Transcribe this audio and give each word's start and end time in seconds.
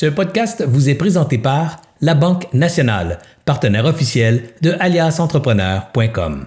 Ce 0.00 0.06
podcast 0.06 0.64
vous 0.66 0.88
est 0.88 0.94
présenté 0.94 1.36
par 1.36 1.76
La 2.00 2.14
Banque 2.14 2.46
Nationale, 2.54 3.18
partenaire 3.44 3.84
officiel 3.84 4.44
de 4.62 4.74
aliasentrepreneur.com. 4.80 6.46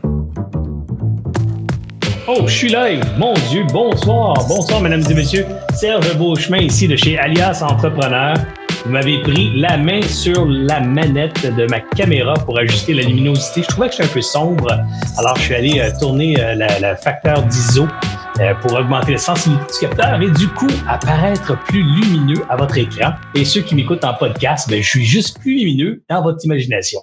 Oh, 2.28 2.48
je 2.48 2.52
suis 2.52 2.70
live. 2.70 3.06
Mon 3.16 3.36
Dieu, 3.52 3.64
bonsoir. 3.72 4.34
Bonsoir, 4.48 4.82
mesdames 4.82 5.04
et 5.08 5.14
messieurs. 5.14 5.46
Serge 5.76 6.18
Beauchemin 6.18 6.64
ici 6.64 6.88
de 6.88 6.96
chez 6.96 7.20
Alias 7.20 7.62
Entrepreneur. 7.62 8.34
Vous 8.86 8.92
m'avez 8.92 9.22
pris 9.22 9.52
la 9.56 9.78
main 9.78 10.02
sur 10.02 10.48
la 10.48 10.80
manette 10.80 11.46
de 11.56 11.68
ma 11.68 11.80
caméra 11.80 12.34
pour 12.34 12.58
ajuster 12.58 12.96
la 12.96 13.04
luminosité. 13.04 13.62
Je 13.62 13.68
trouvais 13.68 13.90
que 13.90 13.98
j'étais 13.98 14.10
un 14.10 14.14
peu 14.14 14.22
sombre. 14.22 14.84
Alors, 15.20 15.36
je 15.36 15.42
suis 15.44 15.54
allé 15.54 15.80
euh, 15.80 15.92
tourner 16.00 16.38
euh, 16.40 16.56
le 16.56 16.96
facteur 16.96 17.44
d'ISO 17.44 17.88
pour 18.62 18.74
augmenter 18.74 19.14
la 19.14 19.18
sensibilité 19.18 19.66
du 19.74 19.80
capteur 19.88 20.22
et 20.22 20.32
du 20.32 20.48
coup 20.48 20.68
apparaître 20.88 21.58
plus 21.66 21.84
lumineux 21.84 22.42
à 22.50 22.56
votre 22.56 22.78
écran. 22.78 23.12
Et 23.36 23.46
ceux 23.46 23.62
qui 23.62 23.76
m'écoutent 23.76 24.04
en 24.04 24.14
podcast, 24.14 24.70
ben, 24.70 24.82
je 24.82 24.90
suis 24.90 25.04
juste 25.04 25.40
plus 25.40 25.60
lumineux 25.60 26.04
dans 26.10 26.22
votre 26.22 26.44
imagination. 26.44 27.00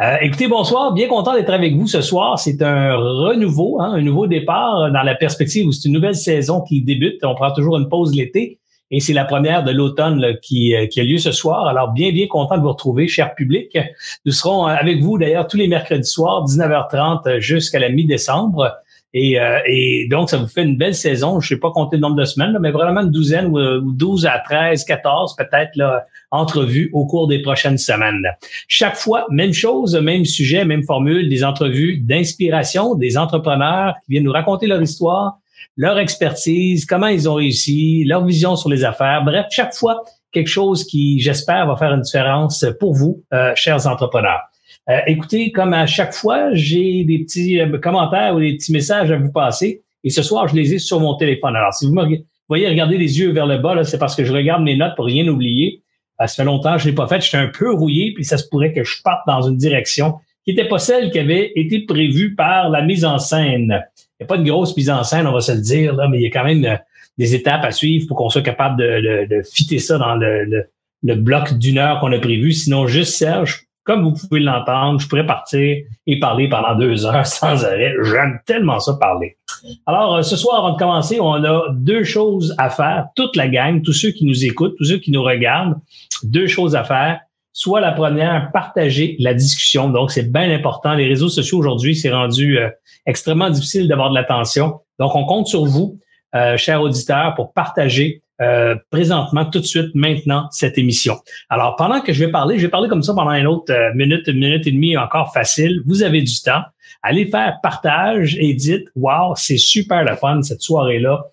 Euh, 0.00 0.16
écoutez, 0.20 0.48
bonsoir, 0.48 0.92
bien 0.92 1.08
content 1.08 1.34
d'être 1.34 1.52
avec 1.52 1.74
vous 1.74 1.86
ce 1.86 2.00
soir. 2.00 2.38
C'est 2.38 2.62
un 2.62 2.94
renouveau, 2.96 3.80
hein, 3.80 3.92
un 3.94 4.02
nouveau 4.02 4.26
départ 4.26 4.90
dans 4.92 5.02
la 5.02 5.14
perspective 5.14 5.66
où 5.66 5.72
c'est 5.72 5.88
une 5.88 5.94
nouvelle 5.94 6.16
saison 6.16 6.60
qui 6.60 6.82
débute. 6.82 7.24
On 7.24 7.34
prend 7.34 7.52
toujours 7.52 7.76
une 7.76 7.88
pause 7.88 8.14
l'été 8.14 8.58
et 8.90 9.00
c'est 9.00 9.12
la 9.12 9.24
première 9.24 9.62
de 9.62 9.70
l'automne 9.70 10.36
qui, 10.42 10.74
euh, 10.74 10.86
qui 10.86 11.00
a 11.00 11.04
lieu 11.04 11.18
ce 11.18 11.32
soir. 11.32 11.66
Alors, 11.66 11.92
bien, 11.92 12.12
bien 12.12 12.26
content 12.26 12.56
de 12.56 12.62
vous 12.62 12.70
retrouver, 12.70 13.06
cher 13.06 13.34
public. 13.34 13.78
Nous 14.24 14.32
serons 14.32 14.66
avec 14.66 15.00
vous 15.00 15.18
d'ailleurs 15.18 15.46
tous 15.46 15.56
les 15.56 15.68
mercredis 15.68 16.08
soirs, 16.08 16.44
19h30 16.44 17.38
jusqu'à 17.38 17.78
la 17.78 17.88
mi-décembre. 17.88 18.72
Et, 19.12 19.40
euh, 19.40 19.58
et, 19.66 20.06
donc, 20.08 20.30
ça 20.30 20.36
vous 20.36 20.46
fait 20.46 20.62
une 20.62 20.76
belle 20.76 20.94
saison. 20.94 21.40
Je 21.40 21.46
ne 21.46 21.56
sais 21.56 21.60
pas 21.60 21.70
compter 21.70 21.96
le 21.96 22.02
nombre 22.02 22.16
de 22.16 22.24
semaines, 22.24 22.56
mais 22.60 22.70
vraiment 22.70 23.00
une 23.00 23.10
douzaine 23.10 23.46
ou 23.46 23.92
12 23.92 24.26
à 24.26 24.38
13, 24.38 24.84
14 24.84 25.36
peut-être 25.36 25.70
là, 25.74 26.04
entrevues 26.30 26.90
au 26.92 27.06
cours 27.06 27.26
des 27.26 27.42
prochaines 27.42 27.78
semaines. 27.78 28.22
Chaque 28.68 28.96
fois, 28.96 29.26
même 29.30 29.52
chose, 29.52 29.96
même 29.96 30.24
sujet, 30.24 30.64
même 30.64 30.84
formule, 30.84 31.28
des 31.28 31.42
entrevues 31.42 31.98
d'inspiration, 31.98 32.94
des 32.94 33.18
entrepreneurs 33.18 33.94
qui 34.04 34.12
viennent 34.12 34.24
nous 34.24 34.32
raconter 34.32 34.66
leur 34.66 34.80
histoire, 34.80 35.38
leur 35.76 35.98
expertise, 35.98 36.86
comment 36.86 37.08
ils 37.08 37.28
ont 37.28 37.34
réussi, 37.34 38.04
leur 38.04 38.24
vision 38.24 38.54
sur 38.54 38.70
les 38.70 38.84
affaires. 38.84 39.22
Bref, 39.24 39.46
chaque 39.50 39.74
fois, 39.74 40.02
quelque 40.32 40.48
chose 40.48 40.84
qui, 40.84 41.20
j'espère, 41.20 41.66
va 41.66 41.76
faire 41.76 41.92
une 41.92 42.02
différence 42.02 42.64
pour 42.78 42.94
vous, 42.94 43.24
euh, 43.32 43.52
chers 43.56 43.86
entrepreneurs. 43.86 44.40
Euh, 44.88 44.98
écoutez, 45.06 45.52
comme 45.52 45.74
à 45.74 45.86
chaque 45.86 46.14
fois, 46.14 46.52
j'ai 46.54 47.04
des 47.04 47.18
petits 47.18 47.60
euh, 47.60 47.78
commentaires 47.78 48.34
ou 48.34 48.40
des 48.40 48.56
petits 48.56 48.72
messages 48.72 49.10
à 49.10 49.16
vous 49.16 49.30
passer. 49.30 49.82
Et 50.02 50.10
ce 50.10 50.22
soir, 50.22 50.48
je 50.48 50.56
les 50.56 50.74
ai 50.74 50.78
sur 50.78 51.00
mon 51.00 51.14
téléphone. 51.14 51.54
Alors, 51.54 51.74
si 51.74 51.86
vous 51.86 51.94
me 51.94 52.16
voyez 52.48 52.68
regarder 52.68 52.96
les 52.96 53.18
yeux 53.18 53.32
vers 53.32 53.46
le 53.46 53.58
bas, 53.58 53.84
c'est 53.84 53.98
parce 53.98 54.16
que 54.16 54.24
je 54.24 54.32
regarde 54.32 54.62
mes 54.62 54.76
notes 54.76 54.96
pour 54.96 55.04
rien 55.04 55.28
oublier. 55.28 55.82
Euh, 56.20 56.26
ça 56.26 56.36
fait 56.36 56.44
longtemps 56.44 56.74
que 56.76 56.82
je 56.82 56.88
l'ai 56.88 56.94
pas 56.94 57.06
fait. 57.06 57.20
J'étais 57.20 57.36
un 57.36 57.48
peu 57.48 57.72
rouillé, 57.72 58.14
puis 58.14 58.24
ça 58.24 58.38
se 58.38 58.48
pourrait 58.48 58.72
que 58.72 58.82
je 58.82 59.02
parte 59.02 59.20
dans 59.26 59.42
une 59.42 59.56
direction 59.56 60.14
qui 60.44 60.54
n'était 60.54 60.68
pas 60.68 60.78
celle 60.78 61.10
qui 61.10 61.18
avait 61.18 61.52
été 61.54 61.80
prévue 61.80 62.34
par 62.34 62.70
la 62.70 62.82
mise 62.82 63.04
en 63.04 63.18
scène. 63.18 63.84
Il 64.18 64.22
n'y 64.22 64.24
a 64.24 64.26
pas 64.26 64.38
de 64.38 64.48
grosse 64.48 64.74
mise 64.76 64.90
en 64.90 65.04
scène, 65.04 65.26
on 65.26 65.32
va 65.32 65.40
se 65.40 65.52
le 65.52 65.60
dire, 65.60 65.94
là, 65.94 66.08
mais 66.08 66.18
il 66.18 66.22
y 66.22 66.26
a 66.26 66.30
quand 66.30 66.44
même 66.44 66.78
des 67.18 67.34
étapes 67.34 67.64
à 67.64 67.70
suivre 67.70 68.06
pour 68.08 68.16
qu'on 68.16 68.30
soit 68.30 68.42
capable 68.42 68.78
de, 68.78 69.26
de, 69.26 69.42
fitter 69.42 69.78
ça 69.78 69.98
dans 69.98 70.14
le 70.14 71.14
bloc 71.14 71.52
d'une 71.58 71.76
heure 71.76 72.00
qu'on 72.00 72.12
a 72.12 72.18
prévu. 72.18 72.52
Sinon, 72.52 72.86
juste 72.86 73.14
Serge, 73.14 73.66
comme 73.90 74.04
vous 74.04 74.12
pouvez 74.12 74.38
l'entendre, 74.38 75.00
je 75.00 75.08
pourrais 75.08 75.26
partir 75.26 75.78
et 76.06 76.20
parler 76.20 76.48
pendant 76.48 76.76
deux 76.76 77.06
heures 77.06 77.26
sans 77.40 77.64
arrêt. 77.64 77.92
J'aime 78.04 78.38
tellement 78.46 78.78
ça 78.78 78.96
parler. 79.00 79.36
Alors, 79.84 80.14
euh, 80.14 80.22
ce 80.22 80.36
soir, 80.36 80.64
avant 80.64 80.74
de 80.74 80.78
commencer, 80.78 81.18
on 81.20 81.42
a 81.42 81.64
deux 81.72 82.04
choses 82.04 82.54
à 82.56 82.70
faire. 82.70 83.08
Toute 83.16 83.34
la 83.34 83.48
gang, 83.48 83.82
tous 83.82 83.92
ceux 83.92 84.12
qui 84.12 84.26
nous 84.26 84.44
écoutent, 84.44 84.76
tous 84.78 84.84
ceux 84.84 84.98
qui 84.98 85.10
nous 85.10 85.24
regardent, 85.24 85.74
deux 86.22 86.46
choses 86.46 86.76
à 86.76 86.84
faire. 86.84 87.18
Soit 87.52 87.80
la 87.80 87.90
première, 87.90 88.52
partager 88.52 89.16
la 89.18 89.34
discussion. 89.34 89.90
Donc, 89.90 90.12
c'est 90.12 90.30
bien 90.30 90.48
important. 90.52 90.94
Les 90.94 91.08
réseaux 91.08 91.28
sociaux 91.28 91.58
aujourd'hui, 91.58 91.96
c'est 91.96 92.12
rendu 92.12 92.60
euh, 92.60 92.70
extrêmement 93.06 93.50
difficile 93.50 93.88
d'avoir 93.88 94.10
de 94.10 94.14
l'attention. 94.14 94.78
Donc, 95.00 95.16
on 95.16 95.24
compte 95.24 95.48
sur 95.48 95.64
vous, 95.64 95.98
euh, 96.36 96.56
chers 96.56 96.80
auditeurs, 96.80 97.34
pour 97.34 97.52
partager 97.52 98.22
euh, 98.40 98.74
présentement, 98.90 99.44
tout 99.44 99.60
de 99.60 99.64
suite, 99.64 99.94
maintenant, 99.94 100.48
cette 100.50 100.78
émission. 100.78 101.16
Alors, 101.48 101.76
pendant 101.76 102.00
que 102.00 102.12
je 102.12 102.24
vais 102.24 102.30
parler, 102.30 102.56
je 102.56 102.62
vais 102.62 102.70
parler 102.70 102.88
comme 102.88 103.02
ça 103.02 103.12
pendant 103.14 103.32
une 103.32 103.46
autre 103.46 103.72
euh, 103.72 103.92
minute, 103.94 104.26
une 104.28 104.38
minute 104.38 104.66
et 104.66 104.72
demie 104.72 104.96
encore 104.96 105.32
facile. 105.32 105.82
Vous 105.86 106.02
avez 106.02 106.22
du 106.22 106.40
temps. 106.40 106.62
Allez 107.02 107.26
faire 107.26 107.56
partage 107.62 108.36
et 108.40 108.52
dites, 108.54 108.88
wow, 108.96 109.34
c'est 109.34 109.58
super 109.58 110.04
le 110.04 110.16
fun 110.16 110.42
cette 110.42 110.62
soirée-là. 110.62 111.24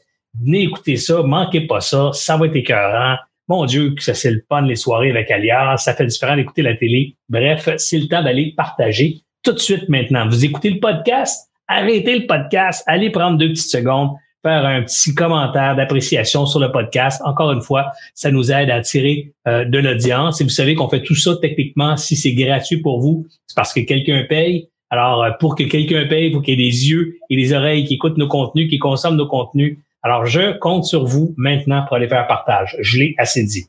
Venez 0.44 0.64
écouter 0.64 0.98
ça, 0.98 1.24
manquez 1.24 1.62
pas 1.62 1.82
ça, 1.82 2.12
ça 2.14 2.38
va 2.38 2.48
être 2.48 2.56
écœurant. 2.56 3.16
Mon 3.48 3.66
Dieu, 3.66 3.96
que 3.96 4.04
ça 4.04 4.14
c'est 4.14 4.32
le 4.32 4.44
fun 4.50 4.62
les 4.62 4.76
soirées 4.76 5.10
avec 5.10 5.32
Alias, 5.32 5.78
ça 5.78 5.94
fait 5.94 6.06
différent 6.06 6.36
d'écouter 6.36 6.62
la 6.62 6.76
télé. 6.76 7.16
Bref, 7.30 7.70
c'est 7.78 7.98
le 7.98 8.08
temps 8.08 8.22
d'aller 8.22 8.54
partager 8.56 9.22
tout 9.44 9.54
de 9.54 9.60
suite 9.60 9.88
maintenant. 9.88 10.28
Vous 10.28 10.44
écoutez 10.44 10.70
le 10.70 10.80
podcast, 10.80 11.50
arrêtez 11.68 12.20
le 12.20 12.28
podcast, 12.28 12.84
allez 12.88 13.10
prendre 13.10 13.38
deux 13.38 13.50
petites 13.50 13.72
secondes, 13.72 14.12
faire 14.44 14.66
un 14.66 14.84
petit 14.84 15.14
commentaire 15.14 15.76
d'appréciation 15.76 16.46
sur 16.46 16.60
le 16.60 16.72
podcast. 16.72 17.22
Encore 17.26 17.52
une 17.52 17.62
fois, 17.62 17.92
ça 18.14 18.32
nous 18.32 18.52
aide 18.52 18.70
à 18.70 18.76
attirer 18.76 19.34
euh, 19.48 19.66
de 19.66 19.80
l'audience. 19.80 20.42
Et 20.42 20.44
vous 20.44 20.50
savez 20.50 20.76
qu'on 20.76 20.90
fait 20.90 21.04
tout 21.04 21.16
ça 21.16 21.36
techniquement, 21.42 21.98
si 21.98 22.16
c'est 22.16 22.34
gratuit 22.34 22.78
pour 22.78 23.00
vous, 23.00 23.26
c'est 23.48 23.56
parce 23.56 23.74
que 23.74 23.82
quelqu'un 23.82 24.26
paye. 24.28 24.70
Alors, 24.90 25.24
euh, 25.24 25.32
pour 25.40 25.56
que 25.56 25.64
quelqu'un 25.64 26.06
paye, 26.08 26.28
il 26.28 26.34
faut 26.34 26.42
qu'il 26.42 26.60
y 26.60 26.64
ait 26.64 26.70
des 26.70 26.90
yeux 26.90 27.18
et 27.30 27.36
des 27.36 27.54
oreilles 27.54 27.86
qui 27.86 27.96
écoutent 27.96 28.18
nos 28.18 28.28
contenus, 28.28 28.70
qui 28.70 28.78
consomment 28.78 29.18
nos 29.18 29.28
contenus. 29.28 29.78
Alors, 30.04 30.26
je 30.26 30.58
compte 30.60 30.86
sur 30.86 31.06
vous 31.06 31.34
maintenant 31.38 31.84
pour 31.86 31.98
aller 31.98 32.08
faire 32.08 32.28
partage. 32.28 32.78
Je 32.80 33.00
l'ai 33.00 33.16
assez 33.18 33.44
dit. 33.44 33.66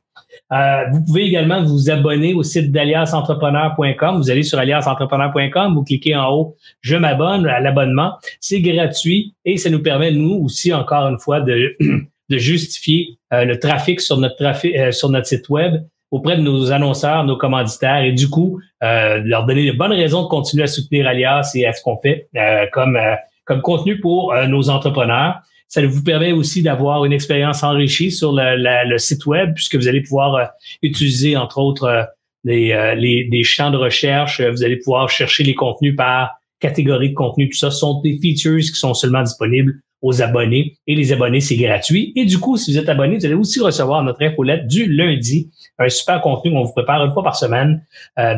Euh, 0.53 0.85
vous 0.91 1.05
pouvez 1.05 1.25
également 1.25 1.63
vous 1.63 1.91
abonner 1.91 2.35
au 2.35 2.43
site 2.43 2.73
d'aliasentrepreneur.com. 2.73 4.17
Vous 4.17 4.31
allez 4.31 4.43
sur 4.43 4.59
aliasentrepreneur.com, 4.59 5.75
vous 5.75 5.85
cliquez 5.85 6.17
en 6.17 6.31
haut, 6.31 6.57
je 6.81 6.97
m'abonne 6.97 7.47
à 7.47 7.61
l'abonnement. 7.61 8.15
C'est 8.41 8.61
gratuit 8.61 9.35
et 9.45 9.59
ça 9.59 9.71
nous 9.71 9.83
permet, 9.83 10.11
nous 10.11 10.41
aussi, 10.45 10.73
encore 10.73 11.07
une 11.09 11.19
fois, 11.19 11.41
de, 11.41 11.77
de 12.31 12.39
justifier 12.39 13.19
euh, 13.33 13.45
le 13.45 13.59
trafic 13.59 14.01
sur 14.01 14.17
notre 14.17 14.37
trafic, 14.37 14.75
euh, 14.75 14.93
sur 14.93 15.11
notre 15.11 15.27
site 15.27 15.49
web 15.49 15.83
auprès 16.11 16.39
de 16.39 16.43
nos 16.43 16.73
annonceurs, 16.73 17.25
nos 17.25 17.37
commanditaires 17.37 18.03
et 18.03 18.13
du 18.13 18.31
coup, 18.31 18.59
leur 18.81 19.45
donner 19.45 19.71
de 19.71 19.77
bonnes 19.77 19.93
raisons 19.93 20.23
de 20.23 20.29
continuer 20.29 20.65
à 20.65 20.67
soutenir 20.67 21.07
Alias 21.07 21.51
et 21.55 21.67
à 21.67 21.75
ce 21.75 21.83
qu'on 21.83 21.99
fait 21.99 22.31
comme, 22.73 22.99
comme 23.45 23.61
contenu 23.61 24.01
pour 24.01 24.35
nos 24.49 24.71
entrepreneurs. 24.71 25.43
Ça 25.69 25.87
vous 25.87 26.03
permet 26.03 26.33
aussi 26.33 26.63
d'avoir 26.63 27.05
une 27.05 27.13
expérience 27.13 27.63
enrichie 27.63 28.11
sur 28.11 28.33
le, 28.35 28.97
site 28.97 29.27
web, 29.27 29.53
puisque 29.55 29.77
vous 29.77 29.87
allez 29.87 30.01
pouvoir 30.01 30.35
euh, 30.35 30.45
utiliser, 30.83 31.37
entre 31.37 31.59
autres, 31.59 31.85
euh, 31.85 32.03
euh, 32.49 32.95
les, 32.95 33.43
champs 33.45 33.71
de 33.71 33.77
recherche. 33.77 34.41
Vous 34.41 34.65
allez 34.65 34.79
pouvoir 34.79 35.11
chercher 35.11 35.45
les 35.45 35.55
contenus 35.55 35.95
par 35.95 36.31
catégorie 36.59 37.11
de 37.11 37.15
contenu. 37.15 37.51
Tout 37.51 37.59
ça 37.59 37.71
sont 37.71 38.01
des 38.01 38.19
features 38.19 38.61
qui 38.61 38.69
sont 38.69 38.95
seulement 38.95 39.23
disponibles 39.23 39.81
aux 40.01 40.23
abonnés. 40.23 40.79
Et 40.87 40.95
les 40.95 41.13
abonnés, 41.13 41.41
c'est 41.41 41.57
gratuit. 41.57 42.13
Et 42.17 42.25
du 42.25 42.39
coup, 42.39 42.57
si 42.57 42.73
vous 42.73 42.79
êtes 42.79 42.89
abonné, 42.89 43.19
vous 43.19 43.27
allez 43.27 43.35
aussi 43.35 43.61
recevoir 43.61 44.03
notre 44.03 44.23
infolette 44.23 44.67
du 44.67 44.91
lundi, 44.91 45.51
un 45.79 45.89
super 45.91 46.23
contenu 46.23 46.51
qu'on 46.51 46.63
vous 46.63 46.73
prépare 46.73 47.05
une 47.05 47.13
fois 47.13 47.25
par 47.25 47.37
semaine, 47.37 47.85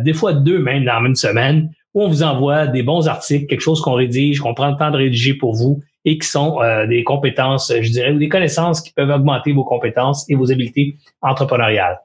des 0.03 0.15
fois 0.15 0.33
deux 0.33 0.59
même 0.59 0.85
dans 0.85 1.05
une 1.05 1.15
semaine, 1.15 1.71
où 1.93 2.03
on 2.03 2.09
vous 2.09 2.23
envoie 2.23 2.67
des 2.67 2.83
bons 2.83 3.09
articles, 3.09 3.47
quelque 3.47 3.61
chose 3.61 3.81
qu'on 3.83 3.95
rédige, 3.95 4.41
qu'on 4.41 4.55
prend 4.55 4.71
le 4.71 4.77
temps 4.77 4.91
de 4.91 4.97
rédiger 4.97 5.35
pour 5.35 5.55
vous, 5.55 5.83
et 6.05 6.19
qui 6.19 6.27
sont 6.27 6.61
euh, 6.63 6.87
des 6.87 7.05
compétences, 7.05 7.73
je 7.81 7.91
dirais, 7.91 8.13
ou 8.13 8.19
des 8.19 8.29
connaissances 8.29 8.81
qui 8.81 8.93
peuvent 8.93 9.11
augmenter 9.11 9.53
vos 9.53 9.65
compétences 9.65 10.29
et 10.31 10.35
vos 10.35 10.51
habiletés 10.51 10.97
entrepreneuriales. 11.21 11.99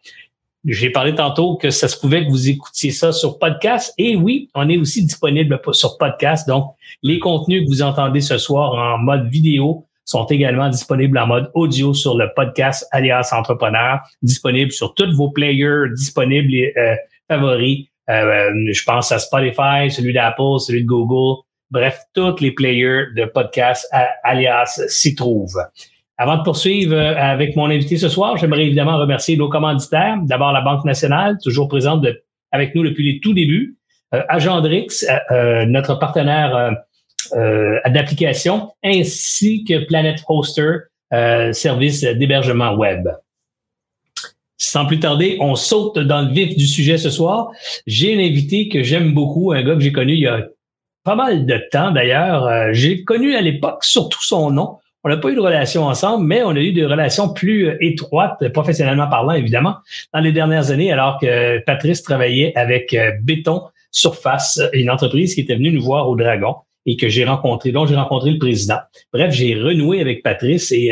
J'ai 0.66 0.90
parlé 0.90 1.14
tantôt 1.14 1.58
que 1.58 1.70
ça 1.70 1.88
se 1.88 2.00
pouvait 2.00 2.26
que 2.26 2.32
vous 2.32 2.50
écoutiez 2.50 2.90
ça 2.90 3.12
sur 3.12 3.38
podcast. 3.38 3.94
Et 4.00 4.16
oui, 4.16 4.50
on 4.56 4.68
est 4.68 4.78
aussi 4.78 5.04
disponible 5.04 5.62
sur 5.74 5.98
podcast. 5.98 6.48
Donc, 6.48 6.74
les 7.04 7.20
contenus 7.20 7.64
que 7.64 7.70
vous 7.70 7.84
entendez 7.84 8.20
ce 8.20 8.40
soir 8.40 8.74
en 8.74 8.98
mode 8.98 9.28
vidéo 9.28 9.86
sont 10.06 10.26
également 10.26 10.70
disponibles 10.70 11.18
en 11.20 11.28
mode 11.28 11.52
audio 11.54 11.94
sur 11.94 12.18
le 12.18 12.30
podcast 12.36 12.88
Alias 12.92 13.30
Entrepreneur, 13.32 14.00
disponible 14.24 14.72
sur 14.72 14.96
tous 14.96 15.16
vos 15.16 15.30
players 15.30 15.90
disponibles 15.96 16.54
et 16.54 16.74
euh, 16.78 16.96
favoris. 17.28 17.88
Euh, 18.10 18.52
je 18.72 18.84
pense 18.86 19.12
à 19.12 19.20
Spotify, 19.20 19.90
celui 19.90 20.14
d'Apple, 20.14 20.60
celui 20.60 20.84
de 20.84 20.88
Google, 20.88 21.44
Bref, 21.72 22.04
tous 22.14 22.40
les 22.42 22.52
players 22.52 23.08
de 23.16 23.26
podcast 23.26 23.88
alias 24.24 24.82
s'y 24.88 25.16
trouvent. 25.16 25.60
Avant 26.18 26.38
de 26.38 26.44
poursuivre 26.44 26.96
euh, 26.96 27.16
avec 27.18 27.56
mon 27.56 27.66
invité 27.66 27.98
ce 27.98 28.08
soir, 28.08 28.38
j'aimerais 28.38 28.66
évidemment 28.66 28.98
remercier 28.98 29.36
nos 29.36 29.50
commanditaires. 29.50 30.18
D'abord, 30.24 30.54
la 30.54 30.62
Banque 30.62 30.86
nationale, 30.86 31.38
toujours 31.44 31.68
présente 31.68 32.06
avec 32.52 32.74
nous 32.74 32.84
depuis 32.84 33.12
les 33.12 33.20
tout 33.20 33.34
débuts. 33.34 33.78
Euh, 34.14 34.22
Agendrix, 34.30 35.06
euh, 35.32 35.66
notre 35.66 35.96
partenaire 35.96 36.76
d'application, 37.88 38.72
ainsi 38.84 39.64
que 39.64 39.84
Planet 39.86 40.22
Hoster, 40.30 40.74
service 41.54 42.02
d'hébergement 42.04 42.76
web. 42.76 43.10
Sans 44.58 44.86
plus 44.86 45.00
tarder, 45.00 45.38
on 45.40 45.56
saute 45.56 45.98
dans 45.98 46.22
le 46.22 46.32
vif 46.32 46.56
du 46.56 46.68
sujet 46.68 47.00
ce 47.00 47.10
soir. 47.10 47.50
J'ai 47.88 48.16
un 48.16 48.20
invité 48.20 48.70
que 48.70 48.84
j'aime 48.84 49.14
beaucoup, 49.14 49.54
un 49.54 49.64
gars 49.64 49.74
que 49.74 49.80
j'ai 49.80 49.92
connu 49.92 50.14
il 50.14 50.20
y 50.20 50.28
a 50.28 50.46
pas 51.06 51.16
mal 51.16 51.46
de 51.46 51.58
temps 51.72 51.92
d'ailleurs. 51.92 52.46
Euh, 52.48 52.70
j'ai 52.74 53.04
connu 53.04 53.36
à 53.36 53.42
l'époque 53.42 53.86
surtout 53.86 54.22
son 54.22 54.52
nom. 54.52 54.80
On 55.04 55.10
n'a 55.10 55.18
pas 55.18 55.30
eu 55.30 55.36
de 55.36 55.40
relation 55.40 55.86
ensemble, 55.86 56.26
mais 56.26 56.42
on 56.44 56.50
a 56.50 56.60
eu 56.60 56.74
des 56.74 56.84
relations 56.84 57.32
plus 57.32 57.68
euh, 57.68 57.78
étroites, 57.80 58.50
professionnellement 58.50 59.08
parlant, 59.08 59.34
évidemment, 59.34 59.76
dans 60.14 60.20
les 60.20 60.32
dernières 60.32 60.72
années, 60.72 60.92
alors 60.92 61.20
que 61.22 61.60
Patrice 61.60 62.02
travaillait 62.02 62.54
avec 62.58 62.94
euh, 62.96 63.12
Béton 63.22 63.62
Surface, 63.92 64.60
une 64.74 64.90
entreprise 64.90 65.36
qui 65.36 65.42
était 65.42 65.56
venue 65.56 65.72
nous 65.72 65.84
voir 65.84 66.10
au 66.10 66.16
Dragon 66.16 66.56
et 66.88 66.98
que 66.98 67.08
j'ai 67.08 67.24
rencontré, 67.24 67.72
dont 67.72 67.86
j'ai 67.86 67.96
rencontré 67.96 68.32
le 68.32 68.40
président. 68.40 68.80
Bref, 69.14 69.32
j'ai 69.32 69.56
renoué 69.56 70.02
avec 70.02 70.22
Patrice 70.22 70.72
et 70.72 70.92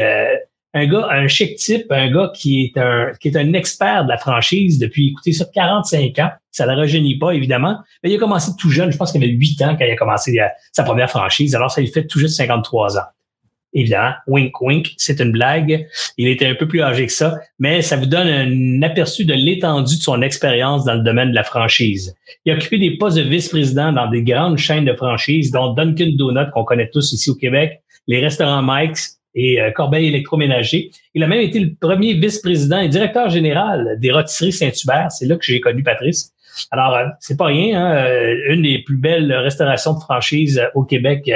un 0.73 0.87
gars, 0.87 1.07
un 1.11 1.27
chic 1.27 1.55
type, 1.57 1.91
un 1.91 2.11
gars 2.11 2.31
qui 2.33 2.63
est 2.63 2.79
un, 2.79 3.11
qui 3.19 3.27
est 3.27 3.37
un 3.37 3.53
expert 3.53 4.05
de 4.05 4.09
la 4.09 4.17
franchise 4.17 4.79
depuis, 4.79 5.09
écoutez, 5.09 5.31
ça, 5.31 5.45
45 5.53 6.17
ans. 6.19 6.31
Ça 6.51 6.65
ne 6.65 6.71
le 6.71 6.77
rajeunit 6.77 7.17
pas, 7.17 7.31
évidemment. 7.31 7.77
Mais 8.03 8.11
il 8.11 8.15
a 8.15 8.19
commencé 8.19 8.51
tout 8.59 8.69
jeune. 8.69 8.91
Je 8.91 8.97
pense 8.97 9.11
qu'il 9.11 9.23
avait 9.23 9.33
8 9.33 9.61
ans 9.63 9.75
quand 9.77 9.85
il 9.85 9.91
a 9.91 9.95
commencé 9.95 10.37
euh, 10.39 10.47
sa 10.71 10.83
première 10.83 11.09
franchise. 11.09 11.55
Alors, 11.55 11.71
ça 11.71 11.81
lui 11.81 11.87
fait 11.87 12.05
tout 12.05 12.19
juste 12.19 12.35
53 12.37 12.97
ans. 12.97 13.03
Évidemment, 13.75 14.13
wink 14.27 14.61
wink, 14.61 14.93
c'est 14.97 15.19
une 15.19 15.31
blague. 15.31 15.87
Il 16.17 16.27
était 16.27 16.45
un 16.45 16.53
peu 16.53 16.67
plus 16.67 16.83
âgé 16.83 17.07
que 17.07 17.11
ça, 17.11 17.39
mais 17.57 17.81
ça 17.81 17.95
vous 17.95 18.05
donne 18.05 18.27
un 18.27 18.81
aperçu 18.83 19.25
de 19.25 19.33
l'étendue 19.33 19.97
de 19.97 20.01
son 20.01 20.21
expérience 20.21 20.85
dans 20.85 20.93
le 20.93 21.01
domaine 21.01 21.31
de 21.31 21.35
la 21.35 21.43
franchise. 21.43 22.15
Il 22.45 22.51
a 22.51 22.55
occupé 22.55 22.77
des 22.77 22.97
postes 22.97 23.17
de 23.17 23.23
vice-président 23.23 23.91
dans 23.91 24.07
des 24.11 24.21
grandes 24.21 24.59
chaînes 24.59 24.85
de 24.85 24.93
franchise, 24.93 25.49
dont 25.49 25.73
Dunkin' 25.73 26.15
Donut, 26.15 26.51
qu'on 26.53 26.63
connaît 26.63 26.89
tous 26.93 27.13
ici 27.13 27.31
au 27.31 27.35
Québec, 27.35 27.81
les 28.07 28.19
restaurants 28.19 28.61
Mike's, 28.63 29.19
et 29.35 29.61
euh, 29.61 29.71
Corbeil 29.71 30.07
électroménager. 30.07 30.91
Il 31.13 31.23
a 31.23 31.27
même 31.27 31.41
été 31.41 31.59
le 31.59 31.73
premier 31.79 32.13
vice-président 32.13 32.79
et 32.79 32.89
directeur 32.89 33.29
général 33.29 33.97
des 33.99 34.11
rôtisseries 34.11 34.51
Saint-Hubert. 34.51 35.11
C'est 35.11 35.25
là 35.25 35.35
que 35.35 35.45
j'ai 35.45 35.59
connu 35.59 35.83
Patrice. 35.83 36.33
Alors, 36.71 36.95
euh, 36.95 37.05
c'est 37.19 37.37
pas 37.37 37.45
rien, 37.45 37.79
hein? 37.79 37.95
Euh, 37.95 38.53
une 38.53 38.61
des 38.61 38.79
plus 38.79 38.97
belles 38.97 39.33
restaurations 39.33 39.93
de 39.93 39.99
franchise 39.99 40.61
au 40.75 40.83
Québec. 40.83 41.29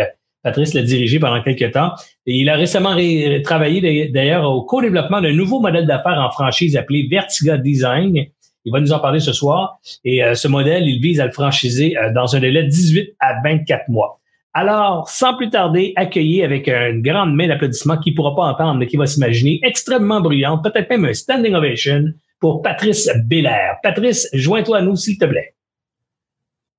Patrice 0.43 0.73
l'a 0.73 0.83
dirigé 0.83 1.19
pendant 1.19 1.41
quelques 1.41 1.71
temps. 1.71 1.91
Et 2.25 2.35
il 2.35 2.49
a 2.49 2.55
récemment 2.55 2.95
travaillé 3.43 4.09
d'ailleurs 4.09 4.49
au 4.49 4.63
co-développement 4.63 5.19
d'un 5.19 5.33
nouveau 5.33 5.59
modèle 5.59 5.87
d'affaires 5.87 6.19
en 6.19 6.29
franchise 6.29 6.77
appelé 6.77 7.07
Vertiga 7.09 7.57
Design. 7.57 8.27
Il 8.63 8.71
va 8.71 8.79
nous 8.79 8.93
en 8.93 8.99
parler 8.99 9.19
ce 9.19 9.33
soir. 9.33 9.79
Et 10.05 10.21
ce 10.35 10.47
modèle, 10.47 10.87
il 10.87 11.01
vise 11.01 11.19
à 11.19 11.25
le 11.25 11.31
franchiser 11.31 11.95
dans 12.13 12.35
un 12.35 12.39
délai 12.39 12.63
de 12.63 12.69
18 12.69 13.15
à 13.19 13.41
24 13.43 13.89
mois. 13.89 14.16
Alors, 14.59 15.07
sans 15.07 15.35
plus 15.35 15.51
tarder, 15.51 15.93
accueillir 15.95 16.43
avec 16.43 16.67
une 16.67 17.03
grande 17.03 17.35
main 17.35 17.47
d'applaudissements 17.47 17.99
qui 17.99 18.09
ne 18.09 18.15
pourra 18.15 18.35
pas 18.35 18.41
entendre, 18.41 18.79
mais 18.79 18.87
qui 18.87 18.97
va 18.97 19.05
s'imaginer 19.05 19.59
extrêmement 19.61 20.19
bruyante, 20.19 20.63
peut-être 20.63 20.89
même 20.89 21.05
un 21.05 21.13
standing 21.13 21.53
ovation 21.53 22.05
pour 22.39 22.63
Patrice 22.63 23.07
Belair. 23.25 23.75
Patrice, 23.83 24.27
joins-toi 24.33 24.79
à 24.79 24.81
nous, 24.81 24.95
s'il 24.95 25.19
te 25.19 25.25
plaît. 25.25 25.53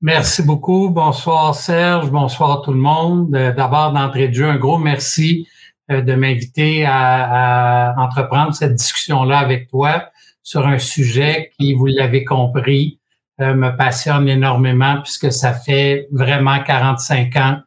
Merci 0.01 0.43
beaucoup. 0.43 0.91
Bonsoir 0.91 1.55
Serge, 1.55 2.11
bonsoir 2.11 2.63
tout 2.63 2.73
le 2.73 2.81
monde. 2.81 3.33
Euh, 3.37 3.53
d'abord, 3.53 3.93
d'entrée 3.93 4.27
de 4.27 4.35
jeu, 4.35 4.47
un 4.47 4.57
gros 4.57 4.79
merci 4.79 5.47
euh, 5.93 6.01
de 6.01 6.17
m'inviter 6.17 6.85
à, 6.85 7.95
entreprendre 7.97 8.57
cette 8.57 8.75
discussion-là 8.75 9.39
avec 9.39 9.71
toi 9.71 10.09
sur 10.43 10.67
un 10.67 10.81
sujet 10.81 11.53
qui, 11.57 11.75
vous 11.75 11.87
l'avez 11.87 12.25
compris, 12.25 12.99
euh, 13.41 13.55
me 13.55 13.71
passionne 13.77 14.29
énormément 14.29 15.01
puisque 15.01 15.31
ça 15.31 15.53
fait 15.53 16.09
vraiment 16.11 16.61
45 16.61 17.37
ans 17.37 17.59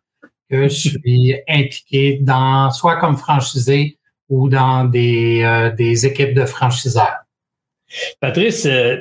que 0.51 0.63
je 0.63 0.89
suis 0.89 1.35
impliqué 1.47 2.19
dans 2.21 2.69
soit 2.71 2.97
comme 2.97 3.15
franchisé 3.15 3.97
ou 4.29 4.49
dans 4.49 4.83
des, 4.83 5.43
euh, 5.43 5.71
des 5.71 6.05
équipes 6.05 6.33
de 6.33 6.45
franchiseurs. 6.45 7.19
Patrice, 8.19 8.65
euh, 8.65 8.97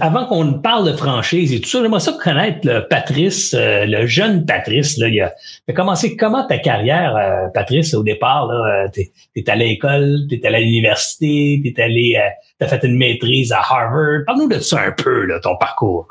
avant 0.00 0.26
qu'on 0.26 0.60
parle 0.60 0.92
de 0.92 0.96
franchise 0.96 1.52
et 1.52 1.60
tout 1.60 1.68
ça, 1.68 1.82
j'aimerais 1.82 2.00
ça 2.00 2.16
connaître 2.22 2.60
le 2.64 2.86
Patrice, 2.86 3.54
euh, 3.54 3.84
le 3.86 4.06
jeune 4.06 4.44
Patrice. 4.44 4.98
Là, 4.98 5.08
il, 5.08 5.20
a, 5.20 5.32
commencé 5.72 6.16
comment 6.16 6.46
ta 6.46 6.58
carrière, 6.58 7.50
Patrice, 7.54 7.94
au 7.94 8.02
départ? 8.02 8.50
Tu 8.92 9.10
es, 9.36 9.50
allé 9.50 9.64
à 9.64 9.68
l'école, 9.68 10.26
tu 10.28 10.36
es 10.36 10.46
allé 10.46 10.56
à 10.56 10.60
l'université, 10.60 11.60
tu 11.64 11.72
es 11.72 11.82
allé, 11.82 12.20
tu 12.60 12.64
as 12.64 12.68
fait 12.68 12.84
une 12.84 12.96
maîtrise 12.96 13.50
à 13.50 13.60
Harvard. 13.60 14.24
Parle-nous 14.26 14.48
de 14.48 14.58
ça 14.58 14.80
un 14.80 14.92
peu, 14.92 15.24
là, 15.26 15.40
ton 15.40 15.56
parcours. 15.56 16.06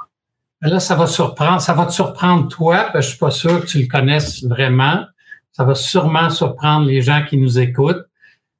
Là, 0.62 0.80
ça 0.80 0.96
va 0.96 1.08
surprendre, 1.08 1.60
ça 1.60 1.74
va 1.74 1.88
te 1.88 1.92
surprendre 1.92 2.48
toi, 2.48 2.90
parce 2.94 2.94
que 2.94 3.02
je 3.02 3.08
suis 3.10 3.18
pas 3.18 3.32
sûr 3.32 3.62
que 3.62 3.66
tu 3.66 3.80
le 3.80 3.88
connaisses 3.88 4.44
vraiment. 4.44 5.06
Ça 5.54 5.64
va 5.64 5.74
sûrement 5.76 6.30
surprendre 6.30 6.86
les 6.86 7.02
gens 7.02 7.24
qui 7.28 7.38
nous 7.38 7.58
écoutent. 7.60 8.06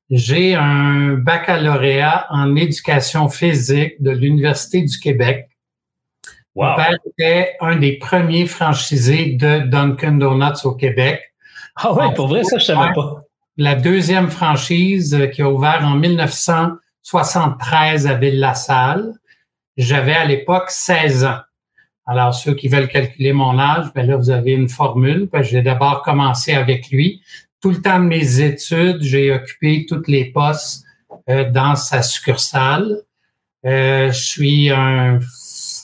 J'ai 0.10 0.56
un 0.56 1.14
baccalauréat 1.14 2.26
en 2.32 2.56
éducation 2.56 3.30
physique 3.30 4.02
de 4.02 4.10
l'Université 4.12 4.82
du 4.82 5.00
Québec. 5.00 5.48
Mon 6.56 6.76
père 6.76 6.98
était 7.06 7.56
un 7.62 7.76
des 7.78 7.94
premiers 7.94 8.46
franchisés 8.46 9.36
de 9.36 9.60
Dunkin' 9.60 10.20
Donuts 10.20 10.66
au 10.66 10.74
Québec. 10.74 11.22
Ah 11.78 11.94
ouais, 11.94 12.14
pour 12.14 12.28
vrai, 12.28 12.44
ça, 12.44 12.58
je 12.58 12.66
savais 12.66 12.92
pas. 12.94 13.24
La 13.56 13.76
deuxième 13.76 14.30
franchise 14.30 15.18
qui 15.34 15.42
a 15.42 15.50
ouvert 15.50 15.86
en 15.86 15.96
1973 15.96 18.08
à 18.08 18.16
Ville-la-Salle. 18.16 19.14
J'avais 19.78 20.16
à 20.16 20.26
l'époque 20.26 20.70
16 20.70 21.24
ans. 21.24 21.40
Alors, 22.06 22.34
ceux 22.34 22.56
qui 22.56 22.68
veulent 22.68 22.88
calculer 22.88 23.32
mon 23.32 23.60
âge, 23.60 23.92
ben 23.94 24.08
là, 24.08 24.18
vous 24.18 24.32
avez 24.32 24.52
une 24.54 24.70
formule. 24.70 25.30
Ben, 25.32 25.44
j'ai 25.44 25.62
d'abord 25.62 26.02
commencé 26.02 26.54
avec 26.54 26.90
lui. 26.90 27.22
Tout 27.62 27.70
le 27.70 27.82
temps 27.82 28.00
de 28.00 28.06
mes 28.06 28.42
études, 28.42 29.02
j'ai 29.02 29.32
occupé 29.32 29.86
toutes 29.88 30.08
les 30.08 30.26
postes 30.26 30.84
euh, 31.30 31.50
dans 31.52 31.76
sa 31.76 32.02
succursale. 32.02 32.98
Euh, 33.66 34.12
je 34.12 34.20
suis 34.20 34.72
un 34.72 35.20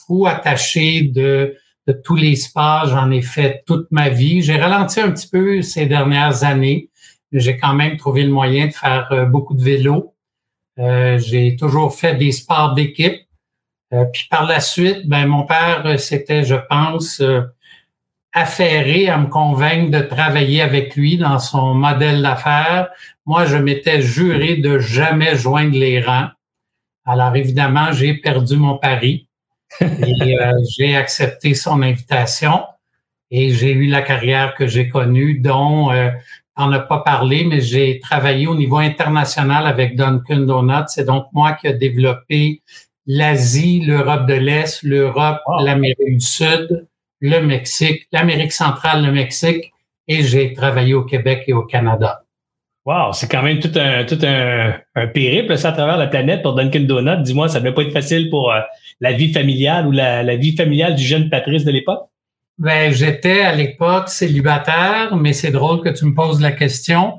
fou 0.06 0.26
attaché 0.26 1.02
de, 1.02 1.56
tous 2.04 2.16
les 2.16 2.34
sports. 2.34 2.88
J'en 2.88 3.10
ai 3.10 3.22
fait 3.22 3.62
toute 3.66 3.86
ma 3.90 4.08
vie. 4.08 4.42
J'ai 4.42 4.56
ralenti 4.56 5.00
un 5.00 5.12
petit 5.12 5.28
peu 5.28 5.62
ces 5.62 5.86
dernières 5.86 6.42
années. 6.42 6.90
J'ai 7.30 7.56
quand 7.56 7.74
même 7.74 7.96
trouvé 7.96 8.24
le 8.24 8.32
moyen 8.32 8.66
de 8.66 8.72
faire 8.72 9.08
euh, 9.12 9.24
beaucoup 9.24 9.54
de 9.54 9.62
vélo. 9.62 10.14
j'ai 10.76 11.56
toujours 11.56 11.94
fait 11.94 12.16
des 12.16 12.32
sports 12.32 12.74
d'équipe. 12.74 13.27
Euh, 13.92 14.04
puis 14.12 14.26
par 14.30 14.46
la 14.46 14.60
suite, 14.60 15.08
ben 15.08 15.26
mon 15.26 15.44
père 15.44 15.82
euh, 15.86 15.96
s'était, 15.96 16.44
je 16.44 16.56
pense, 16.68 17.20
euh, 17.20 17.42
affairé 18.32 19.08
à 19.08 19.16
me 19.16 19.28
convaincre 19.28 19.90
de 19.90 20.00
travailler 20.00 20.60
avec 20.60 20.94
lui 20.94 21.16
dans 21.16 21.38
son 21.38 21.74
modèle 21.74 22.20
d'affaires. 22.20 22.90
Moi, 23.24 23.46
je 23.46 23.56
m'étais 23.56 24.02
juré 24.02 24.56
de 24.56 24.78
jamais 24.78 25.36
joindre 25.36 25.76
les 25.76 26.02
rangs. 26.02 26.28
Alors 27.06 27.34
évidemment, 27.34 27.92
j'ai 27.92 28.14
perdu 28.14 28.56
mon 28.56 28.76
pari 28.76 29.28
et 29.80 30.36
j'ai 30.76 30.94
accepté 30.94 31.54
son 31.54 31.80
invitation 31.80 32.64
et 33.30 33.50
j'ai 33.50 33.72
eu 33.72 33.86
la 33.86 34.02
carrière 34.02 34.54
que 34.54 34.66
j'ai 34.66 34.88
connue, 34.88 35.38
dont 35.38 35.90
on 36.56 36.66
n'a 36.66 36.80
pas 36.80 36.98
parlé, 36.98 37.44
mais 37.44 37.60
j'ai 37.62 37.98
travaillé 38.00 38.46
au 38.46 38.54
niveau 38.54 38.76
international 38.76 39.66
avec 39.66 39.96
Dunkin' 39.96 40.44
Donuts. 40.44 40.88
C'est 40.88 41.04
donc 41.04 41.26
moi 41.32 41.52
qui 41.52 41.66
ai 41.66 41.72
développé 41.72 42.62
l'Asie, 43.08 43.80
l'Europe 43.80 44.26
de 44.26 44.34
l'Est, 44.34 44.82
l'Europe, 44.82 45.40
l'Amérique 45.64 46.18
du 46.18 46.20
Sud, 46.20 46.86
le 47.20 47.40
Mexique, 47.40 48.06
l'Amérique 48.12 48.52
centrale, 48.52 49.04
le 49.04 49.10
Mexique, 49.10 49.72
et 50.06 50.22
j'ai 50.22 50.52
travaillé 50.52 50.94
au 50.94 51.02
Québec 51.04 51.44
et 51.48 51.54
au 51.54 51.62
Canada. 51.62 52.22
Wow, 52.84 53.12
c'est 53.12 53.28
quand 53.28 53.42
même 53.42 53.60
tout 53.60 53.72
un 53.74 54.04
tout 54.04 54.18
un, 54.22 55.06
périple 55.08 55.58
ça 55.58 55.70
à 55.70 55.72
travers 55.72 55.96
la 55.96 56.06
planète 56.06 56.42
pour 56.42 56.54
Dunkin' 56.54 56.86
Donuts. 56.86 57.22
Dis-moi, 57.22 57.48
ça 57.48 57.58
ne 57.58 57.64
devait 57.64 57.74
pas 57.74 57.82
être 57.82 57.92
facile 57.92 58.30
pour 58.30 58.52
euh, 58.52 58.60
la 59.00 59.12
vie 59.12 59.32
familiale 59.32 59.86
ou 59.86 59.90
la, 59.90 60.22
la, 60.22 60.36
vie 60.36 60.54
familiale 60.56 60.94
du 60.94 61.04
jeune 61.04 61.28
Patrice 61.28 61.64
de 61.64 61.70
l'époque? 61.70 62.08
Ben, 62.58 62.92
j'étais 62.92 63.40
à 63.40 63.54
l'époque 63.54 64.08
célibataire, 64.08 65.16
mais 65.16 65.32
c'est 65.32 65.50
drôle 65.50 65.82
que 65.82 65.90
tu 65.90 66.04
me 66.06 66.14
poses 66.14 66.40
la 66.40 66.52
question. 66.52 67.18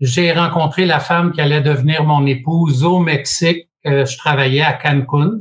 J'ai 0.00 0.32
rencontré 0.32 0.86
la 0.86 1.00
femme 1.00 1.32
qui 1.32 1.40
allait 1.40 1.60
devenir 1.60 2.04
mon 2.04 2.26
épouse 2.26 2.84
au 2.84 2.98
Mexique 2.98 3.69
je 3.84 4.16
travaillais 4.18 4.62
à 4.62 4.72
Cancun 4.74 5.40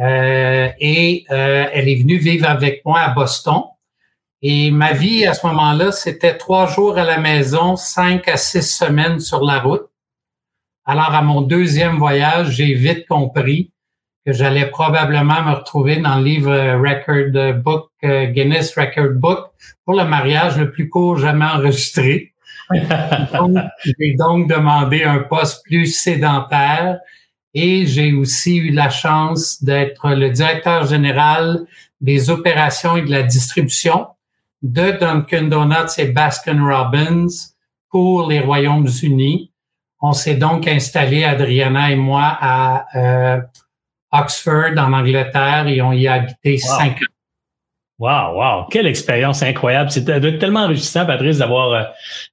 euh, 0.00 0.68
et 0.78 1.24
euh, 1.30 1.66
elle 1.72 1.88
est 1.88 1.96
venue 1.96 2.18
vivre 2.18 2.48
avec 2.48 2.84
moi 2.84 3.00
à 3.00 3.10
Boston. 3.10 3.62
Et 4.42 4.70
ma 4.70 4.92
vie 4.92 5.26
à 5.26 5.34
ce 5.34 5.46
moment-là, 5.46 5.92
c'était 5.92 6.36
trois 6.36 6.66
jours 6.66 6.98
à 6.98 7.04
la 7.04 7.18
maison, 7.18 7.76
cinq 7.76 8.28
à 8.28 8.36
six 8.36 8.62
semaines 8.62 9.18
sur 9.18 9.42
la 9.42 9.60
route. 9.60 9.88
Alors, 10.84 11.14
à 11.14 11.22
mon 11.22 11.40
deuxième 11.40 11.96
voyage, 11.96 12.50
j'ai 12.50 12.74
vite 12.74 13.08
compris 13.08 13.72
que 14.24 14.32
j'allais 14.32 14.66
probablement 14.66 15.42
me 15.42 15.54
retrouver 15.54 15.96
dans 15.96 16.16
le 16.16 16.24
livre 16.24 16.52
Record 16.52 17.54
Book, 17.62 17.90
euh, 18.04 18.26
Guinness 18.26 18.76
Record 18.76 19.14
Book, 19.14 19.46
pour 19.84 19.94
le 19.94 20.04
mariage 20.04 20.58
le 20.58 20.70
plus 20.70 20.88
court 20.88 21.16
jamais 21.16 21.46
enregistré. 21.46 22.32
j'ai 22.70 24.14
donc 24.18 24.48
demandé 24.48 25.04
un 25.04 25.20
poste 25.20 25.64
plus 25.64 25.86
sédentaire 25.86 26.98
et 27.56 27.86
j'ai 27.86 28.12
aussi 28.12 28.58
eu 28.58 28.70
la 28.70 28.90
chance 28.90 29.64
d'être 29.64 30.10
le 30.10 30.28
directeur 30.28 30.86
général 30.86 31.66
des 32.02 32.28
opérations 32.28 32.98
et 32.98 33.02
de 33.02 33.10
la 33.10 33.22
distribution 33.22 34.08
de 34.62 34.90
Dunkin' 34.90 35.48
Donuts 35.48 35.96
et 35.96 36.08
Baskin 36.08 36.62
Robbins 36.62 37.28
pour 37.88 38.28
les 38.28 38.40
Royaumes-Unis. 38.40 39.50
On 40.02 40.12
s'est 40.12 40.34
donc 40.34 40.68
installé, 40.68 41.24
Adriana 41.24 41.90
et 41.90 41.96
moi, 41.96 42.36
à 42.38 42.84
euh, 42.94 43.40
Oxford, 44.12 44.76
en 44.76 44.92
Angleterre, 44.92 45.66
et 45.66 45.80
on 45.80 45.92
y 45.92 46.06
a 46.06 46.12
habité 46.12 46.58
cinq 46.58 46.96
ans. 46.96 47.15
Wow, 47.98 48.34
wow, 48.34 48.66
quelle 48.70 48.86
expérience 48.86 49.42
incroyable. 49.42 49.90
C'est 49.90 50.04
tellement 50.38 50.64
enrichissant, 50.64 51.06
Patrice, 51.06 51.38
d'avoir 51.38 51.72
euh, 51.72 51.82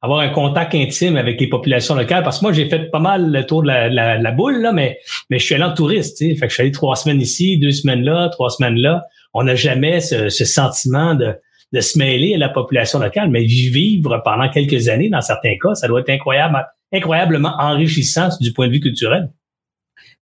avoir 0.02 0.20
un 0.20 0.28
contact 0.28 0.76
intime 0.76 1.16
avec 1.16 1.40
les 1.40 1.48
populations 1.48 1.96
locales. 1.96 2.22
Parce 2.22 2.40
que 2.40 2.46
moi, 2.46 2.52
j'ai 2.52 2.68
fait 2.68 2.92
pas 2.92 3.00
mal 3.00 3.32
le 3.32 3.46
tour 3.46 3.62
de 3.62 3.68
la, 3.68 4.18
la, 4.18 4.32
boule, 4.32 4.62
là, 4.62 4.74
mais, 4.74 5.00
mais 5.30 5.40
je 5.40 5.46
suis 5.46 5.56
allé 5.56 5.64
en 5.64 5.74
touriste. 5.74 6.18
Fait 6.18 6.36
que 6.36 6.50
je 6.50 6.54
suis 6.54 6.62
allé 6.64 6.72
trois 6.74 6.98
semaines 6.98 7.22
ici, 7.22 7.58
deux 7.60 7.72
semaines 7.72 8.04
là, 8.04 8.28
trois 8.30 8.50
semaines 8.50 8.76
là. 8.76 9.04
On 9.34 9.44
n'a 9.44 9.56
jamais 9.56 10.02
ce, 10.02 10.28
ce 10.28 10.44
sentiment 10.44 11.16
de, 11.16 11.34
de 11.72 11.80
se 11.80 11.98
mêler 11.98 12.36
à 12.36 12.38
la 12.38 12.50
population 12.50 13.00
locale, 13.00 13.30
mais 13.30 13.44
vivre 13.46 14.22
pendant 14.24 14.50
quelques 14.50 14.90
années, 14.90 15.10
dans 15.10 15.22
certains 15.22 15.56
cas, 15.62 15.76
ça 15.76 15.88
doit 15.88 16.02
être 16.02 16.10
incroyable, 16.10 16.68
incroyablement 16.94 17.56
enrichissant 17.58 18.30
du 18.42 18.52
point 18.52 18.68
de 18.68 18.74
vue 18.74 18.80
culturel. 18.82 19.32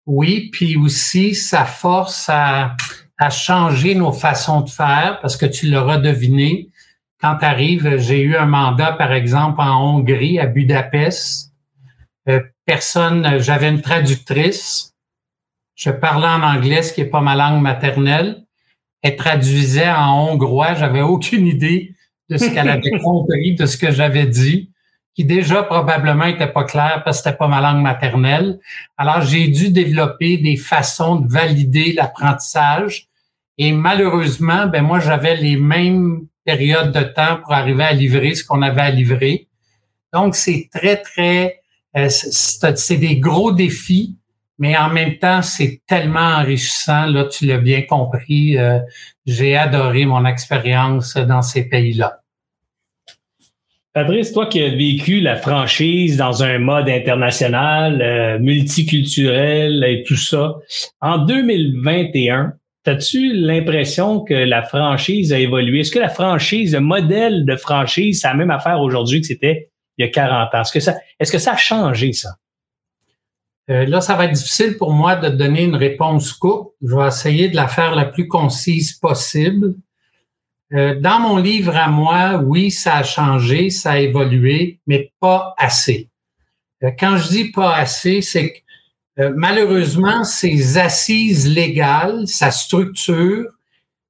Oui, 0.06 0.50
puis 0.52 0.78
aussi, 0.78 1.36
ça 1.36 1.66
force 1.66 2.28
à 2.30 2.76
à 3.22 3.30
changer 3.30 3.94
nos 3.94 4.12
façons 4.12 4.62
de 4.62 4.70
faire 4.72 5.20
parce 5.22 5.38
que 5.38 5.46
tu 5.46 5.70
l'auras 5.70 6.00
deviné. 6.00 6.70
Quand 7.22 7.38
tu 7.38 7.46
arrives, 7.46 8.00
j'ai 8.00 8.20
eu 8.20 8.36
un 8.36 8.48
mandat, 8.48 8.94
par 8.94 9.14
exemple, 9.14 9.62
en 9.62 9.80
Hongrie, 9.80 10.40
à 10.40 10.48
Budapest. 10.48 11.52
Euh, 12.28 12.42
personne, 12.66 13.38
j'avais 13.38 13.70
une 13.70 13.82
traductrice. 13.82 14.96
Je 15.76 15.92
parlais 15.92 16.26
en 16.26 16.42
anglais, 16.42 16.82
ce 16.82 16.94
qui 16.94 17.02
est 17.02 17.06
pas 17.06 17.22
ma 17.22 17.36
langue 17.36 17.62
maternelle. 17.62 18.44
Elle 19.04 19.18
traduisait 19.18 19.92
en 19.92 20.30
hongrois. 20.30 20.74
J'avais 20.74 21.02
aucune 21.02 21.46
idée 21.46 21.94
de 22.28 22.38
ce 22.38 22.50
qu'elle 22.50 22.70
avait 22.70 22.98
compris, 23.04 23.54
de 23.54 23.68
ce 23.68 23.78
que 23.78 23.92
j'avais 23.92 24.26
dit, 24.26 24.72
qui 25.14 25.26
déjà 25.26 25.62
probablement 25.62 26.26
était 26.26 26.52
pas 26.52 26.64
clair 26.64 27.04
parce 27.06 27.20
que 27.20 27.26
c'était 27.26 27.38
pas 27.38 27.48
ma 27.48 27.62
langue 27.62 27.84
maternelle. 27.84 28.60
Alors, 28.98 29.22
j'ai 29.22 29.48
dû 29.48 29.70
développer 29.70 30.38
des 30.38 30.58
façons 30.58 31.18
de 31.18 31.32
valider 31.32 31.94
l'apprentissage 31.94 33.10
et 33.64 33.74
malheureusement, 33.74 34.66
ben 34.66 34.82
moi, 34.82 35.00
j'avais 35.00 35.36
les 35.36 35.56
mêmes 35.56 36.22
périodes 36.44 36.92
de 36.92 37.04
temps 37.04 37.38
pour 37.44 37.54
arriver 37.54 37.84
à 37.84 37.94
livrer 37.94 38.34
ce 38.34 38.44
qu'on 38.44 38.64
avait 38.64 38.82
à 38.82 38.90
livrer. 38.90 39.50
Donc, 40.12 40.36
c'est 40.36 40.68
très, 40.74 40.98
très, 40.98 41.60
euh, 41.96 42.10
c'est 42.10 42.98
des 42.98 43.18
gros 43.18 43.52
défis, 43.52 44.18
mais 44.58 44.76
en 44.76 44.90
même 44.90 45.20
temps, 45.20 45.44
c'est 45.44 45.80
tellement 45.86 46.38
enrichissant. 46.40 47.06
Là, 47.06 47.26
tu 47.26 47.46
l'as 47.46 47.60
bien 47.60 47.84
compris. 47.84 48.58
Euh, 48.58 48.80
j'ai 49.28 49.56
adoré 49.56 50.06
mon 50.06 50.26
expérience 50.26 51.16
dans 51.16 51.44
ces 51.44 51.70
pays-là. 51.70 52.22
Patrice, 53.94 54.34
toi 54.34 54.48
qui 54.48 54.64
as 54.64 54.70
vécu 54.70 55.20
la 55.20 55.36
franchise 55.36 56.18
dans 56.18 56.42
un 56.42 56.58
mode 56.58 56.90
international, 56.90 58.02
euh, 58.02 58.40
multiculturel 58.40 59.84
et 59.84 60.02
tout 60.02 60.18
ça, 60.18 60.56
en 61.00 61.20
2021, 61.20 62.54
As-tu 62.86 63.34
l'impression 63.34 64.22
que 64.22 64.34
la 64.34 64.64
franchise 64.64 65.32
a 65.34 65.40
évolué? 65.40 65.82
Est-ce 65.82 65.92
que 65.92 66.00
la 66.00 66.10
franchise, 66.10 66.74
le 66.74 66.80
modèle 66.80 67.46
de 67.46 67.56
franchise, 67.56 68.22
c'est 68.22 68.28
la 68.28 68.34
même 68.34 68.50
affaire 68.50 68.82
aujourd'hui 68.82 69.22
que 69.22 69.28
c'était 69.28 69.70
il 69.98 70.06
y 70.06 70.08
a 70.08 70.12
40 70.12 70.56
ans? 70.56 70.62
Est-ce 70.62 70.72
que 70.72 70.80
ça, 70.80 70.98
est-ce 71.20 71.32
que 71.32 71.38
ça 71.38 71.54
a 71.54 71.58
changé, 71.58 72.12
ça? 72.14 72.30
Euh, 73.70 73.86
là, 73.86 74.02
ça 74.02 74.16
va 74.16 74.26
être 74.26 74.34
difficile 74.34 74.78
pour 74.78 74.92
moi 74.92 75.16
de 75.16 75.30
donner 75.30 75.64
une 75.64 75.76
réponse 75.76 76.34
courte. 76.34 76.74
Je 76.82 76.96
vais 76.96 77.08
essayer 77.08 77.50
de 77.50 77.56
la 77.56 77.68
faire 77.68 77.94
la 77.94 78.06
plus 78.06 78.28
concise 78.28 78.94
possible. 78.94 79.76
Euh, 80.74 81.00
dans 81.00 81.20
mon 81.20 81.38
livre 81.38 81.76
à 81.76 81.88
moi, 81.88 82.42
oui, 82.44 82.72
ça 82.72 82.98
a 82.98 83.04
changé, 83.04 83.70
ça 83.70 83.92
a 83.92 84.00
évolué, 84.00 84.80
mais 84.88 85.12
pas 85.20 85.54
assez. 85.58 86.10
Euh, 86.84 86.92
quand 86.98 87.18
je 87.18 87.28
dis 87.28 87.52
pas 87.52 87.76
assez, 87.76 88.22
c'est 88.22 88.54
que 88.54 88.60
euh, 89.20 89.32
malheureusement, 89.36 90.24
ses 90.24 90.78
assises 90.78 91.48
légales, 91.48 92.28
sa 92.28 92.52
structure, 92.52 93.46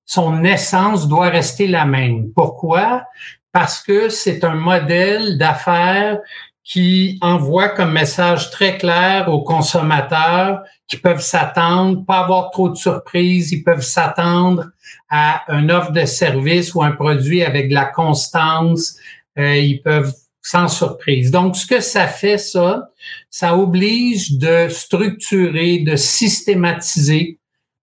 son 0.06 0.44
essence 0.44 1.08
doit 1.08 1.30
rester 1.30 1.68
la 1.68 1.86
même. 1.86 2.32
Pourquoi? 2.34 3.04
Parce 3.52 3.82
que 3.82 4.10
c'est 4.10 4.44
un 4.44 4.56
modèle 4.56 5.38
d'affaires 5.38 6.20
qui 6.64 7.18
envoie 7.22 7.70
comme 7.70 7.92
message 7.92 8.52
très 8.52 8.78
clair 8.78 9.28
aux 9.30 9.44
consommateurs 9.44 10.62
qui 10.88 10.98
peuvent 10.98 11.22
s'attendre, 11.22 12.06
pas 12.06 12.20
avoir 12.20 12.52
trop 12.52 12.70
de 12.70 12.76
surprises, 12.76 13.52
ils 13.52 13.64
peuvent 13.64 13.82
s'attendre 13.82 14.68
à 15.10 15.44
une 15.50 15.72
offre 15.72 15.92
de 15.92 16.06
service 16.06 16.76
ou 16.76 16.84
un 16.84 16.92
produit 16.92 17.44
avec 17.44 17.70
de 17.70 17.74
la 17.74 17.86
constance, 17.86 18.98
euh, 19.38 19.56
ils 19.56 19.82
peuvent 19.82 20.14
sans 20.42 20.68
surprise. 20.68 21.32
Donc, 21.32 21.56
ce 21.56 21.66
que 21.66 21.80
ça 21.80 22.08
fait, 22.08 22.38
ça, 22.38 22.90
ça 23.30 23.58
oblige 23.58 24.38
de 24.38 24.68
structurer, 24.70 25.80
de 25.80 25.96
systématiser, 25.96 27.40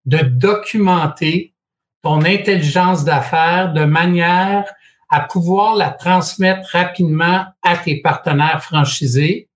de 0.06 0.18
documenter 0.18 1.54
ton 2.02 2.24
intelligence 2.24 3.04
d'affaires 3.04 3.72
de 3.72 3.84
manière 3.84 4.64
à 5.10 5.20
pouvoir 5.20 5.76
la 5.76 5.90
transmettre 5.90 6.68
rapidement 6.72 7.44
à 7.62 7.76
tes 7.76 8.00
partenaires 8.00 8.62
franchisés 8.62 9.48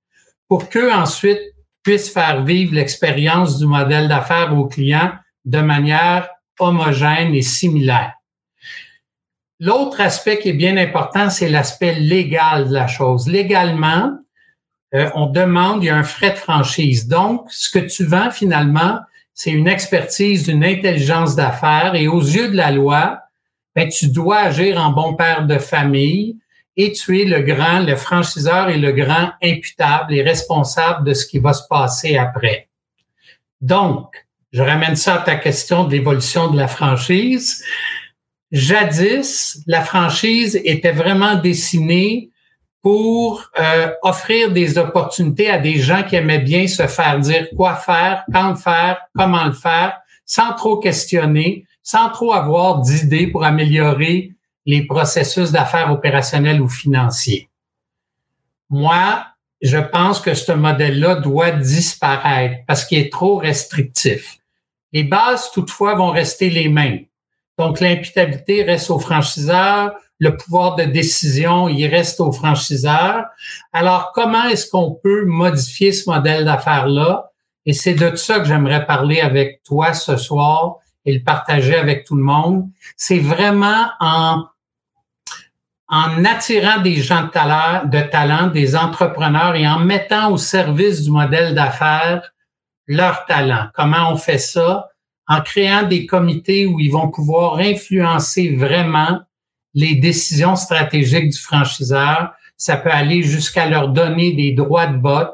pour 0.48 0.68
qu'eux 0.68 0.92
ensuite 0.92 1.40
puissent 1.82 2.12
faire 2.12 2.44
vivre 2.44 2.74
l'expérience 2.74 3.58
du 3.58 3.66
modèle 3.66 4.08
d'affaires 4.08 4.56
aux 4.56 4.66
clients 4.66 5.12
de 5.44 5.58
manière 5.58 6.28
homogène 6.58 7.34
et 7.34 7.42
similaire. 7.42 8.12
L'autre 9.64 10.00
aspect 10.00 10.40
qui 10.40 10.48
est 10.48 10.54
bien 10.54 10.76
important, 10.76 11.30
c'est 11.30 11.48
l'aspect 11.48 11.94
légal 11.94 12.68
de 12.68 12.74
la 12.74 12.88
chose. 12.88 13.28
Légalement, 13.28 14.10
euh, 14.92 15.08
on 15.14 15.26
demande, 15.26 15.84
il 15.84 15.86
y 15.86 15.90
a 15.90 15.96
un 15.96 16.02
frais 16.02 16.32
de 16.32 16.36
franchise. 16.36 17.06
Donc, 17.06 17.46
ce 17.48 17.70
que 17.70 17.78
tu 17.78 18.04
vends 18.04 18.32
finalement, 18.32 18.98
c'est 19.34 19.52
une 19.52 19.68
expertise, 19.68 20.48
une 20.48 20.64
intelligence 20.64 21.36
d'affaires 21.36 21.94
et 21.94 22.08
aux 22.08 22.20
yeux 22.20 22.48
de 22.48 22.56
la 22.56 22.72
loi, 22.72 23.20
ben, 23.76 23.88
tu 23.88 24.08
dois 24.08 24.38
agir 24.38 24.80
en 24.80 24.90
bon 24.90 25.14
père 25.14 25.46
de 25.46 25.58
famille 25.58 26.38
et 26.76 26.90
tu 26.90 27.20
es 27.20 27.24
le 27.24 27.42
grand, 27.42 27.86
le 27.86 27.94
franchiseur 27.94 28.68
et 28.68 28.78
le 28.78 28.90
grand 28.90 29.30
imputable 29.44 30.12
et 30.12 30.22
responsable 30.22 31.06
de 31.06 31.14
ce 31.14 31.24
qui 31.24 31.38
va 31.38 31.52
se 31.52 31.68
passer 31.70 32.16
après. 32.16 32.68
Donc, 33.60 34.26
je 34.52 34.60
ramène 34.60 34.96
ça 34.96 35.14
à 35.14 35.18
ta 35.18 35.36
question 35.36 35.84
de 35.84 35.92
l'évolution 35.92 36.50
de 36.50 36.56
la 36.56 36.66
franchise. 36.66 37.62
Jadis, 38.52 39.62
la 39.66 39.80
franchise 39.80 40.60
était 40.64 40.92
vraiment 40.92 41.36
dessinée 41.36 42.30
pour 42.82 43.48
euh, 43.58 43.90
offrir 44.02 44.52
des 44.52 44.76
opportunités 44.76 45.48
à 45.48 45.58
des 45.58 45.76
gens 45.76 46.02
qui 46.02 46.16
aimaient 46.16 46.38
bien 46.38 46.66
se 46.66 46.86
faire 46.86 47.18
dire 47.18 47.48
quoi 47.56 47.76
faire, 47.76 48.24
quand 48.30 48.50
le 48.50 48.56
faire, 48.56 48.98
comment 49.16 49.46
le 49.46 49.52
faire, 49.52 49.98
sans 50.26 50.52
trop 50.52 50.76
questionner, 50.76 51.64
sans 51.82 52.10
trop 52.10 52.34
avoir 52.34 52.82
d'idées 52.82 53.26
pour 53.26 53.44
améliorer 53.44 54.32
les 54.66 54.84
processus 54.86 55.50
d'affaires 55.50 55.90
opérationnels 55.90 56.60
ou 56.60 56.68
financiers. 56.68 57.48
Moi, 58.68 59.24
je 59.62 59.78
pense 59.78 60.20
que 60.20 60.34
ce 60.34 60.52
modèle-là 60.52 61.16
doit 61.16 61.52
disparaître 61.52 62.56
parce 62.66 62.84
qu'il 62.84 62.98
est 62.98 63.12
trop 63.12 63.36
restrictif. 63.36 64.38
Les 64.92 65.04
bases, 65.04 65.50
toutefois, 65.52 65.94
vont 65.94 66.10
rester 66.10 66.50
les 66.50 66.68
mêmes. 66.68 67.06
Donc, 67.58 67.80
l'imputabilité 67.80 68.62
reste 68.62 68.90
au 68.90 68.98
franchiseur, 68.98 69.92
le 70.18 70.36
pouvoir 70.36 70.76
de 70.76 70.84
décision, 70.84 71.68
il 71.68 71.86
reste 71.86 72.20
au 72.20 72.32
franchiseur. 72.32 73.24
Alors, 73.72 74.12
comment 74.14 74.44
est-ce 74.44 74.70
qu'on 74.70 74.92
peut 74.92 75.24
modifier 75.24 75.92
ce 75.92 76.08
modèle 76.08 76.44
d'affaires-là? 76.44 77.30
Et 77.66 77.72
c'est 77.72 77.94
de 77.94 78.14
ça 78.16 78.38
que 78.38 78.46
j'aimerais 78.46 78.86
parler 78.86 79.20
avec 79.20 79.62
toi 79.64 79.92
ce 79.94 80.16
soir 80.16 80.76
et 81.04 81.12
le 81.12 81.22
partager 81.22 81.76
avec 81.76 82.04
tout 82.04 82.16
le 82.16 82.22
monde. 82.22 82.68
C'est 82.96 83.18
vraiment 83.18 83.88
en, 84.00 84.44
en 85.88 86.24
attirant 86.24 86.80
des 86.80 86.96
gens 86.96 87.24
de 87.24 87.30
talent, 87.30 87.84
de 87.84 88.00
talent, 88.00 88.46
des 88.46 88.76
entrepreneurs 88.76 89.56
et 89.56 89.66
en 89.66 89.80
mettant 89.80 90.30
au 90.30 90.38
service 90.38 91.02
du 91.02 91.10
modèle 91.10 91.54
d'affaires 91.54 92.32
leur 92.86 93.26
talent. 93.26 93.68
Comment 93.74 94.10
on 94.12 94.16
fait 94.16 94.38
ça? 94.38 94.91
En 95.28 95.40
créant 95.40 95.84
des 95.84 96.06
comités 96.06 96.66
où 96.66 96.80
ils 96.80 96.90
vont 96.90 97.10
pouvoir 97.10 97.58
influencer 97.58 98.54
vraiment 98.54 99.20
les 99.74 99.94
décisions 99.94 100.56
stratégiques 100.56 101.30
du 101.30 101.38
franchiseur. 101.38 102.32
Ça 102.56 102.76
peut 102.76 102.90
aller 102.90 103.22
jusqu'à 103.22 103.68
leur 103.68 103.88
donner 103.88 104.32
des 104.32 104.52
droits 104.52 104.86
de 104.86 104.98
vote. 104.98 105.32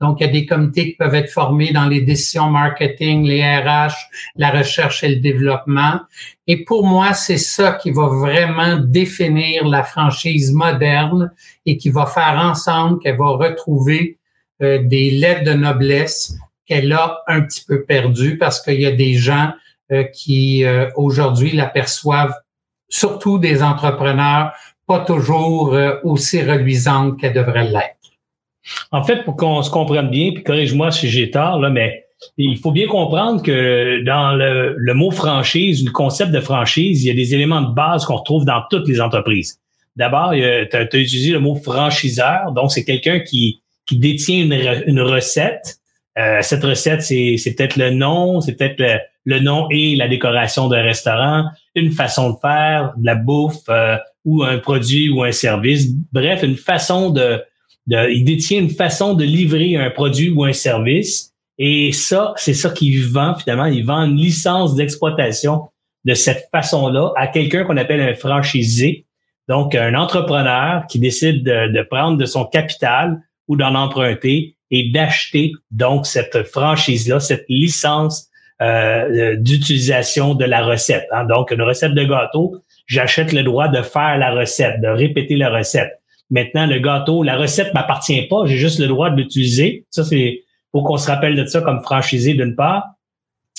Donc, 0.00 0.20
il 0.20 0.26
y 0.26 0.28
a 0.28 0.32
des 0.32 0.46
comités 0.46 0.90
qui 0.90 0.96
peuvent 0.96 1.14
être 1.14 1.30
formés 1.30 1.72
dans 1.72 1.86
les 1.86 2.00
décisions 2.00 2.48
marketing, 2.48 3.24
les 3.26 3.42
RH, 3.42 3.92
la 4.36 4.50
recherche 4.50 5.04
et 5.04 5.08
le 5.08 5.16
développement. 5.16 6.00
Et 6.46 6.64
pour 6.64 6.86
moi, 6.86 7.12
c'est 7.12 7.36
ça 7.36 7.72
qui 7.72 7.90
va 7.90 8.06
vraiment 8.06 8.78
définir 8.78 9.66
la 9.66 9.82
franchise 9.82 10.52
moderne 10.52 11.30
et 11.66 11.76
qui 11.76 11.90
va 11.90 12.06
faire 12.06 12.38
ensemble 12.42 12.98
qu'elle 13.00 13.18
va 13.18 13.28
retrouver 13.28 14.18
euh, 14.62 14.82
des 14.82 15.10
lettres 15.10 15.44
de 15.44 15.52
noblesse 15.52 16.34
qu'elle 16.70 16.92
a 16.92 17.22
un 17.26 17.42
petit 17.42 17.64
peu 17.66 17.84
perdu 17.84 18.38
parce 18.38 18.62
qu'il 18.62 18.80
y 18.80 18.86
a 18.86 18.92
des 18.92 19.14
gens 19.14 19.50
euh, 19.90 20.04
qui 20.04 20.64
euh, 20.64 20.88
aujourd'hui 20.94 21.50
l'aperçoivent, 21.50 22.34
surtout 22.88 23.40
des 23.40 23.60
entrepreneurs, 23.60 24.52
pas 24.86 25.00
toujours 25.00 25.74
euh, 25.74 25.96
aussi 26.04 26.40
reluisantes 26.40 27.18
qu'elle 27.18 27.32
devrait 27.32 27.64
l'être. 27.64 27.96
En 28.92 29.02
fait, 29.02 29.24
pour 29.24 29.36
qu'on 29.36 29.64
se 29.64 29.70
comprenne 29.70 30.08
bien, 30.08 30.30
puis 30.32 30.44
corrige-moi 30.44 30.92
si 30.92 31.08
j'ai 31.08 31.32
tort, 31.32 31.58
là, 31.58 31.70
mais 31.70 32.04
il 32.36 32.56
faut 32.58 32.70
bien 32.70 32.86
comprendre 32.86 33.42
que 33.42 34.04
dans 34.04 34.36
le, 34.36 34.94
mot 34.94 35.10
franchise, 35.10 35.84
le 35.84 35.90
concept 35.90 36.30
de 36.30 36.40
franchise, 36.40 37.02
il 37.02 37.08
y 37.08 37.10
a 37.10 37.14
des 37.14 37.34
éléments 37.34 37.62
de 37.62 37.74
base 37.74 38.04
qu'on 38.04 38.16
retrouve 38.16 38.44
dans 38.44 38.62
toutes 38.70 38.86
les 38.86 39.00
entreprises. 39.00 39.58
D'abord, 39.96 40.32
tu 40.34 40.44
as, 40.44 40.82
utilisé 40.82 41.32
le 41.32 41.40
mot 41.40 41.56
franchiseur, 41.56 42.52
donc 42.52 42.70
c'est 42.70 42.84
quelqu'un 42.84 43.18
qui, 43.18 43.62
détient 43.90 44.48
une 44.86 45.00
recette. 45.00 45.79
Euh, 46.18 46.38
cette 46.42 46.64
recette, 46.64 47.02
c'est, 47.02 47.36
c'est 47.38 47.54
peut-être 47.54 47.76
le 47.76 47.90
nom, 47.90 48.40
c'est 48.40 48.56
peut-être 48.56 48.82
le, 49.24 49.38
nom 49.38 49.68
et 49.70 49.94
la 49.96 50.08
décoration 50.08 50.68
d'un 50.68 50.82
restaurant, 50.82 51.44
une 51.74 51.92
façon 51.92 52.30
de 52.30 52.36
faire, 52.40 52.92
de 52.96 53.06
la 53.06 53.14
bouffe 53.14 53.68
euh, 53.68 53.96
ou 54.24 54.42
un 54.42 54.58
produit 54.58 55.08
ou 55.08 55.22
un 55.22 55.32
service. 55.32 55.88
Bref, 56.12 56.42
une 56.42 56.56
façon 56.56 57.10
de, 57.10 57.40
de, 57.86 58.10
il 58.10 58.24
détient 58.24 58.58
une 58.58 58.70
façon 58.70 59.14
de 59.14 59.24
livrer 59.24 59.76
un 59.76 59.90
produit 59.90 60.30
ou 60.30 60.44
un 60.44 60.52
service. 60.52 61.32
Et 61.58 61.92
ça, 61.92 62.32
c'est 62.36 62.54
ça 62.54 62.70
qu'il 62.70 63.04
vend 63.04 63.34
finalement. 63.36 63.66
Il 63.66 63.84
vend 63.84 64.04
une 64.04 64.16
licence 64.16 64.74
d'exploitation 64.74 65.68
de 66.04 66.14
cette 66.14 66.48
façon-là 66.50 67.12
à 67.16 67.26
quelqu'un 67.26 67.64
qu'on 67.64 67.76
appelle 67.76 68.00
un 68.00 68.14
franchisé. 68.14 69.06
Donc, 69.48 69.74
un 69.74 69.94
entrepreneur 69.94 70.86
qui 70.88 70.98
décide 70.98 71.44
de, 71.44 71.72
de 71.72 71.82
prendre 71.82 72.16
de 72.16 72.24
son 72.24 72.46
capital 72.46 73.20
ou 73.48 73.56
d'en 73.56 73.74
emprunter 73.74 74.56
et 74.70 74.90
d'acheter 74.90 75.52
donc 75.70 76.06
cette 76.06 76.42
franchise-là, 76.44 77.20
cette 77.20 77.46
licence 77.48 78.28
euh, 78.62 79.36
d'utilisation 79.36 80.34
de 80.34 80.44
la 80.44 80.64
recette. 80.64 81.06
Hein. 81.12 81.24
Donc, 81.24 81.50
une 81.50 81.62
recette 81.62 81.94
de 81.94 82.04
gâteau, 82.04 82.56
j'achète 82.86 83.32
le 83.32 83.42
droit 83.42 83.68
de 83.68 83.82
faire 83.82 84.18
la 84.18 84.32
recette, 84.32 84.80
de 84.80 84.88
répéter 84.88 85.36
la 85.36 85.50
recette. 85.50 86.00
Maintenant, 86.30 86.66
le 86.66 86.78
gâteau, 86.78 87.22
la 87.22 87.36
recette 87.36 87.74
m'appartient 87.74 88.22
pas, 88.28 88.44
j'ai 88.44 88.56
juste 88.56 88.78
le 88.78 88.86
droit 88.86 89.10
de 89.10 89.16
l'utiliser. 89.16 89.86
Ça, 89.90 90.04
c'est 90.04 90.42
faut 90.72 90.82
qu'on 90.82 90.96
se 90.96 91.08
rappelle 91.08 91.34
de 91.34 91.44
ça 91.46 91.60
comme 91.62 91.82
franchisé 91.82 92.34
d'une 92.34 92.54
part. 92.54 92.84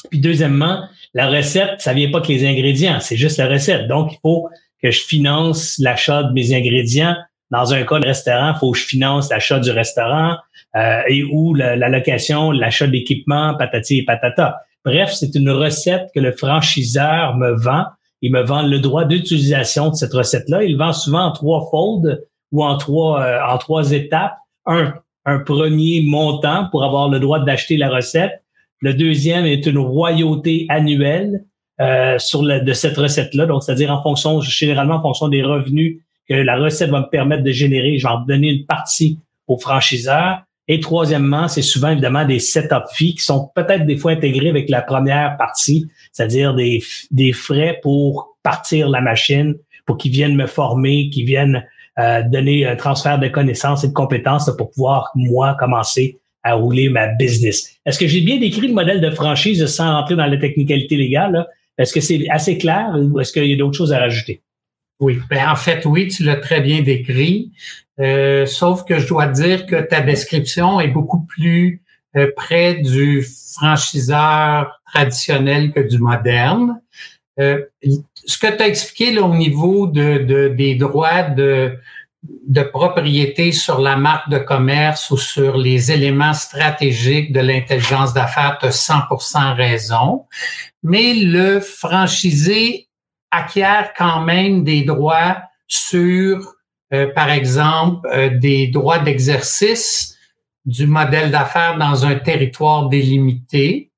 Puis 0.09 0.19
deuxièmement, 0.19 0.83
la 1.13 1.27
recette, 1.27 1.81
ça 1.81 1.93
vient 1.93 2.09
pas 2.09 2.21
que 2.21 2.29
les 2.29 2.45
ingrédients, 2.45 2.99
c'est 2.99 3.17
juste 3.17 3.37
la 3.37 3.47
recette. 3.47 3.87
Donc, 3.87 4.13
il 4.13 4.19
faut 4.21 4.49
que 4.81 4.91
je 4.91 5.01
finance 5.01 5.77
l'achat 5.79 6.23
de 6.23 6.31
mes 6.31 6.53
ingrédients. 6.53 7.15
Dans 7.51 7.73
un 7.73 7.83
cas 7.83 7.99
de 7.99 8.05
restaurant, 8.05 8.53
il 8.55 8.59
faut 8.59 8.71
que 8.71 8.77
je 8.77 8.85
finance 8.85 9.29
l'achat 9.29 9.59
du 9.59 9.71
restaurant 9.71 10.37
euh, 10.75 11.01
et 11.07 11.23
ou 11.23 11.53
la, 11.53 11.75
location, 11.89 12.51
l'achat 12.51 12.87
d'équipements, 12.87 13.55
patati 13.57 13.99
et 13.99 14.05
patata. 14.05 14.61
Bref, 14.85 15.11
c'est 15.11 15.35
une 15.35 15.49
recette 15.49 16.09
que 16.15 16.19
le 16.19 16.31
franchiseur 16.31 17.35
me 17.37 17.51
vend. 17.51 17.85
Il 18.21 18.31
me 18.31 18.41
vend 18.41 18.61
le 18.61 18.79
droit 18.79 19.03
d'utilisation 19.03 19.89
de 19.89 19.95
cette 19.95 20.13
recette-là. 20.13 20.63
Il 20.63 20.77
vend 20.77 20.93
souvent 20.93 21.25
en 21.25 21.31
trois 21.31 21.67
folds 21.69 22.21
ou 22.51 22.63
en 22.63 22.77
trois, 22.77 23.21
euh, 23.21 23.39
en 23.47 23.57
trois 23.57 23.91
étapes. 23.91 24.37
Un, 24.65 24.93
un 25.25 25.39
premier 25.39 26.03
montant 26.07 26.67
pour 26.71 26.83
avoir 26.83 27.09
le 27.09 27.19
droit 27.19 27.39
d'acheter 27.39 27.77
la 27.77 27.89
recette. 27.89 28.43
Le 28.79 28.93
deuxième 28.93 29.45
est 29.45 29.65
une 29.65 29.77
royauté 29.77 30.65
annuelle 30.69 31.45
euh, 31.79 32.17
sur 32.17 32.43
la, 32.43 32.59
de 32.59 32.73
cette 32.73 32.97
recette-là. 32.97 33.45
Donc, 33.45 33.63
c'est-à-dire 33.63 33.91
en 33.91 34.01
fonction, 34.01 34.39
généralement 34.41 34.95
en 34.95 35.01
fonction 35.01 35.27
des 35.27 35.43
revenus 35.43 35.99
que 36.31 36.37
la 36.37 36.57
recette 36.57 36.89
va 36.89 37.01
me 37.01 37.09
permettre 37.09 37.43
de 37.43 37.51
générer, 37.51 37.97
je 37.97 38.07
vais 38.07 38.13
en 38.13 38.21
donner 38.21 38.51
une 38.51 38.65
partie 38.65 39.19
au 39.47 39.57
franchiseur. 39.57 40.43
Et 40.67 40.79
troisièmement, 40.79 41.47
c'est 41.47 41.61
souvent 41.61 41.89
évidemment 41.89 42.23
des 42.23 42.39
setup 42.39 42.83
fees 42.93 43.15
qui 43.15 43.23
sont 43.23 43.49
peut-être 43.53 43.85
des 43.85 43.97
fois 43.97 44.11
intégrés 44.11 44.49
avec 44.49 44.69
la 44.69 44.81
première 44.81 45.35
partie, 45.37 45.87
c'est-à-dire 46.13 46.53
des, 46.53 46.81
des 47.09 47.33
frais 47.33 47.79
pour 47.81 48.37
partir 48.43 48.87
la 48.87 49.01
machine, 49.01 49.55
pour 49.85 49.97
qu'ils 49.97 50.11
viennent 50.11 50.35
me 50.35 50.47
former, 50.47 51.09
qu'ils 51.09 51.25
viennent 51.25 51.65
euh, 51.99 52.23
donner 52.23 52.65
un 52.65 52.77
transfert 52.77 53.19
de 53.19 53.27
connaissances 53.27 53.83
et 53.83 53.89
de 53.89 53.93
compétences 53.93 54.49
pour 54.57 54.71
pouvoir, 54.71 55.11
moi, 55.15 55.57
commencer 55.59 56.19
à 56.43 56.53
rouler 56.53 56.89
ma 56.89 57.07
business. 57.07 57.75
Est-ce 57.85 57.99
que 57.99 58.07
j'ai 58.07 58.21
bien 58.21 58.39
décrit 58.39 58.67
le 58.67 58.73
modèle 58.73 59.01
de 59.01 59.09
franchise 59.09 59.65
sans 59.65 59.91
rentrer 59.91 60.15
dans 60.15 60.25
la 60.25 60.37
technicalité 60.37 60.95
légale? 60.95 61.45
Est-ce 61.77 61.93
que 61.93 61.99
c'est 61.99 62.29
assez 62.29 62.57
clair 62.57 62.95
ou 62.95 63.19
est-ce 63.19 63.33
qu'il 63.33 63.45
y 63.45 63.53
a 63.53 63.57
d'autres 63.57 63.77
choses 63.77 63.91
à 63.91 63.99
rajouter? 63.99 64.41
Oui, 65.01 65.19
ben 65.29 65.49
en 65.49 65.55
fait, 65.55 65.83
oui, 65.85 66.07
tu 66.09 66.23
l'as 66.23 66.35
très 66.35 66.61
bien 66.61 66.83
décrit. 66.83 67.51
Euh, 67.99 68.45
sauf 68.45 68.85
que 68.85 68.99
je 68.99 69.07
dois 69.07 69.25
dire 69.25 69.65
que 69.65 69.81
ta 69.81 70.01
description 70.01 70.79
est 70.79 70.87
beaucoup 70.87 71.25
plus 71.25 71.81
euh, 72.15 72.31
près 72.35 72.75
du 72.75 73.25
franchiseur 73.55 74.79
traditionnel 74.85 75.71
que 75.71 75.79
du 75.79 75.97
moderne. 75.97 76.79
Euh, 77.39 77.65
ce 78.25 78.37
que 78.37 78.55
tu 78.55 78.61
as 78.61 78.67
expliqué 78.67 79.11
là, 79.11 79.23
au 79.23 79.35
niveau 79.35 79.87
de, 79.87 80.49
des 80.49 80.75
droits 80.75 81.23
de, 81.23 81.79
de 82.47 82.61
propriété 82.61 83.51
sur 83.51 83.81
la 83.81 83.97
marque 83.97 84.29
de 84.29 84.37
commerce 84.37 85.09
ou 85.09 85.17
sur 85.17 85.57
les 85.57 85.91
éléments 85.91 86.35
stratégiques 86.35 87.33
de 87.33 87.39
l'intelligence 87.39 88.13
d'affaires, 88.13 88.59
tu 88.59 88.67
as 88.67 88.87
100% 88.87 89.55
raison. 89.55 90.25
Mais 90.83 91.15
le 91.15 91.59
franchisé 91.59 92.87
acquiert 93.31 93.93
quand 93.97 94.21
même 94.21 94.63
des 94.63 94.83
droits 94.83 95.37
sur, 95.67 96.55
euh, 96.93 97.07
par 97.13 97.29
exemple, 97.29 98.07
euh, 98.13 98.37
des 98.37 98.67
droits 98.67 98.99
d'exercice 98.99 100.17
du 100.65 100.85
modèle 100.85 101.31
d'affaires 101.31 101.77
dans 101.77 102.05
un 102.05 102.15
territoire 102.15 102.89
délimité 102.89 103.91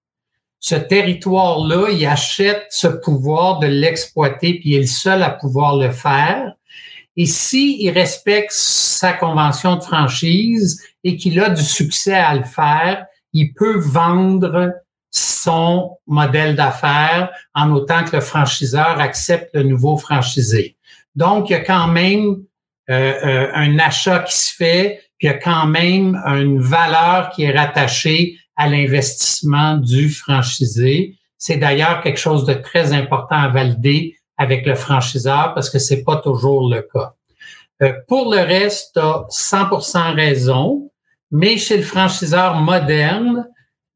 ce 0.64 0.76
territoire-là, 0.76 1.90
il 1.90 2.06
achète 2.06 2.68
ce 2.70 2.88
pouvoir 2.88 3.60
de 3.60 3.68
l'exploiter, 3.68 4.54
puis 4.60 4.70
il 4.70 4.76
est 4.76 4.80
le 4.80 4.86
seul 4.86 5.22
à 5.22 5.30
pouvoir 5.30 5.76
le 5.76 5.92
faire. 5.92 6.54
Et 7.18 7.26
s'il 7.26 7.90
respecte 7.90 8.54
sa 8.54 9.12
convention 9.12 9.76
de 9.76 9.84
franchise 9.84 10.82
et 11.04 11.18
qu'il 11.18 11.38
a 11.42 11.50
du 11.50 11.62
succès 11.62 12.14
à 12.14 12.34
le 12.34 12.46
faire, 12.46 13.06
il 13.34 13.54
peut 13.54 13.78
vendre 13.78 14.72
son 15.14 15.98
modèle 16.08 16.56
d'affaires 16.56 17.30
en 17.54 17.72
autant 17.72 18.04
que 18.04 18.16
le 18.16 18.22
franchiseur 18.22 19.00
accepte 19.00 19.52
le 19.54 19.64
nouveau 19.64 19.96
franchisé. 19.98 20.76
Donc, 21.16 21.50
il 21.50 21.54
y 21.54 21.56
a 21.56 21.60
quand 21.60 21.88
même 21.88 22.44
euh, 22.90 23.14
euh, 23.24 23.52
un 23.54 23.78
achat 23.78 24.20
qui 24.20 24.36
se 24.36 24.56
fait, 24.56 25.02
puis 25.20 25.28
il 25.28 25.32
y 25.32 25.34
a 25.34 25.38
quand 25.38 25.68
même 25.68 26.16
une 26.26 26.60
valeur 26.60 27.30
qui 27.30 27.44
est 27.44 27.56
rattachée 27.56 28.40
à 28.56 28.68
l'investissement 28.68 29.76
du 29.76 30.10
franchisé. 30.10 31.16
C'est 31.38 31.58
d'ailleurs 31.58 32.02
quelque 32.02 32.20
chose 32.20 32.46
de 32.46 32.54
très 32.54 32.92
important 32.94 33.38
à 33.38 33.50
valider 33.50 34.18
avec 34.38 34.66
le 34.66 34.74
franchiseur 34.74 35.54
parce 35.54 35.70
que 35.70 35.78
c'est 35.78 36.04
pas 36.04 36.18
toujours 36.18 36.70
le 36.70 36.82
cas. 36.82 37.14
Euh, 37.84 37.94
pour 38.08 38.34
le 38.34 38.40
reste, 38.40 38.94
tu 38.94 39.00
as 39.00 39.26
100% 39.30 40.16
raison, 40.16 40.90
mais 41.30 41.58
chez 41.58 41.78
le 41.78 41.84
franchiseur 41.84 42.56
moderne, 42.56 43.48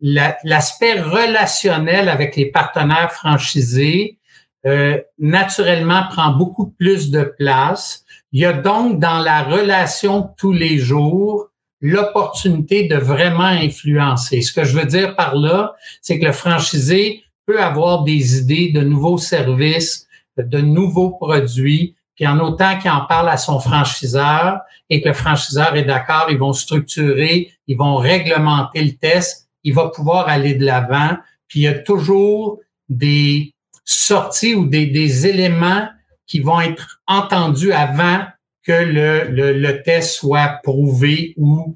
l'aspect 0.02 1.00
relationnel 1.00 2.10
avec 2.10 2.36
les 2.36 2.48
partenaires 2.52 3.12
franchisés 3.12 4.18
euh, 4.66 5.00
naturellement 5.18 6.04
prend 6.10 6.32
beaucoup 6.32 6.68
plus 6.68 7.10
de 7.10 7.24
place. 7.24 8.04
Il 8.32 8.42
y 8.42 8.46
a 8.46 8.54
donc 8.54 9.00
dans 9.00 9.20
la 9.20 9.44
relation 9.44 10.30
tous 10.38 10.52
les 10.52 10.78
jours 10.78 11.48
l'opportunité 11.80 12.88
de 12.88 12.96
vraiment 12.96 13.44
influencer. 13.44 14.42
Ce 14.42 14.52
que 14.52 14.64
je 14.64 14.78
veux 14.78 14.86
dire 14.86 15.16
par 15.16 15.36
là, 15.36 15.76
c'est 16.02 16.20
que 16.20 16.26
le 16.26 16.32
franchisé 16.32 17.24
peut 17.46 17.62
avoir 17.62 18.04
des 18.04 18.40
idées 18.40 18.72
de 18.74 18.82
nouveaux 18.82 19.20
services, 19.20 20.08
de 20.38 20.60
nouveaux 20.60 21.12
produits, 21.12 21.96
puis 22.16 22.28
en 22.28 22.40
autant 22.40 22.78
qu'il 22.80 22.92
en 22.92 23.06
parle 23.06 23.30
à 23.30 23.38
son 23.38 23.60
franchiseur 23.60 24.60
et 24.90 25.02
que 25.02 25.10
le 25.10 25.14
franchiseur 25.14 25.76
est 25.76 25.84
d'accord, 25.84 26.28
ils 26.30 26.38
vont 26.38 26.54
structurer, 26.54 27.52
ils 27.68 27.78
vont 27.78 27.98
réglementer 27.98 28.84
le 28.84 28.94
test, 28.94 29.47
il 29.68 29.74
va 29.74 29.90
pouvoir 29.90 30.30
aller 30.30 30.54
de 30.54 30.66
l'avant, 30.66 31.18
puis 31.50 31.60
il 31.60 31.64
y 31.64 31.68
a 31.68 31.74
toujours 31.74 32.60
des 32.88 33.54
sorties 33.84 34.56
ou 34.56 34.66
des, 34.66 34.86
des 34.86 35.28
éléments 35.28 35.90
qui 36.26 36.40
vont 36.40 36.62
être 36.62 37.02
entendus 37.06 37.74
avant 37.74 38.22
que 38.66 38.72
le, 38.72 39.52
le, 39.52 39.84
test 39.84 40.16
soit 40.16 40.62
prouvé 40.64 41.34
ou 41.36 41.76